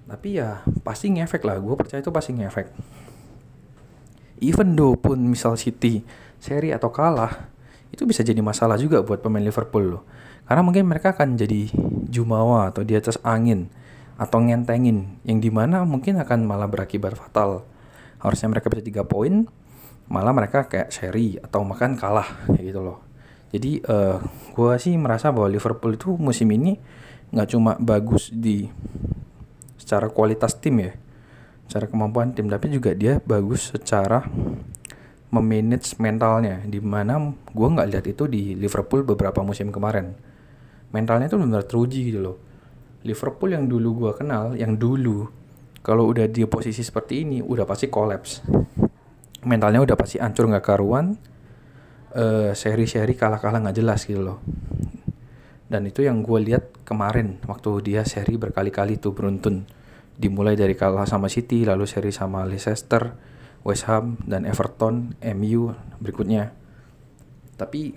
tapi 0.09 0.41
ya 0.41 0.65
pasti 0.81 1.13
ngefek 1.13 1.45
lah 1.45 1.61
gue 1.61 1.75
percaya 1.77 2.01
itu 2.01 2.09
pasti 2.09 2.33
ngefek 2.33 2.67
even 4.41 4.73
though 4.73 4.97
pun 4.97 5.19
misal 5.19 5.53
City 5.55 6.01
seri 6.39 6.71
atau 6.73 6.89
kalah 6.89 7.51
itu 7.89 8.05
bisa 8.05 8.21
jadi 8.21 8.39
masalah 8.39 8.77
juga 8.77 9.01
buat 9.01 9.19
pemain 9.19 9.41
Liverpool 9.41 9.97
loh. 9.97 10.03
Karena 10.45 10.65
mungkin 10.65 10.89
mereka 10.89 11.13
akan 11.13 11.37
jadi 11.37 11.69
jumawa 12.09 12.73
atau 12.73 12.81
di 12.81 12.97
atas 12.97 13.21
angin 13.21 13.69
atau 14.19 14.41
ngentengin 14.41 15.21
yang 15.23 15.39
di 15.39 15.49
mana 15.53 15.85
mungkin 15.85 16.17
akan 16.21 16.45
malah 16.45 16.69
berakibat 16.69 17.17
fatal. 17.17 17.65
Harusnya 18.19 18.49
mereka 18.51 18.67
bisa 18.67 18.83
tiga 18.83 19.03
poin, 19.05 19.47
malah 20.09 20.33
mereka 20.33 20.65
kayak 20.65 20.89
seri 20.89 21.37
atau 21.37 21.61
makan 21.61 21.93
kalah 21.93 22.27
kayak 22.49 22.73
gitu 22.73 22.81
loh. 22.81 22.99
Jadi 23.53 23.81
uh, 23.85 24.17
eh, 24.17 24.17
gue 24.57 24.73
sih 24.81 24.93
merasa 24.97 25.29
bahwa 25.29 25.49
Liverpool 25.49 25.93
itu 25.93 26.17
musim 26.17 26.49
ini 26.49 26.77
nggak 27.29 27.49
cuma 27.53 27.77
bagus 27.77 28.33
di 28.33 28.65
secara 29.77 30.09
kualitas 30.09 30.57
tim 30.57 30.81
ya, 30.81 30.93
secara 31.69 31.85
kemampuan 31.85 32.33
tim, 32.33 32.49
tapi 32.49 32.73
juga 32.73 32.93
dia 32.97 33.21
bagus 33.21 33.69
secara 33.73 34.25
memanage 35.29 35.97
mentalnya. 36.01 36.61
Di 36.65 36.81
mana 36.81 37.21
gue 37.29 37.67
nggak 37.69 37.87
lihat 37.93 38.05
itu 38.09 38.25
di 38.25 38.57
Liverpool 38.57 39.05
beberapa 39.05 39.45
musim 39.45 39.69
kemarin. 39.69 40.13
Mentalnya 40.89 41.29
tuh 41.29 41.41
benar 41.41 41.69
teruji 41.69 42.09
gitu 42.09 42.21
loh. 42.21 42.37
Liverpool 43.05 43.53
yang 43.53 43.69
dulu 43.69 44.05
gue 44.05 44.11
kenal 44.17 44.57
yang 44.57 44.75
dulu 44.75 45.29
kalau 45.79 46.09
udah 46.11 46.27
di 46.27 46.43
posisi 46.49 46.83
seperti 46.83 47.23
ini 47.23 47.39
udah 47.39 47.63
pasti 47.63 47.87
kolaps 47.87 48.43
mentalnya 49.45 49.83
udah 49.83 49.95
pasti 49.95 50.19
hancur 50.19 50.49
nggak 50.49 50.65
karuan 50.65 51.15
uh, 52.15 52.51
seri-seri 52.51 53.15
kalah-kalah 53.15 53.63
nggak 53.63 53.77
jelas 53.77 54.03
gitu 54.03 54.23
loh 54.23 54.39
dan 55.69 55.85
itu 55.85 56.01
yang 56.01 56.25
gue 56.25 56.39
lihat 56.41 56.81
kemarin 56.81 57.37
waktu 57.45 57.69
dia 57.85 58.01
seri 58.01 58.35
berkali-kali 58.41 58.97
tuh 58.97 59.13
beruntun 59.13 59.69
dimulai 60.19 60.57
dari 60.57 60.73
kalah 60.75 61.07
sama 61.07 61.31
City 61.31 61.63
lalu 61.63 61.85
seri 61.87 62.11
sama 62.11 62.43
Leicester 62.43 63.29
West 63.63 63.87
Ham 63.91 64.19
dan 64.23 64.47
Everton, 64.47 65.15
MU 65.35 65.71
berikutnya. 65.99 66.51
Tapi 67.59 67.91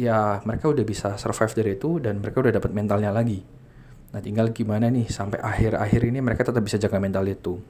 ya 0.00 0.40
mereka 0.48 0.72
udah 0.72 0.84
bisa 0.88 1.20
survive 1.20 1.52
dari 1.52 1.70
itu 1.76 2.00
dan 2.00 2.24
mereka 2.24 2.40
udah 2.40 2.52
dapat 2.56 2.72
mentalnya 2.72 3.12
lagi. 3.12 3.44
Nah 4.12 4.20
tinggal 4.20 4.52
gimana 4.52 4.88
nih 4.88 5.08
sampai 5.08 5.40
akhir-akhir 5.40 6.00
ini 6.08 6.18
mereka 6.24 6.48
tetap 6.48 6.64
bisa 6.64 6.80
jaga 6.80 6.96
mental 6.96 7.28
itu. 7.28 7.60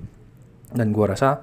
Dan 0.70 0.94
gua 0.94 1.14
rasa 1.14 1.42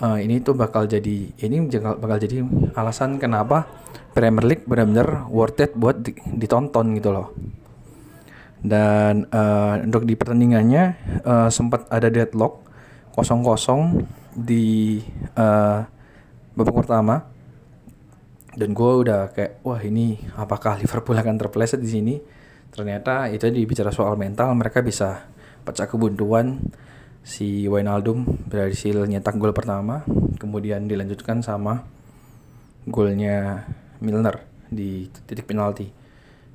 uh, 0.00 0.18
ini 0.20 0.40
tuh 0.44 0.56
bakal 0.56 0.84
jadi 0.84 1.32
ini 1.36 1.56
bakal 1.72 2.16
jadi 2.20 2.44
alasan 2.76 3.16
kenapa 3.16 3.68
Premier 4.16 4.44
League 4.48 4.64
benar-benar 4.64 5.28
worth 5.28 5.60
it 5.60 5.76
buat 5.76 6.00
ditonton 6.36 6.96
gitu 6.96 7.12
loh. 7.12 7.36
Dan 8.64 9.28
uh, 9.28 9.76
untuk 9.84 10.08
di 10.08 10.16
pertandingannya 10.16 10.84
uh, 11.22 11.48
sempat 11.52 11.84
ada 11.92 12.08
deadlock 12.08 12.64
kosong-kosong 13.12 14.08
di 14.32 15.00
uh, 15.36 15.84
babak 16.56 16.74
pertama. 16.84 17.28
Dan 18.56 18.72
gue 18.72 18.92
udah 19.04 19.36
kayak 19.36 19.60
wah 19.68 19.76
ini 19.84 20.16
apakah 20.32 20.80
Liverpool 20.80 21.20
akan 21.20 21.36
terpeleset 21.36 21.76
di 21.76 21.92
sini? 21.92 22.14
Ternyata 22.72 23.28
itu 23.28 23.52
dibicara 23.52 23.92
soal 23.92 24.16
mental 24.16 24.56
mereka 24.56 24.80
bisa 24.80 25.28
pecah 25.60 25.84
kebuntuan 25.84 26.56
si 27.26 27.66
Wijnaldum 27.66 28.46
berhasil 28.46 28.94
nyetak 29.02 29.34
gol 29.42 29.50
pertama 29.50 30.06
kemudian 30.38 30.86
dilanjutkan 30.86 31.42
sama 31.42 31.82
golnya 32.86 33.66
Milner 33.98 34.46
di 34.70 35.10
titik 35.26 35.50
penalti 35.50 35.90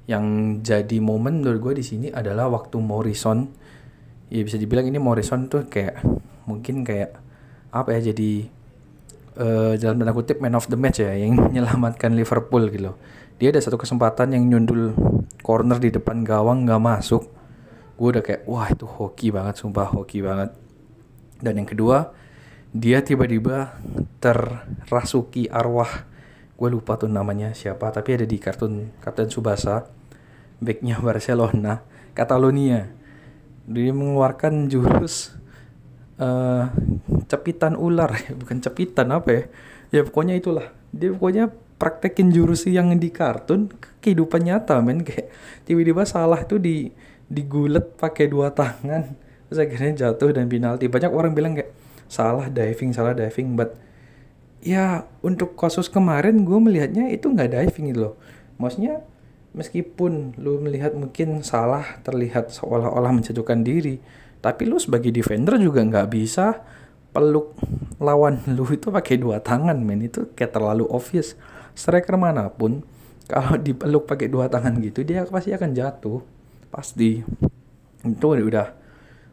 yang 0.07 0.57
jadi 0.63 0.97
momen 1.03 1.43
menurut 1.43 1.59
gue 1.59 1.73
di 1.81 1.85
sini 1.85 2.07
adalah 2.07 2.47
waktu 2.47 2.79
Morrison 2.79 3.51
ya 4.31 4.39
bisa 4.47 4.55
dibilang 4.55 4.87
ini 4.87 4.95
Morrison 4.95 5.51
tuh 5.51 5.67
kayak 5.67 5.99
mungkin 6.47 6.87
kayak 6.87 7.19
apa 7.71 7.99
ya 7.99 8.11
jadi 8.11 8.47
uh, 9.39 9.73
dalam 9.75 9.99
tanda 9.99 10.15
kutip 10.15 10.39
man 10.39 10.55
of 10.55 10.67
the 10.71 10.79
match 10.79 11.03
ya 11.03 11.11
yang 11.15 11.35
menyelamatkan 11.51 12.15
Liverpool 12.15 12.71
gitu. 12.71 12.95
Dia 13.41 13.49
ada 13.49 13.61
satu 13.63 13.75
kesempatan 13.79 14.37
yang 14.37 14.47
nyundul 14.47 14.93
corner 15.41 15.81
di 15.81 15.89
depan 15.89 16.21
gawang 16.21 16.63
nggak 16.67 16.81
masuk. 16.81 17.25
Gue 17.97 18.17
udah 18.17 18.23
kayak 18.23 18.45
wah 18.45 18.67
itu 18.69 18.85
hoki 18.85 19.33
banget 19.33 19.59
sumpah 19.59 19.89
hoki 19.89 20.21
banget. 20.21 20.53
Dan 21.41 21.57
yang 21.57 21.67
kedua 21.67 22.13
dia 22.71 23.03
tiba-tiba 23.03 23.75
terrasuki 24.23 25.51
arwah. 25.51 26.07
Gue 26.55 26.69
lupa 26.71 26.95
tuh 26.95 27.09
namanya 27.09 27.51
siapa 27.57 27.89
tapi 27.89 28.15
ada 28.15 28.23
di 28.23 28.37
kartun 28.37 28.95
Kapten 29.03 29.27
Subasa. 29.27 29.89
Backnya 30.61 31.01
Barcelona 31.05 31.83
Catalonia. 32.15 32.87
Dia 33.65 33.91
mengeluarkan 33.91 34.69
jurus 34.71 35.35
uh, 36.21 36.69
cepitan 37.27 37.75
ular. 37.75 38.13
Bukan 38.39 38.61
cepitan 38.61 39.11
apa 39.11 39.29
ya? 39.33 39.43
Ya 39.91 40.01
pokoknya 40.07 40.37
itulah. 40.39 40.71
Dia 40.93 41.11
pokoknya 41.11 41.51
praktekin 41.81 42.29
jurus 42.29 42.69
yang 42.69 42.93
di 42.95 43.09
kartun 43.09 43.73
kehidupan 43.99 44.47
nyata 44.47 44.79
men. 44.79 45.03
Kayak 45.03 45.33
tiba-tiba 45.65 46.05
salah 46.07 46.45
tuh 46.45 46.61
di 46.61 46.93
digulet 47.31 47.95
pakai 47.95 48.27
dua 48.27 48.51
tangan 48.51 49.30
terus 49.51 49.67
akhirnya 49.67 50.07
jatuh 50.07 50.31
dan 50.31 50.47
penalti. 50.47 50.87
Banyak 50.87 51.11
orang 51.11 51.35
bilang 51.35 51.59
kayak 51.59 51.75
salah 52.07 52.47
diving 52.47 52.95
salah 52.95 53.11
diving 53.11 53.59
but 53.59 53.75
ya 54.63 55.03
untuk 55.19 55.59
kasus 55.59 55.91
kemarin 55.91 56.47
gue 56.47 56.55
melihatnya 56.55 57.11
itu 57.11 57.27
nggak 57.27 57.51
diving 57.51 57.91
gitu 57.91 57.99
loh. 58.07 58.15
Maksudnya 58.55 59.03
meskipun 59.51 60.39
lu 60.39 60.63
melihat 60.63 60.95
mungkin 60.95 61.43
salah 61.43 61.99
terlihat 62.07 62.55
seolah-olah 62.55 63.11
menjatuhkan 63.11 63.67
diri 63.67 63.99
tapi 64.39 64.63
lu 64.71 64.79
sebagai 64.79 65.11
defender 65.11 65.59
juga 65.59 65.83
nggak 65.83 66.07
bisa 66.07 66.63
peluk 67.11 67.59
lawan 67.99 68.39
lu 68.55 68.63
itu 68.71 68.87
pakai 68.87 69.19
dua 69.19 69.43
tangan 69.43 69.75
men. 69.83 70.07
Itu 70.07 70.31
kayak 70.31 70.55
terlalu 70.55 70.87
obvious. 70.87 71.35
Striker 71.75 72.15
mana 72.15 72.47
pun 72.51 72.87
kalau 73.31 73.59
dipeluk 73.59 74.07
pakai 74.07 74.31
dua 74.31 74.47
tangan 74.47 74.79
gitu 74.79 75.03
dia 75.03 75.27
pasti 75.27 75.51
akan 75.51 75.71
jatuh. 75.75 76.19
Pasti. 76.71 77.19
Itu 78.01 78.33
udah 78.33 78.80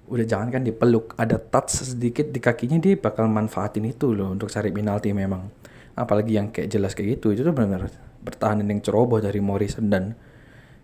udah 0.08 0.26
jangan 0.26 0.48
kan 0.48 0.62
dipeluk 0.64 1.12
ada 1.20 1.36
touch 1.36 1.84
sedikit 1.94 2.32
di 2.32 2.40
kakinya 2.40 2.80
dia 2.80 2.96
bakal 2.96 3.28
manfaatin 3.28 3.84
itu 3.84 4.16
loh 4.16 4.32
untuk 4.32 4.48
cari 4.48 4.72
penalti 4.72 5.12
memang. 5.12 5.48
Apalagi 5.94 6.32
yang 6.38 6.48
kayak 6.48 6.68
jelas 6.72 6.96
kayak 6.96 7.18
gitu 7.18 7.36
itu 7.36 7.44
tuh 7.44 7.52
benar-benar 7.52 7.92
bertahan 8.24 8.64
yang 8.64 8.80
ceroboh 8.82 9.20
dari 9.20 9.38
Morrison 9.38 9.86
dan 9.92 10.16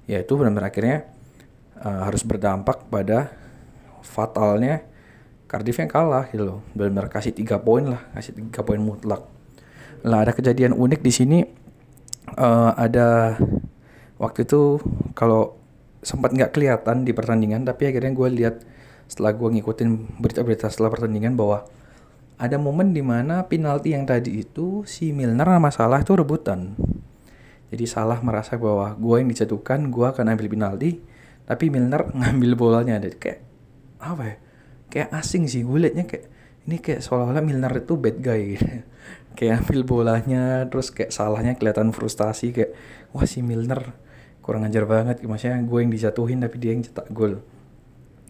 ya 0.04 0.20
itu 0.20 0.36
benar-benar 0.36 0.68
akhirnya 0.68 1.08
uh, 1.80 2.06
harus 2.06 2.22
berdampak 2.22 2.86
pada 2.92 3.32
fatalnya 4.04 4.84
Cardiff 5.48 5.78
yang 5.80 5.90
kalah 5.90 6.28
gitu 6.28 6.44
loh. 6.44 6.58
Benar-benar 6.76 7.08
kasih 7.08 7.32
tiga 7.32 7.58
poin 7.62 7.88
lah 7.88 8.04
kasih 8.12 8.36
tiga 8.36 8.60
poin 8.60 8.80
mutlak. 8.80 9.24
Lah 10.04 10.22
ada 10.22 10.36
kejadian 10.36 10.76
unik 10.76 11.00
di 11.00 11.12
sini 11.14 11.38
uh, 12.36 12.72
ada 12.76 13.38
waktu 14.18 14.46
itu 14.46 14.80
kalau 15.16 15.56
sempat 16.04 16.36
nggak 16.36 16.52
kelihatan 16.52 17.08
di 17.08 17.16
pertandingan 17.16 17.64
tapi 17.64 17.88
akhirnya 17.88 18.12
gue 18.12 18.28
lihat 18.28 18.56
setelah 19.06 19.36
gue 19.36 19.48
ngikutin 19.60 20.20
berita-berita 20.20 20.72
setelah 20.72 20.90
pertandingan 20.92 21.36
bahwa 21.36 21.68
ada 22.34 22.58
momen 22.58 22.90
di 22.90 23.02
mana 23.02 23.46
penalti 23.46 23.94
yang 23.94 24.04
tadi 24.04 24.42
itu 24.42 24.82
si 24.90 25.14
Milner 25.14 25.46
sama 25.46 25.70
Salah 25.70 26.02
itu 26.02 26.18
rebutan. 26.18 26.74
Jadi 27.70 27.84
Salah 27.86 28.18
merasa 28.20 28.58
bahwa 28.58 28.94
gue 28.98 29.16
yang 29.22 29.28
dijatuhkan 29.30 29.90
gue 29.90 30.06
akan 30.06 30.34
ambil 30.34 30.50
penalti 30.50 30.98
tapi 31.46 31.70
Milner 31.70 32.10
ngambil 32.18 32.58
bolanya. 32.58 32.98
Dan 32.98 33.14
kayak 33.14 33.40
apa 34.02 34.22
ya? 34.26 34.36
Kayak 34.90 35.08
asing 35.14 35.46
sih 35.46 35.62
gue 35.62 35.78
liatnya 35.78 36.06
kayak 36.06 36.26
ini 36.64 36.76
kayak 36.80 37.00
seolah-olah 37.06 37.44
Milner 37.44 37.72
itu 37.78 37.94
bad 37.94 38.16
guy 38.18 38.56
gitu. 38.56 38.66
Kayak 39.34 39.66
ambil 39.66 39.82
bolanya 39.82 40.62
terus 40.70 40.94
kayak 40.94 41.10
salahnya 41.10 41.58
kelihatan 41.58 41.90
frustasi 41.90 42.54
kayak 42.54 42.70
wah 43.10 43.26
si 43.26 43.42
Milner 43.42 43.98
kurang 44.38 44.62
ajar 44.62 44.86
banget. 44.86 45.26
Maksudnya 45.26 45.58
gue 45.58 45.78
yang 45.82 45.90
dijatuhin 45.90 46.38
tapi 46.38 46.56
dia 46.62 46.70
yang 46.70 46.86
cetak 46.86 47.10
gol 47.10 47.42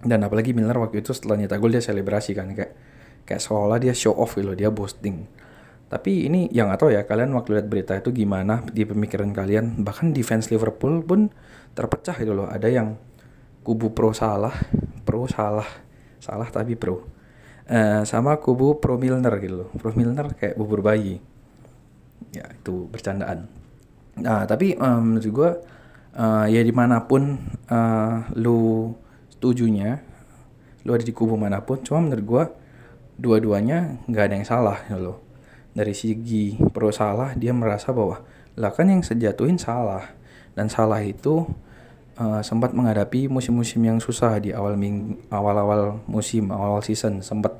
dan 0.05 0.21
apalagi 0.23 0.53
Milner 0.53 0.77
waktu 0.77 1.01
itu 1.01 1.17
setelah 1.17 1.41
nyetak 1.41 1.59
gol 1.59 1.73
dia 1.73 1.81
selebrasi 1.81 2.37
kan 2.37 2.53
kayak 2.53 2.73
kayak 3.25 3.41
seolah 3.41 3.81
dia 3.81 3.97
show 3.97 4.13
off 4.13 4.37
gitu 4.37 4.53
dia 4.53 4.69
boasting. 4.69 5.25
Tapi 5.89 6.29
ini 6.29 6.49
yang 6.53 6.69
atau 6.73 6.93
ya 6.93 7.05
kalian 7.09 7.33
waktu 7.37 7.61
lihat 7.61 7.69
berita 7.69 7.93
itu 7.97 8.13
gimana 8.13 8.61
di 8.69 8.85
pemikiran 8.85 9.33
kalian. 9.33 9.81
Bahkan 9.81 10.13
defense 10.13 10.53
Liverpool 10.53 11.01
pun 11.05 11.33
terpecah 11.73 12.17
gitu 12.21 12.37
loh. 12.37 12.49
Ada 12.49 12.69
yang 12.69 12.97
kubu 13.65 13.97
pro 13.97 14.13
salah 14.13 14.53
pro 15.09 15.25
salah 15.25 15.67
salah 16.21 16.49
tapi 16.53 16.77
pro. 16.77 17.01
Uh, 17.65 18.05
sama 18.05 18.37
kubu 18.37 18.77
pro 18.77 19.01
Milner 19.01 19.33
gitu 19.41 19.65
loh. 19.65 19.69
Pro 19.81 19.93
Milner 19.97 20.37
kayak 20.37 20.61
bubur 20.61 20.85
bayi. 20.85 21.21
Ya 22.35 22.45
itu 22.53 22.91
bercandaan. 22.93 23.49
Nah 24.21 24.45
tapi 24.45 24.77
um, 24.77 25.17
menurut 25.17 25.31
gue 25.31 25.51
uh, 26.19 26.47
ya 26.51 26.61
di 26.61 26.75
mana 26.75 27.07
pun 27.07 27.39
uh, 27.71 28.29
lu 28.37 28.91
setujunya 29.45 30.01
lu 30.89 30.97
ada 30.97 31.05
di 31.05 31.13
kubu 31.13 31.37
mana 31.37 31.61
pun 31.61 31.85
cuma 31.85 32.01
menurut 32.01 32.25
gue 32.25 32.45
dua-duanya 33.21 34.01
nggak 34.09 34.25
ada 34.25 34.35
yang 34.41 34.49
salah 34.49 34.79
ya 34.89 34.97
lo. 34.97 35.21
Dari 35.77 35.93
segi 35.93 36.57
pro 36.73 36.89
salah 36.89 37.37
dia 37.37 37.53
merasa 37.53 37.93
bahwa 37.93 38.25
lah 38.57 38.73
kan 38.73 38.89
yang 38.89 39.05
sejatuhin 39.05 39.61
salah. 39.61 40.17
Dan 40.57 40.73
salah 40.73 41.05
itu 41.05 41.45
uh, 42.17 42.41
sempat 42.41 42.73
menghadapi 42.73 43.29
musim-musim 43.29 43.85
yang 43.85 44.01
susah 44.01 44.41
di 44.41 44.57
awal 44.57 44.81
awal-awal 45.29 46.01
musim 46.09 46.49
awal 46.49 46.81
season. 46.81 47.21
Sempat 47.21 47.53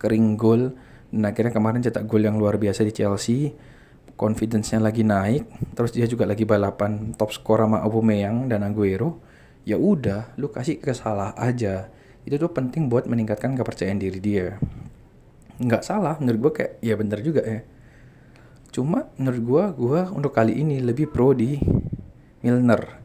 kering 0.00 0.40
gol 0.40 0.72
dan 1.12 1.22
akhirnya 1.28 1.52
kemarin 1.52 1.84
cetak 1.84 2.08
gol 2.08 2.24
yang 2.24 2.40
luar 2.40 2.56
biasa 2.56 2.80
di 2.80 2.96
Chelsea. 2.96 3.52
Confidence-nya 4.16 4.80
lagi 4.80 5.04
naik, 5.04 5.76
terus 5.76 5.92
dia 5.92 6.08
juga 6.08 6.24
lagi 6.24 6.48
balapan 6.48 7.12
top 7.20 7.36
skor 7.36 7.60
sama 7.60 7.84
Aubameyang 7.84 8.48
dan 8.48 8.64
Aguero, 8.64 9.20
ya 9.66 9.76
udah, 9.76 10.32
lu 10.38 10.48
kasih 10.48 10.78
ke 10.78 10.94
salah 10.94 11.34
aja. 11.34 11.90
Itu 12.22 12.38
tuh 12.38 12.54
penting 12.54 12.86
buat 12.86 13.10
meningkatkan 13.10 13.58
kepercayaan 13.58 13.98
diri 13.98 14.22
dia. 14.22 14.56
Nggak 15.58 15.82
salah, 15.82 16.16
menurut 16.22 16.38
gue 16.48 16.52
kayak, 16.62 16.72
ya 16.80 16.94
bener 16.94 17.18
juga 17.26 17.42
ya. 17.42 17.60
Cuma 18.70 19.10
menurut 19.18 19.42
gue, 19.42 19.64
gue 19.74 20.00
untuk 20.14 20.30
kali 20.30 20.54
ini 20.54 20.78
lebih 20.78 21.10
pro 21.10 21.34
di 21.34 21.58
Milner. 22.46 23.02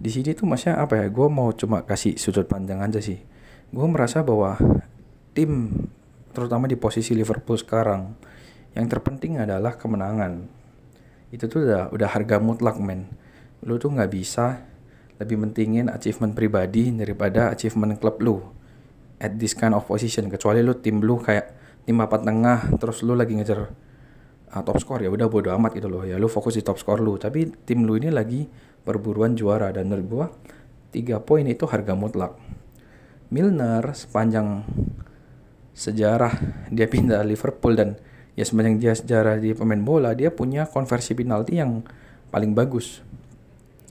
Di 0.00 0.08
sini 0.08 0.32
tuh 0.32 0.46
maksudnya 0.46 0.78
apa 0.78 1.02
ya, 1.02 1.06
gue 1.10 1.26
mau 1.26 1.50
cuma 1.52 1.82
kasih 1.82 2.14
sudut 2.14 2.46
pandang 2.46 2.78
aja 2.80 3.02
sih. 3.02 3.18
Gue 3.74 3.86
merasa 3.90 4.22
bahwa 4.22 4.54
tim, 5.34 5.74
terutama 6.30 6.70
di 6.70 6.78
posisi 6.78 7.12
Liverpool 7.18 7.58
sekarang, 7.58 8.14
yang 8.78 8.86
terpenting 8.86 9.42
adalah 9.42 9.74
kemenangan 9.74 10.60
itu 11.30 11.46
tuh 11.46 11.62
udah 11.66 11.94
udah 11.94 12.08
harga 12.10 12.42
mutlak 12.42 12.78
men 12.82 13.06
lu 13.62 13.78
tuh 13.78 13.90
nggak 13.94 14.10
bisa 14.10 14.66
lebih 15.20 15.36
mentingin 15.36 15.92
achievement 15.92 16.32
pribadi 16.32 16.88
daripada 16.90 17.52
achievement 17.52 17.92
klub 18.00 18.16
lu. 18.24 18.40
At 19.20 19.36
this 19.36 19.52
kind 19.52 19.76
of 19.76 19.84
position. 19.84 20.32
Kecuali 20.32 20.64
lu 20.64 20.80
tim 20.80 21.04
lu 21.04 21.20
kayak 21.20 21.52
tim 21.84 22.00
papan 22.00 22.24
tengah 22.24 22.58
terus 22.80 23.04
lu 23.04 23.12
lagi 23.12 23.36
ngejar 23.36 23.68
uh, 24.56 24.62
top 24.64 24.80
score 24.80 25.04
ya 25.04 25.12
udah 25.12 25.28
bodo 25.28 25.52
amat 25.52 25.76
gitu 25.76 25.92
loh. 25.92 26.08
Ya 26.08 26.16
lu 26.16 26.24
fokus 26.32 26.56
di 26.56 26.64
top 26.64 26.80
score 26.80 27.04
lu. 27.04 27.20
Tapi 27.20 27.52
tim 27.68 27.84
lu 27.84 28.00
ini 28.00 28.08
lagi 28.08 28.48
perburuan 28.80 29.36
juara. 29.36 29.68
Dan 29.76 29.92
menurut 29.92 30.06
gua 30.08 30.26
tiga 30.88 31.20
poin 31.20 31.44
itu 31.44 31.68
harga 31.68 31.92
mutlak. 31.92 32.32
Milner 33.28 33.92
sepanjang 33.92 34.64
sejarah 35.76 36.32
dia 36.72 36.88
pindah 36.88 37.22
Liverpool 37.22 37.76
dan 37.76 38.00
ya 38.34 38.42
sepanjang 38.48 38.80
dia 38.80 38.92
sejarah 38.96 39.36
di 39.38 39.52
pemain 39.54 39.80
bola 39.80 40.16
dia 40.16 40.32
punya 40.32 40.66
konversi 40.66 41.14
penalti 41.14 41.60
yang 41.60 41.86
paling 42.34 42.56
bagus 42.56 43.04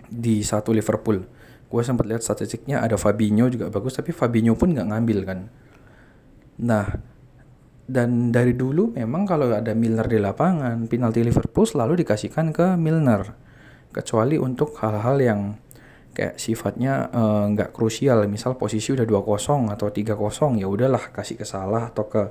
di 0.10 0.41
satu 0.41 0.74
Liverpool. 0.74 1.22
Gue 1.70 1.82
sempat 1.86 2.10
lihat 2.10 2.26
statistiknya 2.26 2.82
ada 2.82 2.97
Fabinho 2.97 3.45
juga 3.47 3.70
bagus 3.70 3.93
tapi 3.93 4.10
Fabinho 4.10 4.57
pun 4.57 4.74
nggak 4.74 4.89
ngambil 4.89 5.20
kan. 5.24 5.39
Nah 6.66 6.86
dan 7.89 8.30
dari 8.30 8.53
dulu 8.53 8.93
memang 8.93 9.26
kalau 9.26 9.49
ada 9.49 9.74
Milner 9.74 10.05
di 10.05 10.22
lapangan 10.22 10.86
penalti 10.86 11.26
Liverpool 11.26 11.66
selalu 11.66 12.05
dikasihkan 12.05 12.53
ke 12.53 12.78
Milner. 12.78 13.34
Kecuali 13.89 14.38
untuk 14.38 14.78
hal-hal 14.78 15.18
yang 15.18 15.41
kayak 16.14 16.38
sifatnya 16.38 17.10
eh, 17.10 17.43
nggak 17.57 17.70
uh, 17.70 17.74
krusial. 17.74 18.30
Misal 18.30 18.62
posisi 18.62 18.93
udah 18.93 19.10
2-0 19.10 19.74
atau 19.74 19.89
3-0 19.89 20.62
ya 20.62 20.70
udahlah 20.70 21.10
kasih 21.10 21.41
ke 21.41 21.45
salah 21.49 21.89
atau 21.89 22.05
ke 22.05 22.30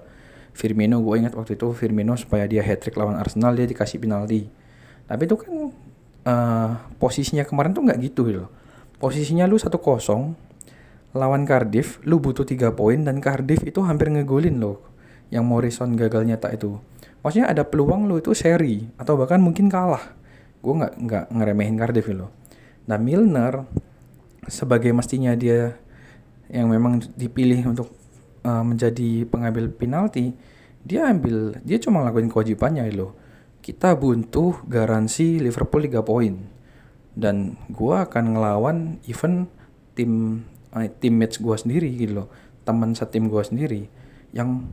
Firmino. 0.54 1.02
Gue 1.02 1.18
ingat 1.18 1.34
waktu 1.34 1.58
itu 1.58 1.74
Firmino 1.74 2.14
supaya 2.14 2.46
dia 2.46 2.62
hat 2.62 2.86
trick 2.86 2.94
lawan 2.94 3.18
Arsenal 3.18 3.58
dia 3.58 3.66
dikasih 3.66 3.98
penalti. 3.98 4.46
Tapi 5.10 5.22
itu 5.26 5.34
kan 5.34 5.74
uh, 6.28 6.76
posisinya 7.00 7.48
kemarin 7.48 7.72
tuh 7.72 7.88
nggak 7.88 7.98
gitu 8.04 8.28
loh. 8.28 8.52
Posisinya 9.00 9.48
lu 9.48 9.56
satu 9.56 9.80
kosong 9.80 10.36
lawan 11.16 11.48
Cardiff 11.48 12.04
lu 12.04 12.20
butuh 12.20 12.44
tiga 12.44 12.76
poin 12.76 13.00
dan 13.00 13.24
Cardiff 13.24 13.64
itu 13.64 13.80
hampir 13.80 14.12
ngegolin 14.12 14.60
loh 14.60 14.84
yang 15.32 15.48
Morrison 15.48 15.96
gagal 15.96 16.28
nyetak 16.28 16.60
itu. 16.60 16.76
Maksudnya 17.24 17.48
ada 17.48 17.64
peluang 17.64 18.04
lu 18.04 18.20
itu 18.20 18.36
seri 18.36 18.84
atau 19.00 19.16
bahkan 19.16 19.40
mungkin 19.40 19.72
kalah. 19.72 20.12
Gue 20.60 20.74
nggak 20.76 20.92
nggak 21.00 21.24
ngeremehin 21.32 21.76
Cardiff 21.80 22.06
loh. 22.12 22.30
Nah 22.84 23.00
Milner 23.00 23.64
sebagai 24.48 24.92
mestinya 24.92 25.32
dia 25.32 25.76
yang 26.48 26.72
memang 26.72 27.04
dipilih 27.16 27.72
untuk 27.72 27.92
uh, 28.44 28.64
menjadi 28.64 29.28
pengambil 29.28 29.68
penalti 29.68 30.32
dia 30.88 31.04
ambil 31.04 31.60
dia 31.60 31.76
cuma 31.76 32.00
ngelakuin 32.00 32.32
kewajibannya 32.32 32.88
loh 32.96 33.12
kita 33.68 33.92
butuh 33.92 34.64
garansi 34.64 35.44
Liverpool 35.44 35.84
3 35.84 36.00
poin. 36.00 36.40
Dan 37.12 37.60
gua 37.68 38.08
akan 38.08 38.24
ngelawan 38.32 38.96
even 39.04 39.44
tim 39.92 40.40
uh, 40.72 40.88
teammates 40.88 41.36
gua 41.36 41.60
sendiri 41.60 41.92
gitu 41.92 42.24
loh. 42.24 42.28
Teman 42.64 42.96
setim 42.96 43.28
gua 43.28 43.44
sendiri 43.44 43.92
yang 44.32 44.72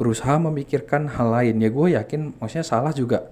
berusaha 0.00 0.40
memikirkan 0.40 1.12
hal 1.12 1.28
lain. 1.28 1.60
Ya 1.60 1.68
gue 1.68 1.86
yakin 1.92 2.40
maksudnya 2.40 2.64
salah 2.64 2.96
juga. 2.96 3.28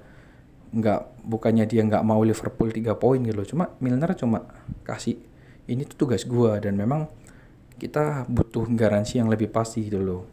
Nggak 0.76 1.24
bukannya 1.24 1.64
dia 1.64 1.80
nggak 1.88 2.04
mau 2.04 2.20
Liverpool 2.20 2.68
3 2.68 2.92
poin 3.00 3.16
gitu 3.24 3.32
loh. 3.40 3.48
Cuma 3.48 3.64
Milner 3.80 4.12
cuma 4.12 4.44
kasih 4.84 5.16
ini 5.64 5.88
tuh 5.88 6.04
tugas 6.04 6.28
gue 6.28 6.52
dan 6.60 6.76
memang 6.76 7.08
kita 7.80 8.28
butuh 8.28 8.68
garansi 8.76 9.24
yang 9.24 9.32
lebih 9.32 9.48
pasti 9.48 9.88
gitu 9.88 10.04
loh. 10.04 10.28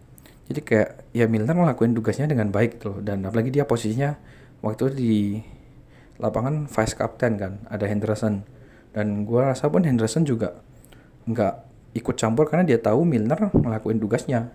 Jadi 0.51 0.59
kayak 0.59 1.15
ya 1.15 1.32
Milner 1.32 1.55
ngelakuin 1.55 1.95
tugasnya 1.95 2.28
dengan 2.28 2.51
baik 2.51 2.84
gitu 2.84 2.91
loh. 2.91 2.99
Dan 2.99 3.23
apalagi 3.23 3.55
dia 3.55 3.63
posisinya 3.63 4.34
waktu 4.66 4.89
di 4.97 5.38
lapangan 6.18 6.66
vice 6.66 6.97
captain 6.97 7.38
kan 7.38 7.53
ada 7.70 7.86
Henderson. 7.86 8.41
Dan 8.89 9.30
gue 9.30 9.38
rasa 9.38 9.70
pun 9.70 9.86
Henderson 9.86 10.26
juga 10.26 10.57
nggak 11.30 11.53
ikut 11.93 12.16
campur 12.18 12.49
karena 12.49 12.66
dia 12.66 12.82
tahu 12.82 13.05
Milner 13.05 13.53
ngelakuin 13.53 14.01
tugasnya. 14.01 14.49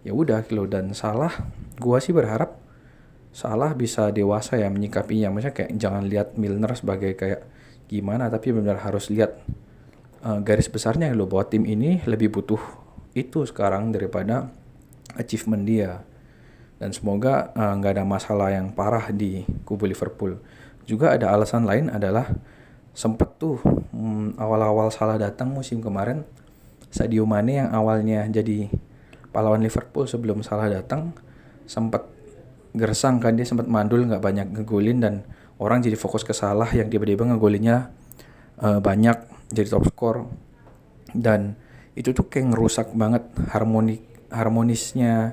Ya 0.00 0.16
udah 0.16 0.40
gitu 0.48 0.64
loh. 0.64 0.66
Dan 0.66 0.96
salah 0.96 1.44
gue 1.76 1.98
sih 2.00 2.16
berharap 2.16 2.56
salah 3.34 3.76
bisa 3.76 4.08
dewasa 4.08 4.56
ya 4.56 4.72
menyikapinya. 4.72 5.28
Maksudnya 5.28 5.52
kayak 5.52 5.70
jangan 5.76 6.08
lihat 6.08 6.40
Milner 6.40 6.72
sebagai 6.72 7.12
kayak 7.12 7.44
gimana 7.84 8.32
tapi 8.32 8.48
benar 8.56 8.80
harus 8.80 9.12
lihat 9.12 9.36
uh, 10.24 10.40
garis 10.40 10.72
besarnya 10.72 11.12
lo 11.12 11.28
bahwa 11.28 11.44
tim 11.52 11.68
ini 11.68 12.00
lebih 12.08 12.32
butuh 12.32 12.60
itu 13.12 13.44
sekarang 13.44 13.92
daripada 13.92 14.48
achievement 15.14 15.62
dia 15.68 16.02
dan 16.84 16.92
semoga 16.92 17.48
nggak 17.56 17.92
uh, 17.92 17.96
ada 17.96 18.04
masalah 18.04 18.52
yang 18.52 18.68
parah 18.68 19.08
di 19.08 19.40
kubu 19.64 19.88
Liverpool. 19.88 20.36
Juga 20.84 21.16
ada 21.16 21.32
alasan 21.32 21.64
lain 21.64 21.88
adalah 21.88 22.28
sempet 22.92 23.40
tuh 23.40 23.56
hmm, 23.64 24.36
awal-awal 24.36 24.92
salah 24.92 25.16
datang 25.16 25.48
musim 25.48 25.80
kemarin 25.80 26.28
Sadio 26.92 27.24
Mane 27.24 27.56
yang 27.56 27.72
awalnya 27.72 28.28
jadi 28.28 28.68
pahlawan 29.32 29.64
Liverpool 29.64 30.04
sebelum 30.04 30.44
salah 30.44 30.68
datang 30.68 31.16
sempat 31.64 32.04
gersang 32.76 33.16
kan 33.16 33.32
dia 33.32 33.48
sempat 33.48 33.64
mandul 33.64 34.04
nggak 34.04 34.20
banyak 34.20 34.46
ngegolin 34.52 35.00
dan 35.00 35.14
orang 35.56 35.80
jadi 35.80 35.96
fokus 35.96 36.20
ke 36.20 36.36
salah 36.36 36.68
yang 36.68 36.92
tiba-tiba 36.92 37.24
ngegolinnya 37.24 37.88
uh, 38.60 38.78
banyak 38.84 39.24
jadi 39.56 39.72
top 39.72 39.88
skor 39.88 40.28
dan 41.16 41.56
itu 41.96 42.12
tuh 42.12 42.28
kayak 42.28 42.52
ngerusak 42.52 42.92
banget 42.92 43.24
harmoni 43.48 44.04
harmonisnya 44.28 45.32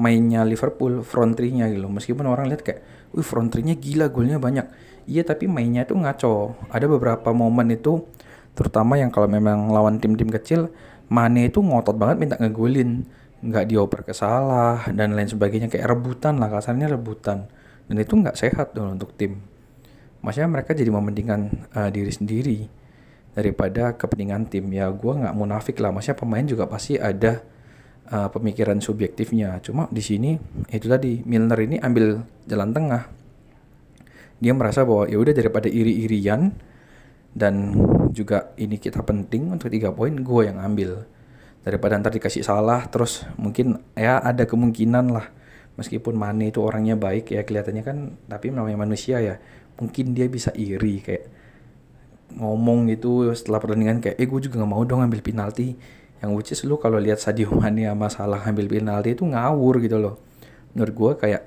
mainnya 0.00 0.48
Liverpool 0.48 1.04
front 1.04 1.36
three-nya 1.36 1.68
gitu 1.68 1.84
meskipun 1.84 2.24
orang 2.24 2.48
lihat 2.48 2.64
kayak 2.64 2.80
wih 3.12 3.20
front 3.20 3.52
three-nya 3.52 3.76
gila 3.76 4.08
golnya 4.08 4.40
banyak. 4.40 4.64
Iya 5.04 5.28
tapi 5.28 5.44
mainnya 5.44 5.84
tuh 5.84 6.00
ngaco. 6.00 6.56
Ada 6.72 6.88
beberapa 6.88 7.28
momen 7.36 7.68
itu 7.68 8.00
terutama 8.56 8.96
yang 8.96 9.12
kalau 9.12 9.28
memang 9.28 9.68
lawan 9.68 10.00
tim-tim 10.00 10.32
kecil 10.32 10.72
Mane 11.10 11.50
itu 11.50 11.58
ngotot 11.58 11.98
banget 11.98 12.16
minta 12.22 12.36
ngegolin. 12.38 13.02
Nggak 13.42 13.64
dioper 13.66 14.00
ke 14.06 14.14
salah 14.14 14.86
dan 14.94 15.18
lain 15.18 15.26
sebagainya. 15.26 15.66
Kayak 15.66 15.98
rebutan 15.98 16.38
lah 16.38 16.46
kasarnya 16.46 16.86
rebutan. 16.86 17.50
Dan 17.90 17.98
itu 17.98 18.14
nggak 18.14 18.38
sehat 18.38 18.78
dong 18.78 18.94
untuk 18.94 19.10
tim. 19.18 19.42
Maksudnya 20.22 20.46
mereka 20.46 20.70
jadi 20.70 20.88
mementingkan 20.94 21.50
uh, 21.74 21.90
diri 21.90 22.12
sendiri 22.14 22.58
daripada 23.34 23.98
kepentingan 23.98 24.46
tim. 24.46 24.70
Ya 24.70 24.86
gue 24.86 25.12
nggak 25.12 25.34
munafik 25.34 25.82
lah. 25.82 25.90
Maksudnya 25.90 26.18
pemain 26.22 26.46
juga 26.46 26.70
pasti 26.70 26.94
ada 26.94 27.42
uh, 28.10 28.28
pemikiran 28.28 28.78
subjektifnya. 28.82 29.62
Cuma 29.62 29.86
di 29.88 30.02
sini 30.02 30.36
itu 30.70 30.86
tadi 30.90 31.22
Milner 31.24 31.58
ini 31.62 31.76
ambil 31.80 32.22
jalan 32.44 32.70
tengah. 32.74 33.02
Dia 34.40 34.52
merasa 34.56 34.84
bahwa 34.84 35.06
ya 35.06 35.20
udah 35.20 35.34
daripada 35.36 35.68
iri-irian 35.68 36.52
dan 37.30 37.76
juga 38.10 38.50
ini 38.58 38.80
kita 38.80 39.06
penting 39.06 39.54
untuk 39.54 39.70
tiga 39.70 39.94
poin 39.94 40.12
gue 40.12 40.42
yang 40.44 40.58
ambil. 40.58 41.06
Daripada 41.60 42.00
ntar 42.00 42.16
dikasih 42.16 42.40
salah 42.40 42.88
terus 42.88 43.22
mungkin 43.36 43.78
ya 43.94 44.18
ada 44.18 44.48
kemungkinan 44.48 45.12
lah. 45.12 45.28
Meskipun 45.78 46.12
Mane 46.12 46.52
itu 46.52 46.60
orangnya 46.60 46.98
baik 46.98 47.32
ya 47.32 47.46
kelihatannya 47.46 47.84
kan 47.86 47.98
tapi 48.28 48.52
namanya 48.52 48.84
manusia 48.84 49.22
ya 49.22 49.40
mungkin 49.80 50.12
dia 50.12 50.28
bisa 50.28 50.52
iri 50.52 51.00
kayak 51.00 51.24
ngomong 52.36 52.92
gitu 52.92 53.32
setelah 53.32 53.58
pertandingan 53.58 53.98
kayak 54.04 54.20
eh 54.20 54.28
gue 54.28 54.40
juga 54.44 54.60
nggak 54.60 54.70
mau 54.70 54.84
dong 54.84 55.02
ambil 55.02 55.24
penalti 55.24 55.74
yang 56.20 56.36
which 56.36 56.52
is 56.52 56.60
lu 56.68 56.76
kalau 56.76 57.00
lihat 57.00 57.16
Sadio 57.16 57.48
Mane 57.56 57.88
sama 57.88 58.12
salah 58.12 58.40
ambil 58.44 58.68
penalti 58.68 59.16
itu 59.16 59.24
ngawur 59.24 59.80
gitu 59.80 59.96
loh. 59.96 60.20
Menurut 60.76 60.94
gue 60.94 61.12
kayak 61.26 61.42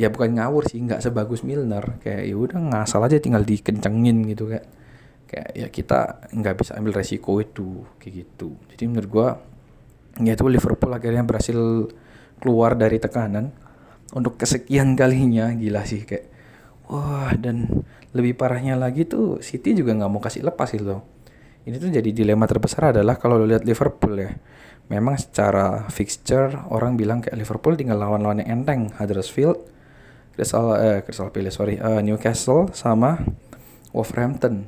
ya 0.00 0.10
bukan 0.10 0.34
ngawur 0.34 0.66
sih 0.66 0.82
nggak 0.82 0.98
sebagus 0.98 1.46
Milner. 1.46 2.02
Kayak 2.02 2.22
ya 2.26 2.34
udah 2.34 2.58
ngasal 2.58 3.06
aja 3.06 3.22
tinggal 3.22 3.46
dikencengin 3.46 4.26
gitu 4.26 4.50
kayak 4.50 4.66
kayak 5.30 5.48
ya 5.54 5.66
kita 5.70 6.26
nggak 6.34 6.54
bisa 6.58 6.74
ambil 6.74 6.98
resiko 6.98 7.38
itu 7.38 7.86
kayak 8.02 8.26
gitu. 8.26 8.58
Jadi 8.74 8.82
menurut 8.90 9.10
gua 9.10 9.28
ya 10.18 10.34
itu 10.34 10.44
Liverpool 10.50 10.90
akhirnya 10.90 11.22
berhasil 11.22 11.58
keluar 12.42 12.74
dari 12.74 12.98
tekanan 12.98 13.54
untuk 14.10 14.34
kesekian 14.42 14.98
kalinya. 14.98 15.54
Gila 15.54 15.86
sih 15.86 16.02
kayak 16.02 16.26
wah 16.90 17.30
dan 17.38 17.86
lebih 18.10 18.34
parahnya 18.34 18.74
lagi 18.74 19.06
tuh 19.06 19.38
City 19.38 19.70
juga 19.78 19.94
nggak 19.94 20.10
mau 20.10 20.18
kasih 20.18 20.42
lepas 20.42 20.74
gitu 20.74 20.98
ini 21.70 21.78
tuh 21.78 21.94
jadi 21.94 22.10
dilema 22.10 22.50
terbesar 22.50 22.90
adalah 22.90 23.14
kalau 23.14 23.38
lo 23.38 23.46
lihat 23.46 23.62
Liverpool 23.62 24.18
ya. 24.18 24.34
Memang 24.90 25.14
secara 25.14 25.86
fixture 25.86 26.66
orang 26.74 26.98
bilang 26.98 27.22
kayak 27.22 27.38
Liverpool 27.38 27.78
tinggal 27.78 28.02
lawan-lawan 28.02 28.42
yang 28.42 28.66
enteng 28.66 28.90
Huddersfield 28.98 29.62
Crystal 30.34 30.74
eh 30.82 30.98
Crystal 31.06 31.30
Palace 31.30 31.54
sorry 31.54 31.78
uh, 31.78 32.02
Newcastle 32.02 32.74
sama 32.74 33.22
Wolverhampton. 33.94 34.66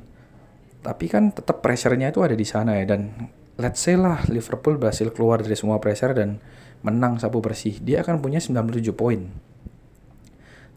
Tapi 0.79 1.05
kan 1.11 1.35
tetap 1.35 1.59
pressure-nya 1.59 2.15
itu 2.15 2.23
ada 2.23 2.39
di 2.39 2.47
sana 2.47 2.79
ya 2.79 2.95
dan 2.95 3.31
let's 3.59 3.83
say 3.83 3.99
lah 3.99 4.23
Liverpool 4.31 4.79
berhasil 4.79 5.11
keluar 5.11 5.43
dari 5.43 5.59
semua 5.59 5.83
pressure 5.83 6.15
dan 6.15 6.39
menang 6.87 7.19
sapu 7.19 7.43
bersih 7.43 7.83
dia 7.83 7.99
akan 7.99 8.23
punya 8.23 8.39
97 8.39 8.79
poin. 8.95 9.27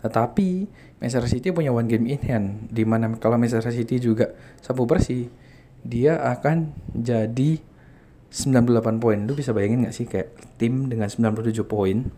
Tetapi 0.02 0.50
Manchester 0.98 1.30
City 1.30 1.54
punya 1.54 1.70
one 1.70 1.86
game 1.86 2.10
in 2.10 2.18
hand 2.26 2.66
di 2.74 2.82
mana 2.82 3.14
kalau 3.18 3.38
Manchester 3.38 3.70
City 3.70 4.02
juga 4.02 4.34
sapu 4.58 4.86
bersih 4.90 5.45
dia 5.86 6.18
akan 6.18 6.74
jadi 6.92 7.62
98 8.34 8.98
poin. 9.02 9.18
Lu 9.22 9.32
bisa 9.38 9.54
bayangin 9.54 9.86
gak 9.86 9.94
sih 9.94 10.06
kayak 10.10 10.34
tim 10.58 10.90
dengan 10.90 11.06
97 11.06 11.62
poin 11.64 12.10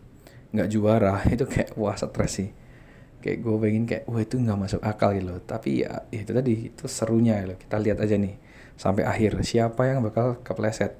nggak 0.48 0.68
juara? 0.72 1.20
Itu 1.34 1.44
kayak 1.44 1.76
wah 1.76 1.94
stres 1.94 2.32
sih. 2.40 2.50
Kayak 3.18 3.38
gue 3.44 3.54
pengen 3.58 3.84
kayak 3.84 4.04
wah 4.06 4.22
itu 4.22 4.38
nggak 4.38 4.54
masuk 4.54 4.80
akal 4.86 5.10
gitu 5.10 5.26
loh. 5.26 5.42
Tapi 5.42 5.82
ya, 5.82 6.06
ya 6.14 6.22
itu 6.22 6.30
tadi 6.30 6.70
itu 6.70 6.86
serunya 6.86 7.42
loh. 7.42 7.58
Kita 7.58 7.74
lihat 7.82 7.98
aja 7.98 8.14
nih 8.14 8.38
sampai 8.78 9.02
akhir 9.02 9.42
siapa 9.42 9.90
yang 9.90 10.06
bakal 10.06 10.38
kepleset? 10.46 10.94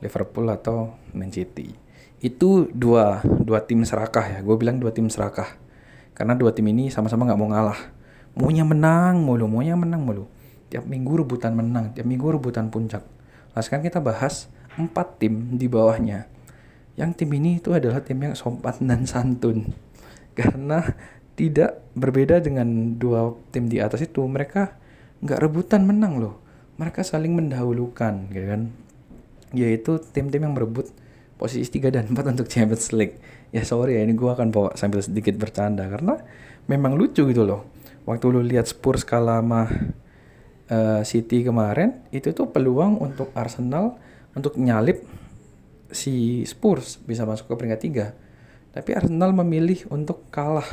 Liverpool 0.00 0.48
atau 0.48 0.96
Man 1.12 1.28
City? 1.28 1.76
Itu 2.24 2.72
dua 2.72 3.20
dua 3.20 3.68
tim 3.68 3.84
serakah 3.84 4.32
ya. 4.32 4.38
Gue 4.40 4.56
bilang 4.56 4.80
dua 4.80 4.96
tim 4.96 5.12
serakah. 5.12 5.60
Karena 6.16 6.32
dua 6.32 6.56
tim 6.56 6.64
ini 6.72 6.88
sama-sama 6.88 7.28
nggak 7.28 7.36
mau 7.36 7.52
ngalah. 7.52 7.80
Maunya 8.32 8.64
menang 8.64 9.20
mulu 9.20 9.44
maunya 9.44 9.76
menang 9.76 10.08
mulu 10.08 10.24
tiap 10.72 10.88
minggu 10.88 11.20
rebutan 11.20 11.52
menang 11.52 11.92
tiap 11.92 12.08
minggu 12.08 12.40
rebutan 12.40 12.72
puncak. 12.72 13.04
Nah 13.52 13.60
sekarang 13.60 13.84
kita 13.84 14.00
bahas 14.00 14.48
empat 14.80 15.20
tim 15.20 15.60
di 15.60 15.68
bawahnya. 15.68 16.24
Yang 16.96 17.24
tim 17.24 17.30
ini 17.36 17.60
itu 17.60 17.76
adalah 17.76 18.00
tim 18.00 18.16
yang 18.16 18.32
sopan 18.32 18.88
dan 18.88 19.04
santun. 19.04 19.68
Karena 20.38 20.80
tidak 21.36 21.84
berbeda 21.92 22.40
dengan 22.40 22.96
dua 22.96 23.36
tim 23.52 23.68
di 23.68 23.84
atas 23.84 24.00
itu 24.00 24.24
mereka 24.24 24.80
nggak 25.20 25.40
rebutan 25.44 25.84
menang 25.84 26.16
loh. 26.16 26.40
Mereka 26.80 27.04
saling 27.04 27.36
mendahulukan 27.36 28.32
gitu 28.32 28.46
kan. 28.48 28.72
Yaitu 29.52 30.00
tim-tim 30.16 30.48
yang 30.48 30.56
berebut 30.56 30.88
posisi 31.36 31.68
3 31.68 31.92
dan 31.92 32.04
4 32.08 32.32
untuk 32.32 32.48
Champions 32.48 32.96
League. 32.96 33.20
Ya 33.52 33.60
sorry 33.68 34.00
ya 34.00 34.08
ini 34.08 34.16
gue 34.16 34.30
akan 34.30 34.48
bawa 34.48 34.72
sambil 34.80 35.04
sedikit 35.04 35.36
bercanda. 35.36 35.84
Karena 35.84 36.16
memang 36.64 36.96
lucu 36.96 37.28
gitu 37.28 37.44
loh. 37.44 37.68
Waktu 38.08 38.24
lu 38.32 38.40
lihat 38.40 38.72
Spurs 38.72 39.04
kalah 39.04 39.44
sama 39.44 39.68
uh, 40.72 41.04
City 41.04 41.44
kemarin 41.44 42.00
itu 42.08 42.32
tuh 42.32 42.48
peluang 42.48 42.96
untuk 42.96 43.28
Arsenal 43.36 44.00
untuk 44.32 44.56
nyalip 44.56 45.04
si 45.92 46.40
Spurs 46.48 46.96
bisa 47.04 47.28
masuk 47.28 47.52
ke 47.52 47.54
peringkat 47.60 47.80
3 48.72 48.72
tapi 48.72 48.96
Arsenal 48.96 49.36
memilih 49.36 49.84
untuk 49.92 50.24
kalah 50.32 50.64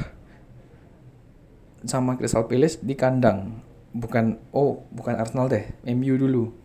sama 1.84 2.16
Crystal 2.16 2.48
Palace 2.48 2.80
di 2.80 2.96
kandang. 2.96 3.60
Bukan 3.92 4.40
oh 4.56 4.88
bukan 4.92 5.20
Arsenal 5.20 5.52
deh 5.52 5.68
MU 5.84 6.16
dulu. 6.16 6.56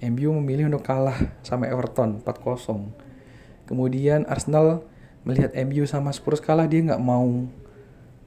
MU 0.00 0.28
memilih 0.40 0.72
untuk 0.72 0.88
kalah 0.88 1.16
sama 1.44 1.68
Everton 1.68 2.24
4-0 2.24 3.08
kemudian 3.68 4.24
Arsenal 4.24 4.88
melihat 5.28 5.52
MU 5.68 5.84
sama 5.84 6.14
Spurs 6.16 6.40
kalah 6.40 6.64
dia 6.64 6.80
nggak 6.80 7.04
mau 7.04 7.44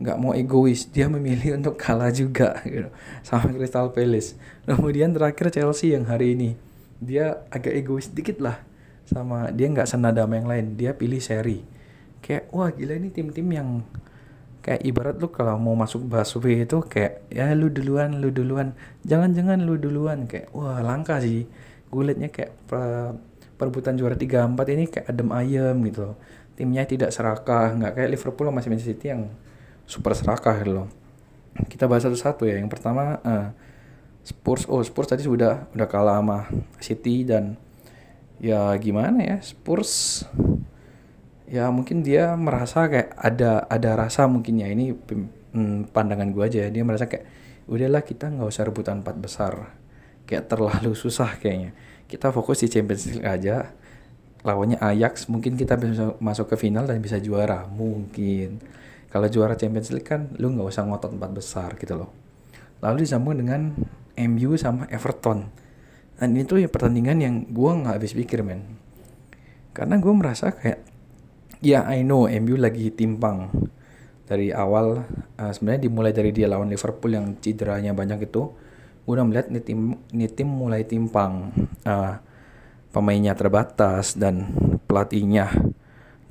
nggak 0.01 0.17
mau 0.17 0.33
egois 0.33 0.89
dia 0.89 1.05
memilih 1.05 1.61
untuk 1.61 1.77
kalah 1.77 2.09
juga 2.09 2.57
gitu, 2.65 2.89
sama 3.21 3.53
Crystal 3.53 3.93
Palace. 3.93 4.33
Kemudian 4.65 5.13
terakhir 5.13 5.53
Chelsea 5.53 5.93
yang 5.93 6.09
hari 6.09 6.33
ini. 6.33 6.57
Dia 7.01 7.45
agak 7.53 7.73
egois 7.73 8.09
dikit 8.09 8.41
lah 8.41 8.61
sama 9.05 9.49
dia 9.53 9.69
nggak 9.69 9.85
senada 9.85 10.25
sama 10.25 10.41
yang 10.41 10.49
lain. 10.49 10.65
Dia 10.73 10.97
pilih 10.97 11.21
seri. 11.21 11.61
Kayak 12.21 12.49
wah 12.49 12.69
gila 12.73 12.97
ini 12.97 13.09
tim-tim 13.13 13.47
yang 13.53 13.69
kayak 14.61 14.85
ibarat 14.85 15.17
lu 15.17 15.33
kalau 15.33 15.57
mau 15.57 15.73
masuk 15.73 16.05
busway 16.05 16.69
itu 16.69 16.77
kayak 16.85 17.25
ya 17.33 17.49
lu 17.53 17.69
duluan 17.69 18.17
lu 18.17 18.33
duluan. 18.33 18.73
Jangan-jangan 19.05 19.61
lu 19.61 19.77
duluan. 19.77 20.25
Kayak 20.25 20.49
wah 20.53 20.81
langka 20.81 21.21
sih. 21.21 21.45
Gue 21.91 22.07
liatnya 22.09 22.31
kayak 22.31 22.51
per, 22.65 23.17
perebutan 23.59 23.99
juara 23.99 24.15
3 24.17 24.57
4 24.57 24.73
ini 24.73 24.83
kayak 24.89 25.05
adem 25.11 25.29
ayem 25.33 25.75
gitu. 25.89 26.17
Timnya 26.57 26.85
tidak 26.85 27.09
serakah 27.13 27.73
nggak 27.77 27.93
kayak 27.97 28.09
Liverpool 28.13 28.47
sama 28.49 28.61
Manchester 28.61 28.93
City 28.93 29.07
yang 29.13 29.29
super 29.91 30.15
serakah 30.15 30.55
gitu 30.63 30.71
loh. 30.71 30.87
Kita 31.67 31.91
bahas 31.91 32.07
satu-satu 32.07 32.47
ya. 32.47 32.55
Yang 32.55 32.71
pertama 32.71 33.19
uh, 33.27 33.51
Spurs 34.23 34.63
oh 34.71 34.79
Spurs 34.79 35.11
tadi 35.11 35.27
sudah 35.27 35.67
udah 35.75 35.87
kalah 35.91 36.23
sama 36.23 36.47
City 36.79 37.27
dan 37.27 37.59
ya 38.39 38.71
gimana 38.79 39.19
ya 39.19 39.37
Spurs 39.43 40.23
ya 41.51 41.67
mungkin 41.69 42.01
dia 42.01 42.31
merasa 42.39 42.87
kayak 42.87 43.11
ada 43.19 43.67
ada 43.67 43.89
rasa 43.99 44.31
mungkin 44.31 44.63
ya. 44.63 44.71
Ini 44.71 44.95
hmm, 45.51 45.91
pandangan 45.91 46.31
gue 46.31 46.43
aja 46.47 46.71
dia 46.71 46.83
merasa 46.87 47.11
kayak 47.11 47.27
udahlah 47.67 48.07
kita 48.07 48.31
nggak 48.31 48.47
usah 48.47 48.63
rebutan 48.63 49.03
empat 49.03 49.19
besar. 49.19 49.75
Kayak 50.23 50.47
terlalu 50.47 50.95
susah 50.95 51.35
kayaknya. 51.35 51.75
Kita 52.07 52.31
fokus 52.31 52.63
di 52.63 52.71
Champions 52.71 53.11
League 53.11 53.27
aja. 53.27 53.75
Lawannya 54.41 54.79
Ajax 54.81 55.29
mungkin 55.29 55.53
kita 55.53 55.77
bisa 55.77 56.17
masuk 56.17 56.49
ke 56.49 56.55
final 56.57 56.87
dan 56.87 57.03
bisa 57.03 57.19
juara. 57.19 57.67
Mungkin 57.67 58.63
kalau 59.11 59.27
juara 59.27 59.59
Champions 59.59 59.91
League 59.91 60.07
kan 60.07 60.31
lu 60.39 60.55
nggak 60.55 60.71
usah 60.71 60.87
ngotot 60.87 61.11
empat 61.11 61.31
besar 61.35 61.69
gitu 61.75 61.99
loh. 61.99 62.09
Lalu 62.79 63.03
disambung 63.03 63.35
dengan 63.35 63.75
MU 64.15 64.55
sama 64.55 64.87
Everton. 64.87 65.51
Dan 66.15 66.37
itu 66.39 66.55
ya 66.55 66.71
pertandingan 66.71 67.17
yang 67.19 67.35
gue 67.51 67.71
nggak 67.83 67.99
habis 67.99 68.15
pikir 68.15 68.41
men. 68.41 68.79
Karena 69.75 69.99
gue 69.99 70.13
merasa 70.15 70.55
kayak 70.55 70.79
ya 71.59 71.83
I 71.91 72.07
know 72.07 72.31
MU 72.31 72.55
lagi 72.55 72.87
timpang. 72.95 73.51
Dari 74.31 74.55
awal 74.55 75.03
uh, 75.35 75.51
sebenarnya 75.51 75.91
dimulai 75.91 76.15
dari 76.15 76.31
dia 76.31 76.47
lawan 76.47 76.71
Liverpool 76.71 77.11
yang 77.11 77.35
cederanya 77.43 77.91
banyak 77.91 78.31
itu 78.31 78.47
gue 79.01 79.17
udah 79.17 79.27
melihat 79.27 79.51
nih 79.51 79.63
tim 79.65 79.99
nih 80.15 80.31
tim 80.31 80.47
mulai 80.47 80.87
timpang. 80.87 81.51
Uh, 81.83 82.15
pemainnya 82.91 83.35
terbatas 83.35 84.19
dan 84.19 84.51
pelatihnya 84.87 85.47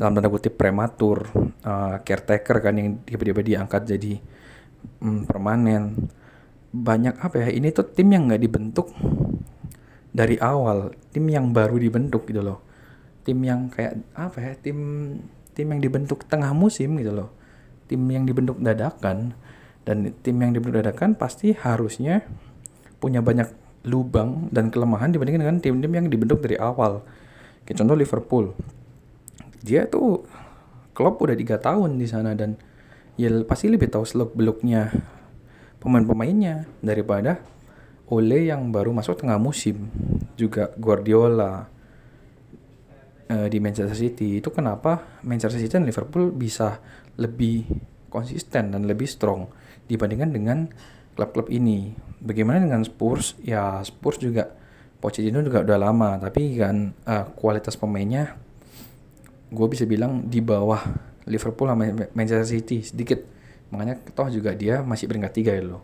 dalam 0.01 0.17
tanda 0.17 0.33
kutip 0.33 0.57
prematur 0.57 1.29
uh, 1.61 2.01
caretaker 2.01 2.57
kan 2.65 2.73
yang 2.73 3.05
tiba-tiba 3.05 3.45
diangkat 3.45 3.85
jadi 3.85 4.17
um, 5.05 5.29
permanen. 5.29 6.09
Banyak 6.73 7.21
apa 7.21 7.45
ya 7.45 7.49
ini 7.53 7.69
tuh 7.69 7.85
tim 7.93 8.09
yang 8.09 8.25
nggak 8.25 8.41
dibentuk 8.41 8.89
dari 10.09 10.41
awal 10.41 10.97
tim 11.13 11.29
yang 11.29 11.53
baru 11.53 11.77
dibentuk 11.77 12.25
gitu 12.33 12.41
loh. 12.41 12.65
Tim 13.29 13.45
yang 13.45 13.69
kayak 13.69 14.01
apa 14.17 14.39
ya 14.41 14.53
tim 14.57 14.79
tim 15.53 15.69
yang 15.69 15.85
dibentuk 15.85 16.25
tengah 16.25 16.57
musim 16.57 16.97
gitu 16.97 17.13
loh. 17.13 17.29
Tim 17.85 18.01
yang 18.09 18.25
dibentuk 18.25 18.57
dadakan 18.57 19.37
dan 19.85 20.17
tim 20.25 20.37
yang 20.41 20.57
dibentuk 20.57 20.81
dadakan 20.81 21.13
pasti 21.13 21.53
harusnya 21.53 22.25
punya 23.05 23.21
banyak 23.21 23.53
lubang 23.85 24.49
dan 24.49 24.73
kelemahan 24.73 25.13
dibandingkan 25.13 25.45
dengan 25.45 25.59
tim-tim 25.61 25.93
yang 25.93 26.07
dibentuk 26.09 26.41
dari 26.41 26.57
awal. 26.57 27.05
Kayak 27.69 27.85
contoh 27.85 27.97
Liverpool 28.01 28.47
dia 29.61 29.87
tuh 29.89 30.25
klub 30.97 31.21
udah 31.21 31.37
tiga 31.37 31.57
tahun 31.61 31.97
di 32.01 32.07
sana 32.09 32.37
dan 32.37 32.57
ya 33.17 33.29
pasti 33.45 33.69
lebih 33.69 33.93
tahu 33.93 34.05
seluk 34.05 34.33
beluknya 34.33 34.93
pemain-pemainnya 35.81 36.69
daripada 36.81 37.41
Ole 38.11 38.51
yang 38.51 38.75
baru 38.75 38.91
masuk 38.91 39.23
tengah 39.23 39.39
musim 39.39 39.87
juga 40.35 40.75
Guardiola 40.75 41.71
uh, 43.31 43.47
di 43.47 43.59
Manchester 43.63 43.95
City 43.95 44.43
itu 44.43 44.51
kenapa 44.51 45.23
Manchester 45.23 45.63
City 45.63 45.79
dan 45.79 45.87
Liverpool 45.87 46.35
bisa 46.35 46.83
lebih 47.21 47.71
konsisten 48.11 48.75
dan 48.75 48.83
lebih 48.85 49.07
strong 49.07 49.47
dibandingkan 49.87 50.31
dengan 50.35 50.59
klub-klub 51.15 51.53
ini. 51.53 51.95
Bagaimana 52.21 52.63
dengan 52.65 52.83
Spurs? 52.83 53.39
Ya 53.41 53.79
Spurs 53.87 54.19
juga 54.19 54.51
Pochettino 55.01 55.41
juga 55.41 55.65
udah 55.65 55.79
lama, 55.81 56.21
tapi 56.21 56.61
kan 56.61 56.93
uh, 57.09 57.25
kualitas 57.33 57.79
pemainnya 57.79 58.37
gue 59.51 59.67
bisa 59.71 59.85
bilang 59.85 60.31
di 60.31 60.39
bawah 60.41 60.81
Liverpool 61.27 61.69
sama 61.69 61.91
Manchester 62.15 62.49
City 62.49 62.87
sedikit. 62.87 63.21
Makanya 63.71 64.03
toh 64.15 64.31
juga 64.31 64.55
dia 64.55 64.83
masih 64.83 65.07
peringkat 65.07 65.33
tiga 65.35 65.53
ya 65.55 65.63
loh. 65.63 65.83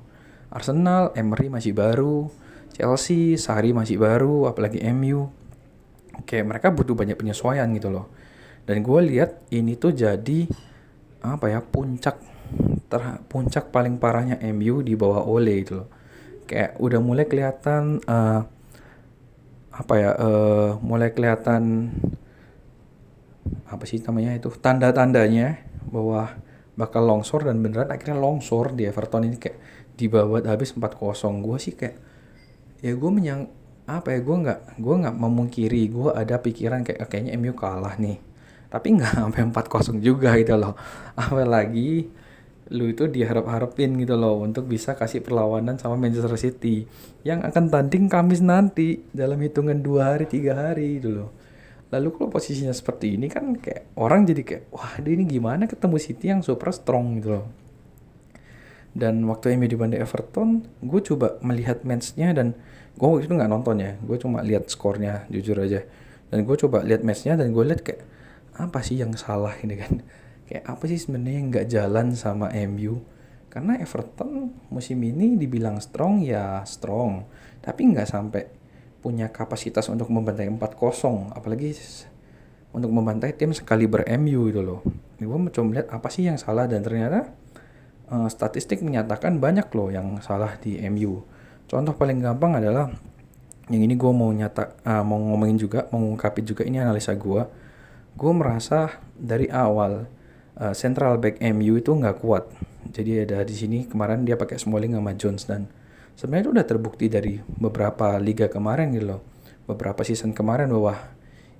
Arsenal, 0.50 1.10
Emery 1.18 1.50
masih 1.50 1.74
baru, 1.74 2.30
Chelsea, 2.74 3.34
Sari 3.36 3.74
masih 3.74 3.98
baru, 3.98 4.46
apalagi 4.50 4.82
MU 4.94 5.30
kayak 6.24 6.46
mereka 6.48 6.72
butuh 6.72 6.96
banyak 6.96 7.18
penyesuaian 7.18 7.68
gitu 7.76 7.92
loh 7.92 8.08
dan 8.64 8.80
gue 8.80 9.00
lihat 9.12 9.44
ini 9.52 9.76
tuh 9.76 9.92
jadi 9.92 10.48
apa 11.20 11.46
ya 11.52 11.60
puncak 11.60 12.16
ter 12.86 13.02
puncak 13.26 13.74
paling 13.74 13.98
parahnya 13.98 14.38
MU 14.54 14.80
di 14.80 14.94
bawah 14.94 15.26
Ole 15.26 15.66
itu 15.66 15.82
loh 15.82 15.90
kayak 16.46 16.78
udah 16.78 17.00
mulai 17.02 17.26
kelihatan 17.26 17.98
uh, 18.06 18.46
apa 19.76 19.94
ya 19.98 20.10
uh, 20.16 20.70
mulai 20.80 21.10
kelihatan 21.12 21.92
apa 23.66 23.84
sih 23.84 23.98
namanya 24.02 24.38
itu 24.38 24.48
tanda-tandanya 24.54 25.58
bahwa 25.90 26.38
bakal 26.76 27.02
longsor 27.08 27.48
dan 27.48 27.64
beneran 27.64 27.88
akhirnya 27.88 28.20
longsor 28.20 28.76
di 28.76 28.86
Everton. 28.86 29.26
Ini 29.26 29.38
kayak 29.40 29.58
dibawa 29.96 30.44
habis 30.44 30.76
4-0 30.76 31.40
gue 31.40 31.56
sih 31.56 31.74
kayak 31.74 31.96
ya 32.84 32.92
gue 32.92 33.10
menyang 33.10 33.48
apa 33.88 34.12
ya 34.12 34.20
gue 34.20 34.36
nggak 34.36 34.60
gue 34.76 34.94
nggak 35.00 35.16
memungkiri 35.16 35.82
gue 35.88 36.10
ada 36.12 36.36
pikiran 36.36 36.84
kayak 36.84 37.08
kayaknya 37.08 37.32
MU 37.40 37.56
kalah 37.56 37.96
nih. 37.96 38.20
Tapi 38.68 38.86
nggak 39.00 39.12
sampai 39.24 39.42
empat 39.48 39.66
kosong 39.72 39.98
juga 40.04 40.36
gitu 40.36 40.54
loh. 40.54 40.76
Apalagi 41.16 42.06
lu 42.66 42.90
itu 42.90 43.06
diharap-harapin 43.06 43.94
gitu 44.02 44.18
loh 44.18 44.42
untuk 44.42 44.66
bisa 44.66 44.98
kasih 44.98 45.22
perlawanan 45.22 45.78
sama 45.78 45.94
Manchester 45.94 46.34
City 46.34 46.82
yang 47.22 47.46
akan 47.46 47.70
tanding 47.70 48.10
Kamis 48.10 48.42
nanti 48.42 49.06
dalam 49.14 49.38
hitungan 49.38 49.78
dua 49.78 50.14
hari 50.18 50.26
tiga 50.26 50.58
hari 50.58 50.98
gitu 50.98 51.14
loh 51.14 51.30
lalu 51.94 52.08
kalau 52.18 52.28
posisinya 52.34 52.74
seperti 52.74 53.14
ini 53.14 53.30
kan 53.30 53.54
kayak 53.54 53.94
orang 53.94 54.26
jadi 54.26 54.42
kayak 54.42 54.62
wah 54.74 54.98
ini 54.98 55.22
gimana 55.22 55.70
ketemu 55.70 55.96
City 56.02 56.34
yang 56.34 56.42
super 56.42 56.74
strong 56.74 57.22
gitu 57.22 57.38
loh. 57.38 57.46
Dan 58.96 59.28
waktu 59.28 59.54
MU 59.60 59.68
dibanding 59.68 60.00
Everton 60.00 60.64
gue 60.80 61.00
coba 61.04 61.36
melihat 61.44 61.84
matchnya 61.84 62.32
dan 62.32 62.56
gue 62.96 63.08
itu 63.20 63.30
nggak 63.30 63.50
nonton 63.52 63.76
ya. 63.78 63.92
Gue 64.00 64.16
cuma 64.16 64.40
lihat 64.40 64.72
skornya 64.72 65.28
jujur 65.28 65.60
aja. 65.60 65.84
Dan 66.32 66.48
gue 66.48 66.56
coba 66.56 66.82
lihat 66.82 67.04
matchnya 67.04 67.36
dan 67.36 67.52
gue 67.52 67.62
lihat 67.62 67.84
kayak 67.84 68.02
apa 68.56 68.80
sih 68.80 68.96
yang 68.98 69.12
salah 69.14 69.52
ini 69.60 69.76
kan? 69.76 70.00
Kayak 70.46 70.78
apa 70.78 70.86
sih 70.86 70.94
sebenarnya 70.94 71.42
yang 71.42 71.48
nggak 71.50 71.66
jalan 71.66 72.06
sama 72.14 72.46
MU 72.70 73.02
karena 73.50 73.82
Everton 73.82 74.54
musim 74.70 75.02
ini 75.02 75.34
dibilang 75.34 75.82
strong 75.82 76.22
ya 76.22 76.62
strong. 76.62 77.26
Tapi 77.58 77.82
nggak 77.82 78.06
sampai 78.06 78.55
punya 79.00 79.30
kapasitas 79.30 79.86
untuk 79.92 80.10
membantai 80.10 80.50
4-0 80.50 81.36
apalagi 81.36 81.76
untuk 82.74 82.90
membantai 82.92 83.32
tim 83.32 83.54
sekali 83.56 83.88
ber 83.88 84.04
MU 84.20 84.50
gitu 84.50 84.60
loh. 84.60 84.80
Gue 85.16 85.38
mencoba 85.38 85.64
melihat 85.64 85.88
apa 85.94 86.08
sih 86.12 86.28
yang 86.28 86.36
salah 86.36 86.68
dan 86.68 86.84
ternyata 86.84 87.32
uh, 88.12 88.28
statistik 88.28 88.84
menyatakan 88.84 89.40
banyak 89.40 89.68
loh 89.72 89.88
yang 89.88 90.20
salah 90.20 90.58
di 90.60 90.76
MU 90.90 91.36
Contoh 91.66 91.98
paling 91.98 92.22
gampang 92.22 92.62
adalah 92.62 92.86
yang 93.66 93.82
ini 93.82 93.98
gue 93.98 94.12
mau 94.14 94.30
nyata 94.30 94.78
uh, 94.86 95.02
mau 95.02 95.18
ngomongin 95.18 95.58
juga 95.58 95.90
mau 95.90 95.98
ngungkapin 95.98 96.46
juga 96.46 96.62
ini 96.62 96.78
analisa 96.78 97.10
gue 97.18 97.42
gue 98.14 98.32
merasa 98.32 99.02
dari 99.18 99.50
awal 99.50 100.06
uh, 100.62 100.70
central 100.78 101.18
back 101.18 101.42
MU 101.42 101.76
itu 101.76 101.90
nggak 101.90 102.22
kuat. 102.22 102.46
Jadi 102.86 103.26
ada 103.26 103.42
di 103.42 103.52
sini 103.52 103.82
kemarin 103.84 104.22
dia 104.22 104.38
pakai 104.38 104.62
Smalling 104.62 104.94
sama 104.94 105.12
Jones 105.18 105.42
dan 105.44 105.66
sebenarnya 106.16 106.44
itu 106.48 106.52
udah 106.56 106.66
terbukti 106.66 107.06
dari 107.06 107.38
beberapa 107.44 108.16
liga 108.18 108.50
kemarin 108.50 108.90
gitu 108.96 109.16
loh 109.16 109.22
beberapa 109.68 110.02
season 110.02 110.32
kemarin 110.32 110.72
bahwa 110.72 110.96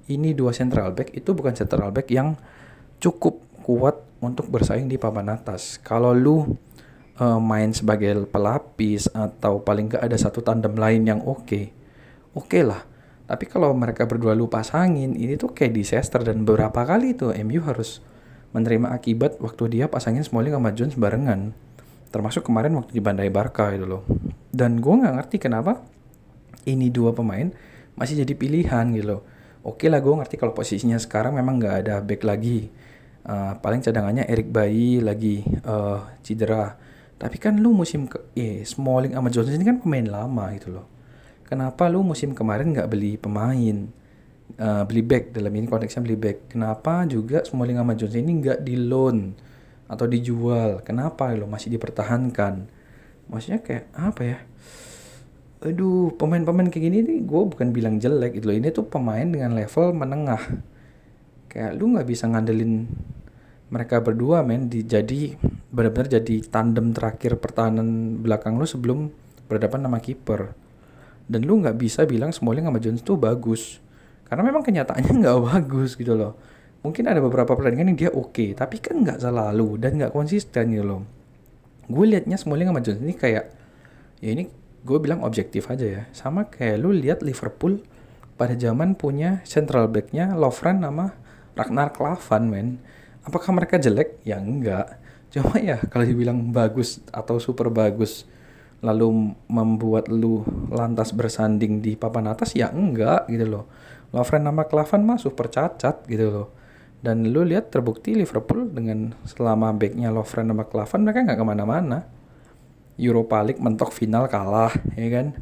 ini 0.06 0.32
dua 0.32 0.54
central 0.54 0.94
back 0.94 1.14
itu 1.14 1.30
bukan 1.36 1.54
central 1.54 1.92
back 1.92 2.08
yang 2.10 2.34
cukup 2.98 3.42
kuat 3.62 4.00
untuk 4.22 4.48
bersaing 4.48 4.88
di 4.88 4.96
papan 4.96 5.30
atas 5.36 5.76
kalau 5.82 6.14
lu 6.16 6.56
uh, 7.20 7.40
main 7.40 7.72
sebagai 7.72 8.28
pelapis 8.28 9.08
atau 9.12 9.60
paling 9.60 9.92
nggak 9.92 10.02
ada 10.04 10.16
satu 10.16 10.40
tandem 10.44 10.76
lain 10.76 11.02
yang 11.04 11.20
oke, 11.24 11.44
okay, 11.44 11.64
oke 12.36 12.60
lah. 12.62 12.84
Tapi 13.26 13.42
kalau 13.50 13.74
mereka 13.74 14.06
berdua 14.06 14.38
lu 14.38 14.46
pasangin, 14.46 15.18
ini 15.18 15.34
tuh 15.34 15.50
kayak 15.50 15.74
disaster 15.74 16.22
dan 16.22 16.46
beberapa 16.46 16.86
kali 16.86 17.18
tuh 17.18 17.34
MU 17.42 17.58
harus 17.66 17.98
menerima 18.54 18.94
akibat 18.94 19.42
waktu 19.42 19.66
dia 19.78 19.90
pasangin 19.90 20.22
Smalling 20.22 20.54
sama 20.54 20.70
Jones 20.70 20.94
barengan. 20.94 21.50
Termasuk 22.10 22.46
kemarin 22.46 22.74
waktu 22.78 22.94
di 22.94 23.02
Bandai 23.02 23.28
Barca 23.28 23.70
itu 23.74 23.84
loh. 23.84 24.06
Dan 24.50 24.80
gue 24.80 24.94
nggak 24.94 25.14
ngerti 25.20 25.36
kenapa 25.42 25.84
ini 26.66 26.90
dua 26.90 27.12
pemain 27.12 27.50
masih 27.96 28.22
jadi 28.24 28.32
pilihan 28.36 28.84
gitu 28.94 29.06
loh. 29.06 29.22
Oke 29.66 29.90
lah 29.90 29.98
gue 29.98 30.14
ngerti 30.14 30.38
kalau 30.38 30.54
posisinya 30.54 30.96
sekarang 30.96 31.34
memang 31.34 31.58
nggak 31.58 31.76
ada 31.86 31.94
back 32.00 32.22
lagi. 32.22 32.70
Uh, 33.26 33.58
paling 33.58 33.82
cadangannya 33.82 34.22
Erik 34.30 34.54
Bayi 34.54 35.02
lagi 35.02 35.42
uh, 35.66 35.98
cedera 36.22 36.78
tapi 37.16 37.40
kan 37.40 37.56
lu 37.56 37.72
musim 37.72 38.04
ke 38.04 38.20
eh 38.36 38.60
Smalling 38.60 39.16
sama 39.16 39.32
Johnson 39.32 39.56
ini 39.56 39.64
kan 39.64 39.80
pemain 39.80 40.04
lama 40.04 40.52
gitu 40.52 40.68
loh. 40.76 40.86
Kenapa 41.48 41.88
lu 41.88 42.04
musim 42.04 42.36
kemarin 42.36 42.76
nggak 42.76 42.88
beli 42.92 43.16
pemain? 43.16 43.88
Uh, 44.56 44.84
beli 44.86 45.02
back 45.02 45.34
dalam 45.34 45.50
ini 45.56 45.66
konteksnya 45.66 46.04
beli 46.04 46.16
back. 46.20 46.52
Kenapa 46.52 47.08
juga 47.08 47.40
Smalling 47.42 47.80
sama 47.80 47.96
Johnson 47.96 48.20
ini 48.20 48.32
nggak 48.44 48.58
di 48.60 48.74
loan 48.76 49.32
atau 49.86 50.06
dijual? 50.06 50.82
Kenapa 50.82 51.30
lo 51.34 51.50
masih 51.50 51.72
dipertahankan? 51.74 52.66
Maksudnya 53.26 53.62
kayak 53.62 53.90
apa 53.94 54.22
ya? 54.22 54.38
Aduh, 55.66 56.14
pemain-pemain 56.14 56.68
kayak 56.70 56.84
gini 56.84 56.98
nih 57.02 57.18
gue 57.26 57.42
bukan 57.48 57.74
bilang 57.74 57.98
jelek 57.98 58.38
gitu 58.38 58.52
loh. 58.52 58.56
Ini 58.58 58.68
tuh 58.70 58.86
pemain 58.86 59.24
dengan 59.26 59.56
level 59.56 59.96
menengah. 59.96 60.42
Kayak 61.50 61.70
lu 61.74 61.96
nggak 61.96 62.06
bisa 62.06 62.28
ngandelin 62.28 62.86
mereka 63.66 63.98
berdua 63.98 64.46
men 64.46 64.70
di, 64.70 64.86
jadi 64.86 65.34
benar-benar 65.74 66.22
jadi 66.22 66.34
tandem 66.46 66.94
terakhir 66.94 67.34
pertahanan 67.42 68.20
belakang 68.22 68.54
lu 68.54 68.66
sebelum 68.66 69.10
berhadapan 69.50 69.90
sama 69.90 69.98
kiper 69.98 70.54
dan 71.26 71.40
lu 71.42 71.58
nggak 71.58 71.74
bisa 71.74 72.06
bilang 72.06 72.30
Smalling 72.30 72.66
sama 72.66 72.78
Jones 72.78 73.02
tuh 73.02 73.18
bagus 73.18 73.82
karena 74.30 74.46
memang 74.46 74.62
kenyataannya 74.62 75.12
nggak 75.22 75.38
bagus 75.42 75.98
gitu 75.98 76.14
loh 76.14 76.38
mungkin 76.86 77.10
ada 77.10 77.18
beberapa 77.18 77.58
pertandingan 77.58 77.90
yang 77.90 77.98
dia 77.98 78.10
oke 78.14 78.30
okay, 78.30 78.54
tapi 78.54 78.78
kan 78.78 79.02
nggak 79.02 79.18
selalu 79.18 79.74
dan 79.82 79.98
nggak 79.98 80.14
konsisten 80.14 80.70
gitu 80.70 80.86
loh. 80.86 81.02
Gue 81.90 82.06
liatnya 82.06 82.38
Smalling 82.38 82.70
sama 82.70 82.78
Jones 82.78 83.02
ini 83.02 83.14
kayak 83.18 83.44
ya 84.22 84.30
ini 84.30 84.46
gue 84.86 84.98
bilang 85.02 85.26
objektif 85.26 85.66
aja 85.66 85.82
ya. 85.82 86.02
Sama 86.14 86.46
kayak 86.46 86.78
lu 86.78 86.94
lihat 86.94 87.26
Liverpool 87.26 87.82
pada 88.38 88.54
zaman 88.54 88.94
punya 88.94 89.42
central 89.42 89.90
backnya 89.90 90.38
Lovren 90.38 90.78
nama 90.78 91.10
Ragnar 91.58 91.90
Klavan 91.90 92.46
men. 92.46 92.68
Apakah 93.26 93.50
mereka 93.50 93.82
jelek? 93.82 94.22
Ya 94.22 94.38
enggak. 94.38 95.02
Cuma 95.34 95.58
ya 95.58 95.82
kalau 95.90 96.06
dibilang 96.06 96.54
bagus 96.54 97.02
atau 97.10 97.42
super 97.42 97.66
bagus 97.74 98.22
lalu 98.84 99.34
membuat 99.50 100.06
lu 100.06 100.46
lantas 100.70 101.10
bersanding 101.10 101.82
di 101.82 101.98
papan 101.98 102.30
atas 102.30 102.54
ya 102.54 102.70
enggak 102.70 103.26
gitu 103.26 103.42
loh. 103.50 103.64
Lovren 104.14 104.46
nama 104.46 104.62
Klavan 104.70 105.02
mah 105.02 105.18
super 105.18 105.50
cacat 105.50 106.06
gitu 106.06 106.30
loh 106.30 106.55
dan 107.04 107.28
lu 107.28 107.44
lihat 107.44 107.68
terbukti 107.68 108.16
Liverpool 108.16 108.72
dengan 108.72 109.12
selama 109.28 109.72
backnya 109.76 110.08
Lovren 110.08 110.48
sama 110.48 110.64
Klavan 110.64 111.04
mereka 111.04 111.24
nggak 111.24 111.38
ke 111.38 111.46
mana-mana. 111.46 111.98
Europa 112.96 113.44
League 113.44 113.60
mentok 113.60 113.92
final 113.92 114.24
kalah 114.26 114.72
ya 114.96 115.08
kan? 115.12 115.36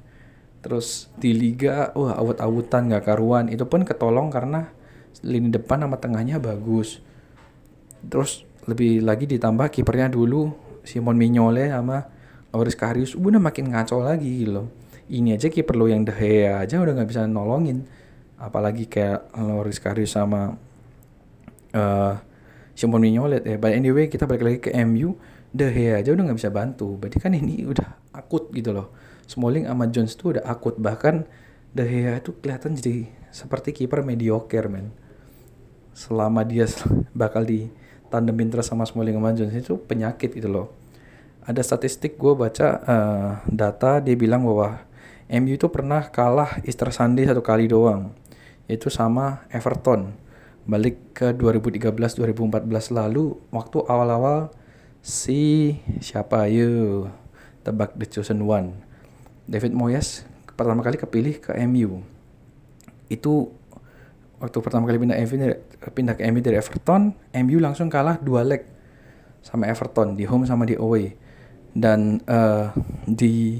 Terus 0.64 1.12
di 1.14 1.30
Liga 1.36 1.94
wah 1.94 2.18
awut-awutan 2.18 2.90
nggak 2.90 3.04
karuan. 3.06 3.46
Itu 3.46 3.70
pun 3.70 3.86
ketolong 3.86 4.32
karena 4.34 4.74
lini 5.22 5.54
depan 5.54 5.86
sama 5.86 5.96
tengahnya 6.02 6.42
bagus. 6.42 6.98
Terus 8.04 8.42
lebih 8.66 9.04
lagi 9.04 9.28
ditambah 9.28 9.70
kipernya 9.70 10.10
dulu 10.10 10.50
Simon 10.84 11.16
Mignole 11.16 11.70
sama 11.70 12.08
Loris 12.54 12.76
Karius 12.78 13.14
udah 13.18 13.40
makin 13.40 13.70
ngaco 13.70 14.02
lagi 14.02 14.44
gitu 14.44 14.62
loh. 14.62 14.66
Ini 15.04 15.36
aja 15.36 15.52
kiper 15.52 15.76
lo 15.76 15.84
yang 15.84 16.02
De 16.02 16.16
Gea 16.16 16.64
aja 16.64 16.80
udah 16.80 16.92
nggak 16.96 17.08
bisa 17.08 17.28
nolongin. 17.28 17.84
Apalagi 18.40 18.88
kayak 18.88 19.30
Loris 19.36 19.78
Karius 19.78 20.16
sama 20.16 20.56
uh, 21.74 22.14
Simon 22.74 23.02
Mignolet 23.02 23.42
ya. 23.46 23.56
But 23.58 23.74
anyway 23.74 24.10
kita 24.10 24.26
balik 24.26 24.42
lagi 24.42 24.58
ke 24.62 24.70
MU, 24.86 25.18
De 25.54 25.70
Gea 25.70 26.02
aja 26.02 26.10
udah 26.10 26.22
nggak 26.30 26.38
bisa 26.38 26.50
bantu. 26.50 26.98
Berarti 26.98 27.18
kan 27.22 27.34
ini 27.34 27.62
udah 27.66 28.14
akut 28.14 28.50
gitu 28.54 28.74
loh. 28.74 28.94
Smalling 29.24 29.64
sama 29.66 29.88
Jones 29.88 30.14
tuh 30.18 30.36
udah 30.36 30.44
akut 30.44 30.76
bahkan 30.78 31.24
De 31.74 31.86
Gea 31.86 32.18
itu 32.18 32.34
kelihatan 32.38 32.74
jadi 32.78 33.08
seperti 33.30 33.74
kiper 33.74 34.02
mediocre 34.02 34.66
men. 34.66 34.90
Selama 35.94 36.42
dia 36.42 36.66
bakal 37.14 37.46
di 37.46 37.70
tandemin 38.10 38.50
terus 38.50 38.66
sama 38.66 38.86
Smalling 38.86 39.14
sama 39.14 39.30
Jones 39.34 39.54
itu 39.54 39.78
penyakit 39.78 40.34
gitu 40.34 40.50
loh. 40.50 40.74
Ada 41.44 41.60
statistik 41.60 42.16
gue 42.16 42.32
baca 42.32 42.80
uh, 42.82 43.30
data 43.52 44.00
dia 44.00 44.16
bilang 44.16 44.48
bahwa 44.48 44.80
MU 45.28 45.54
itu 45.54 45.68
pernah 45.68 46.08
kalah 46.08 46.58
Easter 46.64 46.88
Sunday 46.90 47.28
satu 47.28 47.44
kali 47.44 47.70
doang. 47.70 48.16
Itu 48.64 48.88
sama 48.88 49.44
Everton 49.52 50.23
balik 50.64 50.96
ke 51.12 51.36
2013-2014 51.36 52.96
lalu 52.96 53.36
waktu 53.52 53.78
awal-awal 53.84 54.48
si 55.04 55.76
siapa 56.00 56.48
yuk 56.48 57.12
tebak 57.60 57.92
the 58.00 58.08
chosen 58.08 58.40
one. 58.48 58.72
David 59.44 59.76
Moyes 59.76 60.24
pertama 60.56 60.80
kali 60.80 60.96
kepilih 60.96 61.36
ke 61.42 61.52
MU 61.68 62.00
itu 63.12 63.52
waktu 64.40 64.58
pertama 64.64 64.88
kali 64.88 64.96
pindah 64.96 65.20
pindah 65.92 66.14
ke 66.16 66.24
MU 66.32 66.40
dari 66.40 66.56
Everton 66.56 67.12
MU 67.44 67.58
langsung 67.60 67.92
kalah 67.92 68.16
dua 68.16 68.40
leg 68.40 68.64
sama 69.44 69.68
Everton 69.68 70.16
di 70.16 70.24
home 70.24 70.48
sama 70.48 70.64
di 70.64 70.80
away. 70.80 71.12
Dan 71.74 72.22
uh, 72.30 72.70
di 73.04 73.58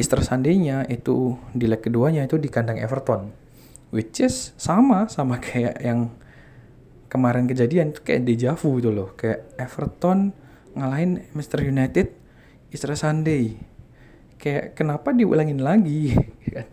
Easter 0.00 0.20
Sunday-nya 0.24 0.88
itu 0.90 1.38
di 1.54 1.68
leg 1.70 1.84
keduanya 1.84 2.24
itu 2.26 2.40
di 2.40 2.48
kandang 2.50 2.80
Everton 2.80 3.45
which 3.90 4.22
is 4.22 4.54
sama 4.56 5.06
sama 5.10 5.40
kayak 5.44 5.78
yang 5.82 6.12
kemarin 7.06 7.46
kejadian 7.46 7.94
itu 7.94 8.00
kayak 8.02 8.22
deja 8.26 8.54
vu 8.58 8.78
gitu 8.78 8.90
loh. 8.90 9.14
Kayak 9.14 9.46
Everton 9.56 10.34
ngalahin 10.76 11.24
Manchester 11.32 11.64
United 11.64 12.12
Isra 12.68 12.98
Sunday 12.98 13.56
kayak 14.36 14.76
kenapa 14.76 15.10
diulangin 15.12 15.60
lagi? 15.64 16.12
Kan? 16.54 16.68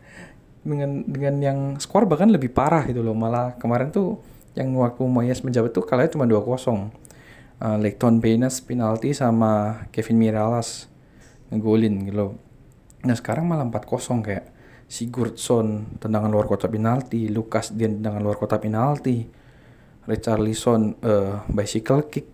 dengan 0.64 1.04
dengan 1.04 1.36
yang 1.44 1.60
skor 1.76 2.08
bahkan 2.08 2.32
lebih 2.32 2.56
parah 2.56 2.88
gitu 2.88 3.04
loh. 3.04 3.12
Malah 3.12 3.60
kemarin 3.60 3.92
tuh 3.92 4.24
yang 4.56 4.72
waktu 4.80 5.04
Moyes 5.04 5.44
menjabat 5.44 5.76
tuh 5.76 5.84
kalahnya 5.84 6.16
cuma 6.16 6.24
2-0 6.24 6.40
uh, 7.60 7.78
Leighton 7.80 8.24
Baines 8.24 8.64
penalti 8.64 9.12
sama 9.12 9.84
Kevin 9.92 10.18
Mirallas 10.18 10.88
ngegolin 11.52 12.08
gitu 12.08 12.16
loh. 12.16 12.32
Nah 13.04 13.16
sekarang 13.18 13.44
malah 13.44 13.68
4-0 13.68 14.24
kayak 14.24 14.46
Sigurdsson 14.88 15.98
tendangan 15.98 16.30
luar 16.30 16.46
kotak 16.46 16.70
penalti, 16.70 17.26
Lucas 17.32 17.74
Dian 17.74 17.98
tendangan 17.98 18.22
luar 18.22 18.38
kotak 18.38 18.62
penalti, 18.62 19.26
Richarlison 20.04 21.00
uh, 21.00 21.48
bicycle 21.48 22.08
kick. 22.12 22.28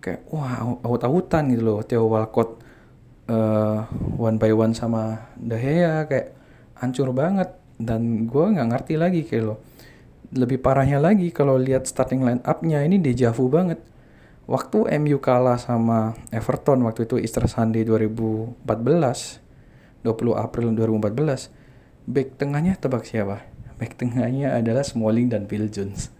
Kayak 0.00 0.28
wah 0.32 0.80
awut-awutan 0.84 1.48
gitu 1.52 1.62
loh 1.64 1.80
Theo 1.84 2.08
Walcott. 2.08 2.60
Uh, 3.24 3.88
one 4.20 4.36
by 4.36 4.52
one 4.52 4.76
sama 4.76 5.32
De 5.32 5.56
Gea 5.56 6.04
kayak 6.08 6.36
hancur 6.80 7.12
banget. 7.12 7.52
Dan 7.74 8.28
gue 8.28 8.44
nggak 8.54 8.68
ngerti 8.70 8.94
lagi 8.96 9.20
kayak 9.24 9.44
lo. 9.44 9.56
Lebih 10.34 10.60
parahnya 10.60 10.98
lagi 10.98 11.30
kalau 11.30 11.56
lihat 11.60 11.86
starting 11.86 12.24
line 12.24 12.42
up-nya 12.44 12.84
ini 12.84 13.00
deja 13.00 13.32
vu 13.32 13.48
banget. 13.48 13.80
Waktu 14.44 14.92
MU 15.00 15.24
kalah 15.24 15.56
sama 15.56 16.12
Everton 16.28 16.84
waktu 16.84 17.08
itu 17.08 17.16
Easter 17.16 17.48
Sunday 17.48 17.80
2014 17.88 18.60
20 20.04 20.36
April 20.36 20.68
2014 20.76 21.63
back 22.04 22.36
tengahnya 22.36 22.76
tebak 22.76 23.08
siapa? 23.08 23.44
Back 23.80 23.98
tengahnya 23.98 24.54
adalah 24.54 24.84
Smalling 24.84 25.32
dan 25.32 25.48
Phil 25.48 25.66
Jones. 25.72 26.12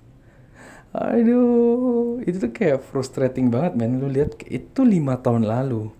Aduh, 0.95 2.23
itu 2.23 2.39
tuh 2.39 2.53
kayak 2.55 2.83
frustrating 2.87 3.51
banget 3.51 3.75
men. 3.75 3.99
Lu 3.99 4.07
lihat 4.07 4.39
itu 4.47 4.87
lima 4.87 5.19
tahun 5.19 5.47
lalu. 5.47 5.91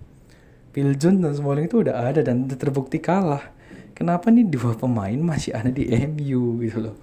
Phil 0.75 0.95
Jones 0.99 1.23
dan 1.23 1.33
Smalling 1.35 1.67
itu 1.67 1.83
udah 1.83 2.11
ada 2.11 2.23
dan 2.23 2.47
terbukti 2.51 2.99
kalah. 2.99 3.55
Kenapa 3.95 4.31
nih 4.31 4.47
dua 4.47 4.75
pemain 4.75 5.15
masih 5.15 5.55
ada 5.55 5.71
di 5.71 5.87
MU 5.87 6.59
gitu 6.63 6.91
loh. 6.91 6.97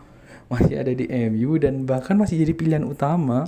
Masih 0.52 0.84
ada 0.84 0.92
di 0.92 1.08
MU 1.08 1.56
dan 1.56 1.88
bahkan 1.88 2.20
masih 2.20 2.44
jadi 2.44 2.52
pilihan 2.52 2.84
utama. 2.84 3.48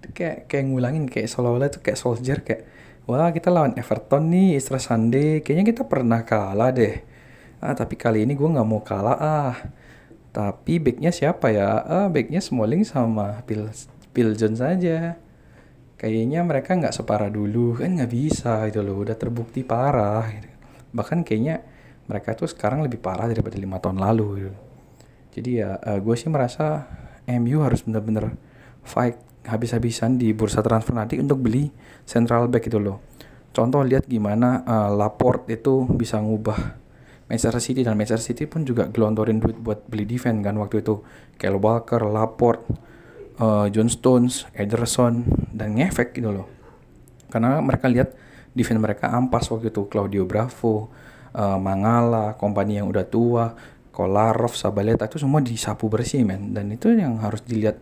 Itu 0.00 0.08
kayak 0.16 0.48
kayak 0.48 0.64
ngulangin 0.72 1.04
kayak 1.08 1.28
seolah-olah 1.28 1.68
itu 1.68 1.80
kayak 1.84 1.98
Solskjaer 2.00 2.40
kayak 2.40 2.62
wah 3.04 3.28
kita 3.28 3.52
lawan 3.52 3.76
Everton 3.76 4.32
nih 4.32 4.56
Istra 4.56 4.80
Sunday 4.80 5.44
kayaknya 5.44 5.76
kita 5.76 5.82
pernah 5.84 6.24
kalah 6.24 6.72
deh 6.72 7.09
ah 7.60 7.76
tapi 7.76 7.94
kali 7.94 8.24
ini 8.24 8.32
gue 8.34 8.48
nggak 8.48 8.68
mau 8.68 8.80
kalah 8.80 9.18
ah. 9.20 9.54
Tapi 10.30 10.78
backnya 10.78 11.10
siapa 11.10 11.50
ya? 11.50 11.82
Ah 11.84 12.06
backnya 12.08 12.38
Smalling 12.38 12.86
sama 12.86 13.42
Phil 13.46 13.68
Phil 14.14 14.30
Jones 14.38 14.62
saja 14.62 15.18
kayaknya 16.00 16.40
mereka 16.40 16.72
nggak 16.78 16.96
separah 16.96 17.28
dulu. 17.28 17.76
Kan 17.76 18.00
nggak 18.00 18.10
bisa 18.10 18.64
itu 18.66 18.80
loh 18.80 19.00
udah 19.04 19.16
terbukti 19.18 19.62
parah 19.66 20.24
gitu. 20.32 20.48
bahkan 20.90 21.22
kayaknya 21.22 21.62
mereka 22.10 22.34
tuh 22.34 22.50
sekarang 22.50 22.82
lebih 22.82 22.98
parah 22.98 23.30
daripada 23.30 23.54
lima 23.54 23.78
tahun 23.78 24.02
lalu 24.02 24.26
gitu. 24.42 24.52
jadi 25.38 25.50
ya 25.54 25.70
uh, 25.78 25.98
gue 26.02 26.14
sih 26.18 26.26
merasa 26.26 26.90
MU 27.30 27.62
harus 27.62 27.86
bener-bener 27.86 28.34
fight 28.82 29.14
habis-habisan 29.46 30.18
di 30.18 30.34
bursa 30.34 30.60
transfer 30.60 30.92
nanti 30.92 31.16
untuk 31.22 31.38
beli 31.38 31.70
central 32.02 32.50
back 32.50 32.66
itu 32.66 32.82
loh. 32.82 32.98
Contoh 33.50 33.82
lihat 33.82 34.06
gimana 34.06 34.62
uh, 34.66 34.90
Laporte 34.94 35.54
itu 35.54 35.86
bisa 35.90 36.18
ngubah 36.18 36.79
Manchester 37.30 37.62
City 37.62 37.86
dan 37.86 37.94
Manchester 37.94 38.34
City 38.34 38.50
pun 38.50 38.66
juga 38.66 38.90
gelontorin 38.90 39.38
duit 39.38 39.54
buat 39.62 39.86
beli 39.86 40.02
defense 40.02 40.42
kan 40.42 40.58
waktu 40.58 40.82
itu. 40.82 40.98
Kyle 41.38 41.62
Walker, 41.62 42.02
Laporte, 42.02 42.66
uh, 43.38 43.70
John 43.70 43.86
Stones, 43.86 44.50
Ederson 44.50 45.22
dan 45.54 45.78
ngefek 45.78 46.18
gitu 46.18 46.34
loh. 46.34 46.50
Karena 47.30 47.62
mereka 47.62 47.86
lihat 47.86 48.18
defense 48.50 48.82
mereka 48.82 49.14
ampas 49.14 49.46
waktu 49.46 49.70
itu. 49.70 49.86
Claudio 49.86 50.26
Bravo, 50.26 50.90
uh, 51.38 51.54
Mangala, 51.62 52.34
kompani 52.34 52.82
yang 52.82 52.90
udah 52.90 53.06
tua, 53.06 53.54
Kolarov, 53.94 54.58
Sabaleta 54.58 55.06
itu 55.06 55.22
semua 55.22 55.38
disapu 55.38 55.86
bersih 55.86 56.26
men. 56.26 56.50
Dan 56.50 56.74
itu 56.74 56.90
yang 56.90 57.22
harus 57.22 57.46
dilihat 57.46 57.78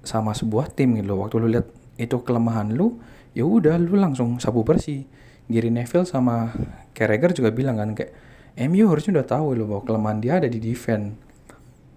sama 0.00 0.32
sebuah 0.32 0.72
tim 0.72 0.96
gitu 0.96 1.12
loh. 1.12 1.28
Waktu 1.28 1.36
lu 1.36 1.52
lihat 1.52 1.68
itu 2.00 2.16
kelemahan 2.24 2.72
lu 2.72 2.96
ya 3.36 3.44
udah 3.44 3.76
lu 3.76 4.00
langsung 4.00 4.40
sapu 4.40 4.64
bersih. 4.64 5.04
Gary 5.48 5.68
Neville 5.68 6.04
sama 6.08 6.52
Carragher 6.96 7.32
juga 7.32 7.52
bilang 7.52 7.76
kan 7.76 7.92
kayak 7.92 8.27
MU 8.58 8.90
harusnya 8.90 9.22
udah 9.22 9.28
tahu 9.28 9.54
loh 9.54 9.66
bahwa 9.70 9.82
kelemahan 9.86 10.18
dia 10.18 10.32
ada 10.42 10.50
di 10.50 10.58
defense. 10.58 11.14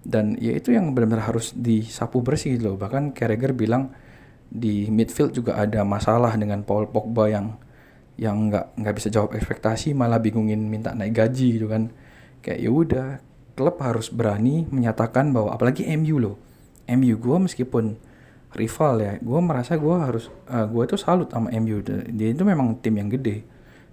Dan 0.02 0.38
ya 0.38 0.54
itu 0.54 0.74
yang 0.74 0.94
benar-benar 0.94 1.34
harus 1.34 1.54
disapu 1.58 2.22
bersih 2.22 2.58
gitu 2.58 2.74
loh. 2.74 2.78
Bahkan 2.78 3.18
Carragher 3.18 3.54
bilang 3.58 3.90
di 4.46 4.86
midfield 4.94 5.34
juga 5.34 5.58
ada 5.58 5.82
masalah 5.82 6.38
dengan 6.38 6.62
Paul 6.62 6.90
Pogba 6.90 7.34
yang 7.34 7.58
yang 8.22 8.54
nggak 8.54 8.78
nggak 8.78 8.96
bisa 8.98 9.10
jawab 9.10 9.34
ekspektasi 9.34 9.98
malah 9.98 10.22
bingungin 10.22 10.70
minta 10.70 10.94
naik 10.94 11.18
gaji 11.18 11.58
gitu 11.58 11.66
kan. 11.66 11.90
Kayak 12.46 12.60
ya 12.62 12.70
udah 12.70 13.08
klub 13.58 13.82
harus 13.82 14.14
berani 14.14 14.70
menyatakan 14.70 15.34
bahwa 15.34 15.58
apalagi 15.58 15.90
MU 15.98 16.22
loh. 16.22 16.38
MU 16.86 17.18
gue 17.18 17.38
meskipun 17.42 17.98
rival 18.54 18.94
ya 19.00 19.14
gue 19.18 19.40
merasa 19.42 19.80
gue 19.80 19.96
harus 19.96 20.28
uh, 20.52 20.62
eh, 20.62 20.66
gue 20.68 20.84
itu 20.84 20.98
salut 21.00 21.32
sama 21.32 21.48
MU 21.56 21.80
dia 21.88 22.28
itu 22.30 22.44
memang 22.46 22.78
tim 22.78 23.02
yang 23.02 23.10
gede. 23.10 23.42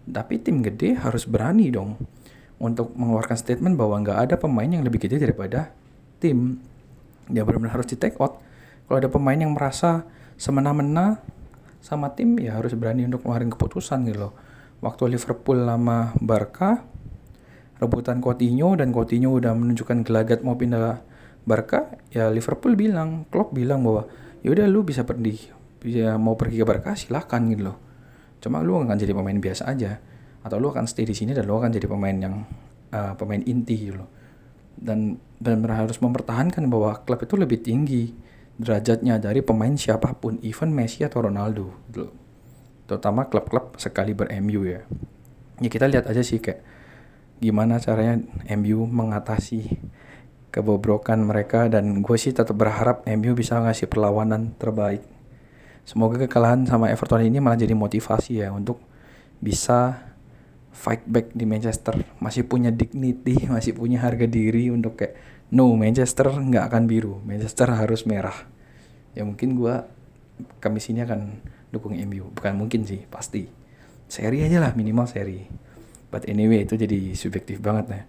Tapi 0.09 0.41
tim 0.41 0.64
gede 0.64 0.97
harus 0.97 1.29
berani 1.29 1.69
dong 1.69 1.97
untuk 2.59 2.95
mengeluarkan 2.99 3.39
statement 3.39 3.79
bahwa 3.79 4.03
nggak 4.03 4.19
ada 4.29 4.35
pemain 4.35 4.67
yang 4.67 4.83
lebih 4.83 4.99
gede 5.03 5.23
daripada 5.23 5.71
tim. 6.19 6.59
Dia 7.31 7.47
benar-benar 7.47 7.79
harus 7.79 7.89
di 7.91 7.97
take 7.99 8.19
out. 8.19 8.43
Kalau 8.87 8.99
ada 8.99 9.11
pemain 9.11 9.39
yang 9.39 9.55
merasa 9.55 10.07
semena-mena 10.35 11.23
sama 11.79 12.11
tim 12.15 12.35
ya 12.43 12.59
harus 12.59 12.75
berani 12.75 13.07
untuk 13.07 13.23
mengeluarkan 13.23 13.55
keputusan 13.55 13.99
gitu 14.11 14.29
loh. 14.29 14.35
Waktu 14.83 15.15
Liverpool 15.15 15.63
lama 15.67 16.15
Barca 16.19 16.83
rebutan 17.79 18.19
Coutinho 18.19 18.75
dan 18.75 18.91
Coutinho 18.91 19.39
udah 19.39 19.55
menunjukkan 19.55 20.03
gelagat 20.03 20.43
mau 20.43 20.59
pindah 20.59 21.03
Barca, 21.49 21.89
ya 22.13 22.29
Liverpool 22.29 22.77
bilang, 22.77 23.25
Klopp 23.33 23.57
bilang 23.57 23.81
bahwa 23.81 24.05
ya 24.45 24.53
udah 24.53 24.69
lu 24.69 24.85
bisa 24.85 25.09
pergi, 25.09 25.49
bisa 25.81 26.21
mau 26.21 26.37
pergi 26.37 26.61
ke 26.61 26.67
Barca 26.67 26.93
silahkan 26.93 27.41
gitu 27.49 27.73
loh. 27.73 27.79
cuma 28.39 28.63
lu 28.63 28.79
akan 28.79 28.95
jadi 28.95 29.11
pemain 29.19 29.35
biasa 29.35 29.67
aja 29.67 29.99
atau 30.49 30.57
lu 30.57 30.73
akan 30.73 30.89
stay 30.89 31.05
di 31.05 31.13
sini 31.13 31.37
dan 31.37 31.45
lu 31.45 31.61
akan 31.61 31.71
jadi 31.71 31.85
pemain 31.85 32.17
yang 32.17 32.35
uh, 32.91 33.13
pemain 33.15 33.41
inti 33.45 33.93
gitu 33.93 34.05
dan 34.79 35.19
benar-benar 35.43 35.87
harus 35.87 35.99
mempertahankan 35.99 36.67
bahwa 36.71 37.03
klub 37.03 37.21
itu 37.23 37.35
lebih 37.35 37.59
tinggi 37.63 38.15
derajatnya 38.59 39.23
dari 39.23 39.43
pemain 39.43 39.75
siapa 39.79 40.15
pun 40.19 40.39
even 40.43 40.75
Messi 40.75 41.07
atau 41.07 41.27
Ronaldo 41.31 41.71
gitu 41.91 42.11
loh. 42.11 42.15
terutama 42.89 43.29
klub-klub 43.29 43.77
sekali 43.77 44.17
ber 44.17 44.33
MU 44.41 44.65
ya. 44.65 44.81
Ya 45.61 45.69
kita 45.69 45.85
lihat 45.85 46.09
aja 46.09 46.25
sih 46.25 46.41
kayak 46.41 46.65
gimana 47.37 47.77
caranya 47.79 48.25
MU 48.57 48.89
mengatasi 48.89 49.77
kebobrokan 50.49 51.21
mereka 51.21 51.69
dan 51.69 52.01
gue 52.01 52.17
sih 52.17 52.33
tetap 52.33 52.57
berharap 52.57 53.05
MU 53.05 53.37
bisa 53.37 53.61
ngasih 53.61 53.93
perlawanan 53.93 54.57
terbaik. 54.57 55.05
Semoga 55.85 56.17
kekalahan 56.17 56.65
sama 56.65 56.89
Everton 56.89 57.29
ini 57.29 57.45
malah 57.45 57.61
jadi 57.61 57.77
motivasi 57.77 58.41
ya 58.41 58.49
untuk 58.57 58.81
bisa 59.39 60.08
fight 60.79 61.03
back 61.11 61.35
di 61.35 61.43
Manchester. 61.43 61.99
Masih 62.22 62.47
punya 62.47 62.70
dignity 62.70 63.43
masih 63.55 63.74
punya 63.74 63.99
harga 63.99 64.31
diri 64.31 64.70
untuk 64.70 64.95
kayak 65.03 65.18
no 65.51 65.74
Manchester 65.74 66.31
nggak 66.31 66.70
akan 66.70 66.87
biru. 66.87 67.18
Manchester 67.26 67.74
harus 67.74 68.07
merah. 68.07 68.47
Ya 69.18 69.26
mungkin 69.26 69.59
gue 69.59 69.74
kamis 70.62 70.87
ini 70.95 71.03
akan 71.03 71.43
dukung 71.74 71.99
MU 71.99 72.31
bukan 72.31 72.55
mungkin 72.55 72.87
sih 72.87 73.03
pasti. 73.11 73.51
Seri 74.07 74.47
aja 74.47 74.62
lah 74.62 74.72
minimal 74.79 75.11
seri. 75.11 75.51
But 76.09 76.24
anyway 76.31 76.64
itu 76.64 76.79
jadi 76.79 77.12
subjektif 77.18 77.59
banget 77.59 77.87
ya. 77.91 78.03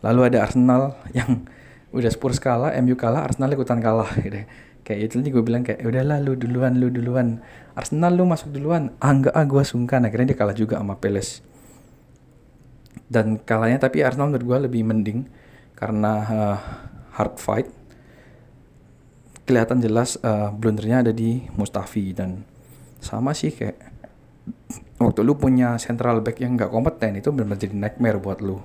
Lalu 0.00 0.32
ada 0.32 0.48
Arsenal 0.48 0.96
yang 1.18 1.44
udah 1.92 2.10
Spurs 2.10 2.40
kalah 2.40 2.72
MU 2.80 2.96
kalah 2.96 3.28
Arsenal 3.28 3.52
ikutan 3.52 3.78
kalah 3.84 4.08
gitu 4.24 4.48
kayak 4.84 5.00
itu 5.08 5.16
nih 5.16 5.32
gue 5.32 5.40
bilang 5.40 5.64
kayak 5.64 5.80
udahlah 5.80 6.20
lu 6.24 6.36
duluan 6.40 6.80
lu 6.80 6.88
duluan. 6.88 7.44
Arsenal 7.76 8.16
lu 8.16 8.24
masuk 8.24 8.52
duluan. 8.52 8.96
Ah 9.00 9.12
enggak 9.12 9.32
ah 9.36 9.44
gue 9.44 9.62
sungkan. 9.64 10.04
Akhirnya 10.08 10.32
dia 10.32 10.38
kalah 10.40 10.56
juga 10.56 10.76
sama 10.80 10.96
Palace 11.00 11.53
dan 13.08 13.40
kalahnya 13.40 13.82
tapi 13.82 14.00
Arsenal 14.00 14.32
menurut 14.32 14.46
gue 14.46 14.58
lebih 14.70 14.82
mending 14.86 15.28
karena 15.76 16.12
uh, 16.24 16.58
hard 17.16 17.36
fight. 17.38 17.68
Kelihatan 19.44 19.84
jelas 19.84 20.16
uh, 20.24 20.48
blundernya 20.56 21.04
ada 21.04 21.12
di 21.12 21.44
Mustafi 21.60 22.16
dan 22.16 22.48
sama 23.04 23.36
sih 23.36 23.52
kayak 23.52 23.76
waktu 24.96 25.20
lu 25.20 25.36
punya 25.36 25.76
central 25.76 26.24
back 26.24 26.40
yang 26.40 26.56
nggak 26.56 26.72
kompeten 26.72 27.20
itu 27.20 27.28
benar-benar 27.28 27.60
jadi 27.60 27.76
nightmare 27.76 28.18
buat 28.20 28.40
lu. 28.40 28.64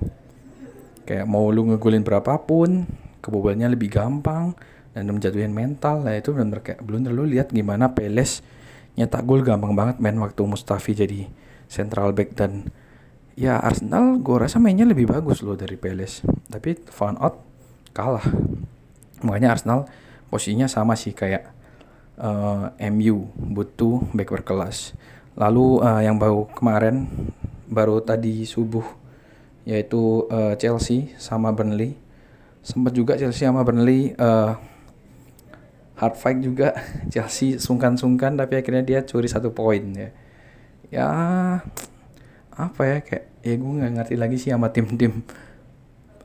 Kayak 1.04 1.28
mau 1.28 1.52
lu 1.52 1.68
ngegulin 1.68 2.00
berapapun 2.00 2.88
kebobolannya 3.20 3.76
lebih 3.76 3.92
gampang 3.92 4.56
dan 4.96 5.06
menjatuhin 5.06 5.54
mental 5.54 6.02
nah 6.02 6.16
itu 6.16 6.34
benar-benar 6.34 6.64
kayak 6.64 6.80
belum 6.82 7.06
lu 7.12 7.22
lihat 7.28 7.54
gimana 7.54 7.94
Peles 7.94 8.42
nyetak 8.98 9.22
gol 9.22 9.46
gampang 9.46 9.76
banget 9.78 10.02
main 10.02 10.18
waktu 10.18 10.42
Mustafi 10.42 10.96
jadi 10.98 11.30
central 11.70 12.10
back 12.10 12.34
dan 12.34 12.66
ya 13.40 13.56
Arsenal 13.56 14.20
gue 14.20 14.36
rasa 14.36 14.60
mainnya 14.60 14.84
lebih 14.84 15.08
bagus 15.08 15.40
loh 15.40 15.56
dari 15.56 15.80
Peles 15.80 16.20
tapi 16.52 16.76
found 16.92 17.16
out 17.24 17.40
kalah. 17.96 18.24
Makanya 19.24 19.56
Arsenal 19.56 19.88
posisinya 20.28 20.68
sama 20.68 20.92
sih 20.92 21.16
kayak 21.16 21.48
uh, 22.20 22.76
eh, 22.76 22.92
MU 22.92 23.32
butuh 23.32 24.04
back 24.12 24.28
berkelas. 24.28 24.92
Lalu 25.40 25.80
uh, 25.80 26.04
yang 26.04 26.20
baru 26.20 26.52
kemarin 26.52 27.08
baru 27.64 28.04
tadi 28.04 28.44
subuh 28.44 28.84
yaitu 29.64 30.28
uh, 30.28 30.52
Chelsea 30.60 31.16
sama 31.16 31.48
Burnley. 31.56 31.96
Sempat 32.60 32.92
juga 32.92 33.16
Chelsea 33.16 33.48
sama 33.48 33.64
Burnley 33.64 34.12
uh, 34.20 34.52
hard 35.96 36.16
fight 36.20 36.44
juga. 36.44 36.76
Chelsea 37.12 37.56
sungkan-sungkan 37.56 38.36
tapi 38.36 38.60
akhirnya 38.60 38.84
dia 38.84 39.00
curi 39.00 39.32
satu 39.32 39.48
poin 39.48 39.80
ya. 39.96 40.12
Ya 40.92 41.08
apa 42.50 42.82
ya 42.84 42.98
kayak 43.00 43.29
ya 43.40 43.54
gue 43.56 43.72
nggak 43.80 43.92
ngerti 43.96 44.14
lagi 44.20 44.36
sih 44.36 44.50
sama 44.52 44.68
tim-tim 44.72 45.24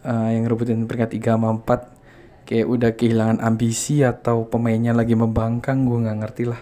uh, 0.05 0.29
yang 0.31 0.45
rebutin 0.45 0.85
peringkat 0.85 1.17
3 1.17 1.35
sama 1.35 1.49
4 1.55 2.45
kayak 2.45 2.67
udah 2.69 2.91
kehilangan 2.93 3.37
ambisi 3.41 4.05
atau 4.05 4.45
pemainnya 4.45 4.93
lagi 4.93 5.17
membangkang 5.17 5.89
gue 5.89 5.97
nggak 6.05 6.19
ngerti 6.21 6.43
lah. 6.45 6.61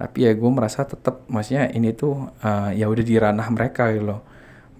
Tapi 0.00 0.24
ya 0.24 0.32
gue 0.32 0.50
merasa 0.54 0.86
tetap 0.86 1.28
maksudnya 1.28 1.68
ini 1.74 1.92
tuh 1.92 2.30
uh, 2.40 2.70
ya 2.72 2.86
udah 2.88 3.04
di 3.04 3.16
ranah 3.18 3.48
mereka 3.50 3.90
gitu 3.90 4.14
loh. 4.14 4.20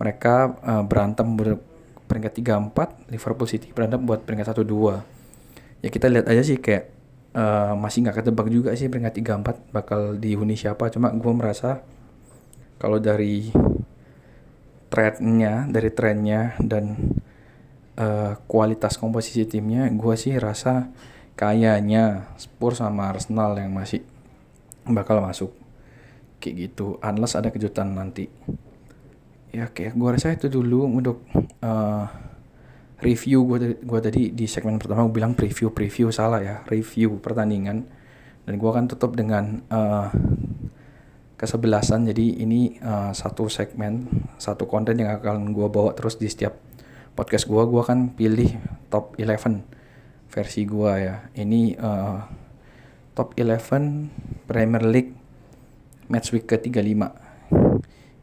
Mereka 0.01 0.35
uh, 0.65 0.83
berantem 0.87 1.35
buat 1.37 1.61
peringkat 2.09 2.33
3 2.41 2.73
4 2.73 3.13
Liverpool 3.13 3.49
City 3.51 3.69
berantem 3.75 4.01
buat 4.03 4.27
peringkat 4.27 4.51
1 4.51 4.67
2 4.67 5.87
ya 5.87 5.89
kita 5.95 6.11
lihat 6.11 6.27
aja 6.27 6.43
sih 6.43 6.59
kayak 6.59 6.91
uh, 7.39 7.79
masih 7.79 8.03
nggak 8.03 8.23
ketebak 8.23 8.49
juga 8.51 8.71
sih 8.75 8.91
peringkat 8.91 9.15
3 9.23 9.71
4 9.71 9.75
bakal 9.75 10.01
dihuni 10.17 10.55
siapa. 10.55 10.89
Cuma 10.95 11.11
gue 11.11 11.33
merasa 11.35 11.83
kalau 12.81 12.97
dari 12.97 13.53
trennya 14.91 15.71
dari 15.71 15.89
trennya 15.95 16.59
dan 16.59 16.99
uh, 17.95 18.35
kualitas 18.51 18.99
komposisi 18.99 19.47
timnya 19.47 19.87
gue 19.89 20.15
sih 20.19 20.35
rasa 20.37 20.91
kayaknya 21.39 22.37
Spurs 22.37 22.85
sama 22.85 23.09
Arsenal 23.09 23.57
yang 23.57 23.73
masih 23.73 24.05
bakal 24.85 25.25
masuk. 25.25 25.57
Kayak 26.37 26.55
gitu 26.69 27.01
unless 27.01 27.39
ada 27.39 27.49
kejutan 27.49 27.97
nanti. 27.97 28.29
Ya 29.55 29.73
kayak 29.73 29.97
gue 29.97 30.09
rasa 30.11 30.37
itu 30.37 30.53
dulu 30.53 30.85
untuk 30.85 31.25
uh, 31.65 32.05
review 33.01 33.49
gue 33.49 33.81
gua 33.81 34.05
tadi 34.05 34.29
di 34.37 34.45
segmen 34.45 34.77
pertama 34.77 35.09
gue 35.09 35.17
bilang 35.17 35.33
preview 35.33 35.73
preview 35.73 36.13
salah 36.13 36.45
ya 36.45 36.57
review 36.69 37.17
pertandingan. 37.23 37.89
Dan 38.45 38.57
gue 38.57 38.69
akan 38.69 38.89
tutup 38.89 39.17
dengan 39.17 39.65
uh, 39.69 40.09
kesebelasan. 41.41 42.05
Jadi 42.05 42.45
ini 42.45 42.77
uh, 42.85 43.17
satu 43.17 43.49
segmen 43.49 44.05
satu 44.37 44.69
konten 44.69 45.01
yang 45.01 45.17
akan 45.17 45.57
gue 45.57 45.65
bawa 45.73 45.97
terus 45.97 46.21
di 46.21 46.29
setiap 46.29 46.61
podcast 47.17 47.49
gue 47.49 47.63
gue 47.65 47.81
akan 47.81 48.13
pilih 48.13 48.61
top 48.93 49.17
11 49.17 49.65
versi 50.29 50.69
gue 50.69 50.93
ya. 51.01 51.17
Ini 51.33 51.81
uh, 51.81 52.21
top 53.17 53.33
11 53.41 54.45
Premier 54.45 54.85
League 54.85 55.17
match 56.13 56.37
week 56.37 56.45
ke 56.45 56.61
35 56.61 57.09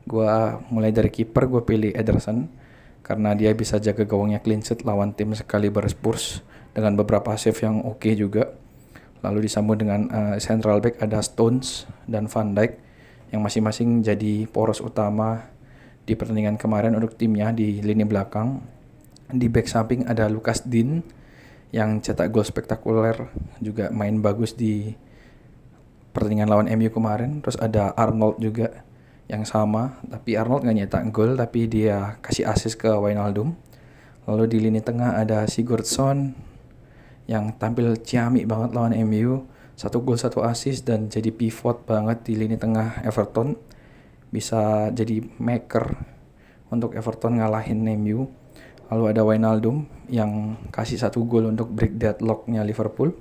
gue 0.08 0.32
mulai 0.72 0.94
dari 0.94 1.12
kiper 1.12 1.52
gue 1.52 1.62
pilih 1.68 1.92
Ederson 1.92 2.48
karena 3.04 3.36
dia 3.36 3.52
bisa 3.52 3.80
jaga 3.82 4.08
gawangnya 4.08 4.40
clean 4.40 4.64
sheet 4.64 4.88
lawan 4.88 5.12
tim 5.16 5.36
sekali 5.36 5.68
Spurs 5.90 6.46
dengan 6.72 6.94
beberapa 6.94 7.34
save 7.34 7.58
yang 7.66 7.82
oke 7.82 8.06
okay 8.06 8.14
juga. 8.14 8.54
Lalu 9.26 9.50
disambung 9.50 9.82
dengan 9.82 10.06
uh, 10.14 10.36
central 10.38 10.78
back 10.78 11.02
ada 11.02 11.26
Stones 11.26 11.90
dan 12.06 12.30
Van 12.30 12.54
Dijk 12.54 12.87
yang 13.34 13.44
masing-masing 13.44 14.04
jadi 14.04 14.48
poros 14.48 14.80
utama 14.80 15.48
di 16.08 16.16
pertandingan 16.16 16.56
kemarin 16.56 16.96
untuk 16.96 17.16
timnya 17.20 17.52
di 17.52 17.84
lini 17.84 18.08
belakang. 18.08 18.64
Di 19.28 19.52
back 19.52 19.68
samping 19.68 20.08
ada 20.08 20.32
Lucas 20.32 20.64
Dean 20.64 21.04
yang 21.76 22.00
cetak 22.00 22.32
gol 22.32 22.48
spektakuler 22.48 23.28
juga 23.60 23.92
main 23.92 24.24
bagus 24.24 24.56
di 24.56 24.96
pertandingan 26.16 26.48
lawan 26.48 26.68
MU 26.80 26.88
kemarin. 26.88 27.44
Terus 27.44 27.60
ada 27.60 27.92
Arnold 28.00 28.40
juga 28.40 28.88
yang 29.28 29.44
sama 29.44 30.00
tapi 30.08 30.40
Arnold 30.40 30.64
nggak 30.64 30.78
nyetak 30.80 31.04
gol 31.12 31.36
tapi 31.36 31.68
dia 31.68 32.16
kasih 32.24 32.48
assist 32.48 32.80
ke 32.80 32.88
Wijnaldum 32.88 33.60
lalu 34.24 34.44
di 34.48 34.58
lini 34.64 34.80
tengah 34.80 35.20
ada 35.20 35.44
Sigurdsson 35.48 36.32
yang 37.28 37.52
tampil 37.60 38.00
ciamik 38.00 38.48
banget 38.48 38.72
lawan 38.72 38.96
MU 39.04 39.44
satu 39.78 40.02
gol 40.02 40.18
satu 40.18 40.42
assist 40.42 40.90
dan 40.90 41.06
jadi 41.06 41.30
pivot 41.30 41.86
banget 41.86 42.26
di 42.26 42.34
lini 42.34 42.58
tengah 42.58 43.06
Everton. 43.06 43.54
Bisa 44.34 44.90
jadi 44.90 45.22
maker 45.38 45.86
untuk 46.74 46.98
Everton 46.98 47.38
ngalahin 47.38 47.86
MU 47.96 48.26
lalu 48.88 49.04
ada 49.12 49.22
Wijnaldum 49.24 49.84
yang 50.08 50.56
kasih 50.72 50.98
satu 51.00 51.28
gol 51.28 51.52
untuk 51.52 51.70
break 51.72 52.00
deadlocknya 52.00 52.64
Liverpool. 52.64 53.14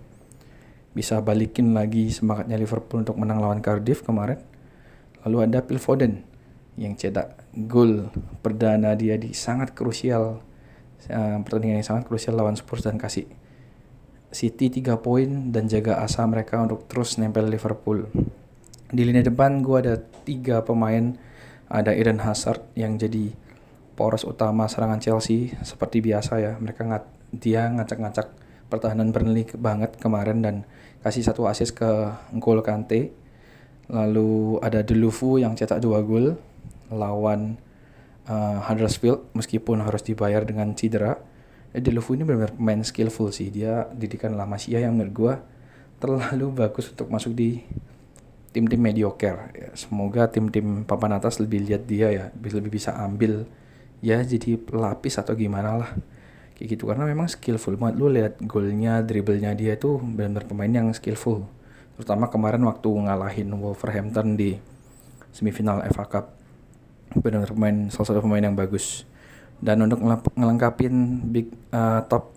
Bisa 0.97 1.21
balikin 1.21 1.77
lagi 1.77 2.09
semangatnya 2.09 2.57
Liverpool 2.57 3.05
untuk 3.05 3.21
menang 3.21 3.43
lawan 3.43 3.61
Cardiff 3.61 4.01
kemarin. 4.01 4.41
Lalu 5.27 5.37
ada 5.45 5.61
Phil 5.61 5.83
Foden 5.83 6.25
yang 6.81 6.97
cetak 6.97 7.37
gol 7.69 8.09
perdana 8.41 8.97
dia 8.97 9.17
di 9.21 9.33
sangat 9.33 9.73
krusial 9.73 10.41
uh, 11.09 11.37
pertandingan 11.41 11.81
yang 11.81 11.89
sangat 11.89 12.05
krusial 12.09 12.37
lawan 12.37 12.57
Spurs 12.57 12.85
dan 12.85 13.01
kasih 13.01 13.27
City 14.37 14.68
3 14.68 15.01
poin 15.01 15.49
dan 15.49 15.64
jaga 15.64 16.05
asa 16.05 16.20
mereka 16.28 16.61
untuk 16.61 16.84
terus 16.84 17.16
nempel 17.16 17.49
Liverpool. 17.49 18.05
Di 18.93 19.03
lini 19.09 19.24
depan 19.24 19.64
gue 19.64 19.76
ada 19.80 19.97
tiga 20.28 20.61
pemain 20.61 21.16
ada 21.72 21.97
Eden 21.97 22.20
Hazard 22.20 22.61
yang 22.76 23.01
jadi 23.01 23.32
poros 23.97 24.28
utama 24.28 24.68
serangan 24.68 25.01
Chelsea 25.01 25.57
seperti 25.64 26.05
biasa 26.05 26.37
ya 26.37 26.53
mereka 26.61 26.84
ngat 26.84 27.05
dia 27.32 27.64
ngacak-ngacak 27.72 28.28
pertahanan 28.68 29.09
Burnley 29.09 29.49
banget 29.57 29.97
kemarin 29.97 30.45
dan 30.45 30.68
kasih 31.01 31.24
satu 31.24 31.49
assist 31.49 31.72
ke 31.72 32.12
gol 32.37 32.61
Kante 32.61 33.24
Lalu 33.87 34.59
ada 34.59 34.82
Delufu 34.82 35.39
yang 35.39 35.55
cetak 35.55 35.78
dua 35.78 36.03
gol 36.03 36.34
lawan 36.91 37.59
uh, 38.26 38.59
Huddersfield 38.66 39.30
meskipun 39.39 39.82
harus 39.82 40.03
dibayar 40.03 40.43
dengan 40.43 40.74
cedera. 40.74 41.14
Eh, 41.75 41.83
Delufu 41.83 42.14
ini 42.14 42.23
benar-benar 42.23 42.55
main 42.59 42.83
skillful 42.87 43.35
sih. 43.35 43.51
Dia 43.51 43.89
didikan 43.91 44.35
La 44.39 44.47
Masia 44.47 44.79
yang 44.79 44.95
menurut 44.95 45.14
gue 45.14 45.35
terlalu 45.97 46.47
bagus 46.53 46.93
untuk 46.93 47.09
masuk 47.09 47.33
di 47.33 47.64
tim-tim 48.53 48.81
mediocre. 48.81 49.53
Ya, 49.53 49.69
semoga 49.77 50.29
tim-tim 50.33 50.85
papan 50.89 51.17
atas 51.17 51.41
lebih 51.43 51.64
lihat 51.64 51.85
dia 51.85 52.09
ya, 52.09 52.25
lebih 52.33 52.81
bisa 52.81 52.97
ambil 52.97 53.45
ya 54.05 54.21
jadi 54.21 54.61
pelapis 54.61 55.21
atau 55.21 55.37
gimana 55.37 55.77
lah. 55.77 55.91
Kayak 56.57 56.81
gitu 56.81 56.89
karena 56.89 57.05
memang 57.05 57.29
skillful 57.29 57.77
banget. 57.77 57.95
Lu 58.01 58.09
lihat 58.09 58.41
golnya 58.41 59.05
dribblenya 59.05 59.53
dia 59.53 59.77
itu 59.77 60.01
benar-benar 60.01 60.49
pemain 60.49 60.73
yang 60.73 60.89
skillful. 60.97 61.45
Terutama 61.97 62.33
kemarin 62.33 62.64
waktu 62.64 62.89
ngalahin 62.89 63.53
Wolverhampton 63.57 64.41
di 64.41 64.57
semifinal 65.37 65.85
FA 65.93 66.09
Cup. 66.09 66.33
Benar-benar 67.12 67.53
pemain 67.53 67.77
salah 67.93 68.09
satu 68.09 68.21
pemain 68.25 68.41
yang 68.41 68.57
bagus 68.57 69.05
dan 69.61 69.81
untuk 69.81 70.05
ngelengkapin 70.37 71.25
big 71.33 71.49
uh, 71.73 72.05
top 72.07 72.37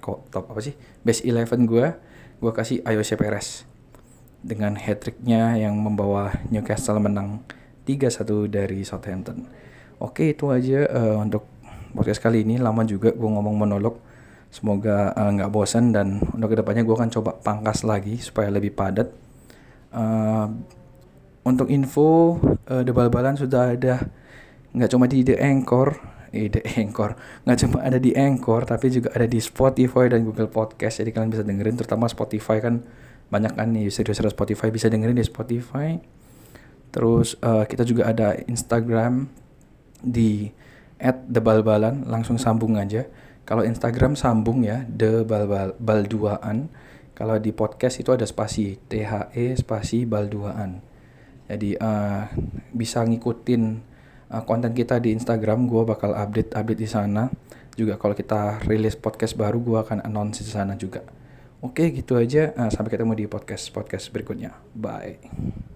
kok 0.00 0.28
top 0.30 0.44
apa 0.52 0.60
sih? 0.62 0.74
Best 1.02 1.26
eleven 1.26 1.68
gue 1.68 1.92
gue 2.36 2.52
kasih 2.52 2.84
Ayose 2.84 3.16
Perez. 3.16 3.64
Dengan 4.46 4.78
hat 4.78 5.02
tricknya 5.02 5.58
yang 5.58 5.74
membawa 5.80 6.30
Newcastle 6.52 7.02
menang 7.02 7.42
3-1 7.88 8.46
dari 8.46 8.86
Southampton. 8.86 9.48
Oke 9.98 10.36
itu 10.36 10.52
aja 10.52 10.86
uh, 10.92 11.16
untuk 11.24 11.48
podcast 11.96 12.20
kali 12.20 12.44
ini. 12.44 12.60
Lama 12.60 12.84
juga 12.84 13.10
gue 13.10 13.28
ngomong 13.30 13.56
monolog. 13.56 13.98
Semoga 14.46 15.10
eh, 15.12 15.30
nggak 15.36 15.50
uh, 15.50 15.52
bosan 15.52 15.90
dan 15.90 16.22
untuk 16.22 16.54
ke 16.54 16.56
depannya 16.62 16.86
gue 16.86 16.94
akan 16.94 17.10
coba 17.10 17.34
pangkas 17.36 17.82
lagi 17.82 18.20
supaya 18.20 18.52
lebih 18.52 18.72
padat. 18.76 19.10
Uh, 19.90 20.52
untuk 21.42 21.70
info 21.72 22.36
uh, 22.68 22.82
The 22.84 22.92
Bal-Balan 22.92 23.40
sudah 23.40 23.74
ada. 23.74 24.06
Nggak 24.76 24.90
cuma 24.92 25.08
di 25.08 25.24
The 25.24 25.40
Anchor, 25.40 25.96
The 26.32 26.62
Anchor 26.78 27.14
nggak 27.46 27.58
cuma 27.62 27.84
ada 27.84 27.98
di 28.00 28.16
Anchor 28.16 28.66
tapi 28.66 28.90
juga 28.90 29.14
ada 29.14 29.26
di 29.28 29.38
Spotify 29.38 30.10
dan 30.10 30.26
Google 30.26 30.50
Podcast. 30.50 30.98
Jadi 31.04 31.10
kalian 31.14 31.30
bisa 31.30 31.44
dengerin 31.46 31.76
terutama 31.78 32.10
Spotify 32.10 32.58
kan 32.58 32.82
banyak 33.26 33.58
kan 33.58 33.74
nih 33.74 33.90
user-user 33.90 34.30
Spotify 34.30 34.70
bisa 34.70 34.86
dengerin 34.86 35.18
di 35.18 35.26
Spotify. 35.26 35.98
Terus 36.94 37.36
uh, 37.42 37.66
kita 37.66 37.82
juga 37.82 38.08
ada 38.08 38.38
Instagram 38.46 39.28
di 40.00 40.48
at 40.96 41.26
@debalbalan 41.28 42.08
langsung 42.08 42.40
sambung 42.40 42.78
aja. 42.80 43.04
Kalau 43.46 43.62
Instagram 43.62 44.16
sambung 44.16 44.64
ya 44.64 44.82
the 44.88 45.22
bal 45.22 45.76
balduaan. 45.78 46.72
Kalau 47.16 47.40
di 47.40 47.48
podcast 47.48 47.96
itu 47.96 48.12
ada 48.12 48.28
spasi 48.28 48.76
T 48.76 49.00
H 49.00 49.32
E 49.32 49.56
spasi 49.56 50.04
balduaan. 50.04 50.84
Jadi 51.48 51.78
uh, 51.78 52.28
bisa 52.74 53.00
ngikutin 53.06 53.62
uh, 54.30 54.42
konten 54.42 54.72
kita 54.72 54.98
di 54.98 55.14
Instagram. 55.14 55.66
Gue 55.70 55.86
bakal 55.86 56.16
update 56.16 56.54
update 56.56 56.80
di 56.80 56.88
sana. 56.88 57.28
Juga 57.76 58.00
kalau 58.00 58.16
kita 58.16 58.64
rilis 58.64 58.96
podcast 58.96 59.36
baru, 59.36 59.60
gue 59.60 59.78
akan 59.80 59.98
announce 60.06 60.40
di 60.40 60.52
sana 60.52 60.74
juga. 60.74 61.04
Oke, 61.60 61.92
gitu 61.92 62.16
aja. 62.16 62.52
Uh, 62.56 62.70
sampai 62.72 62.92
ketemu 62.94 63.12
di 63.14 63.24
podcast 63.28 63.68
podcast 63.72 64.08
berikutnya. 64.12 64.56
Bye. 64.72 65.75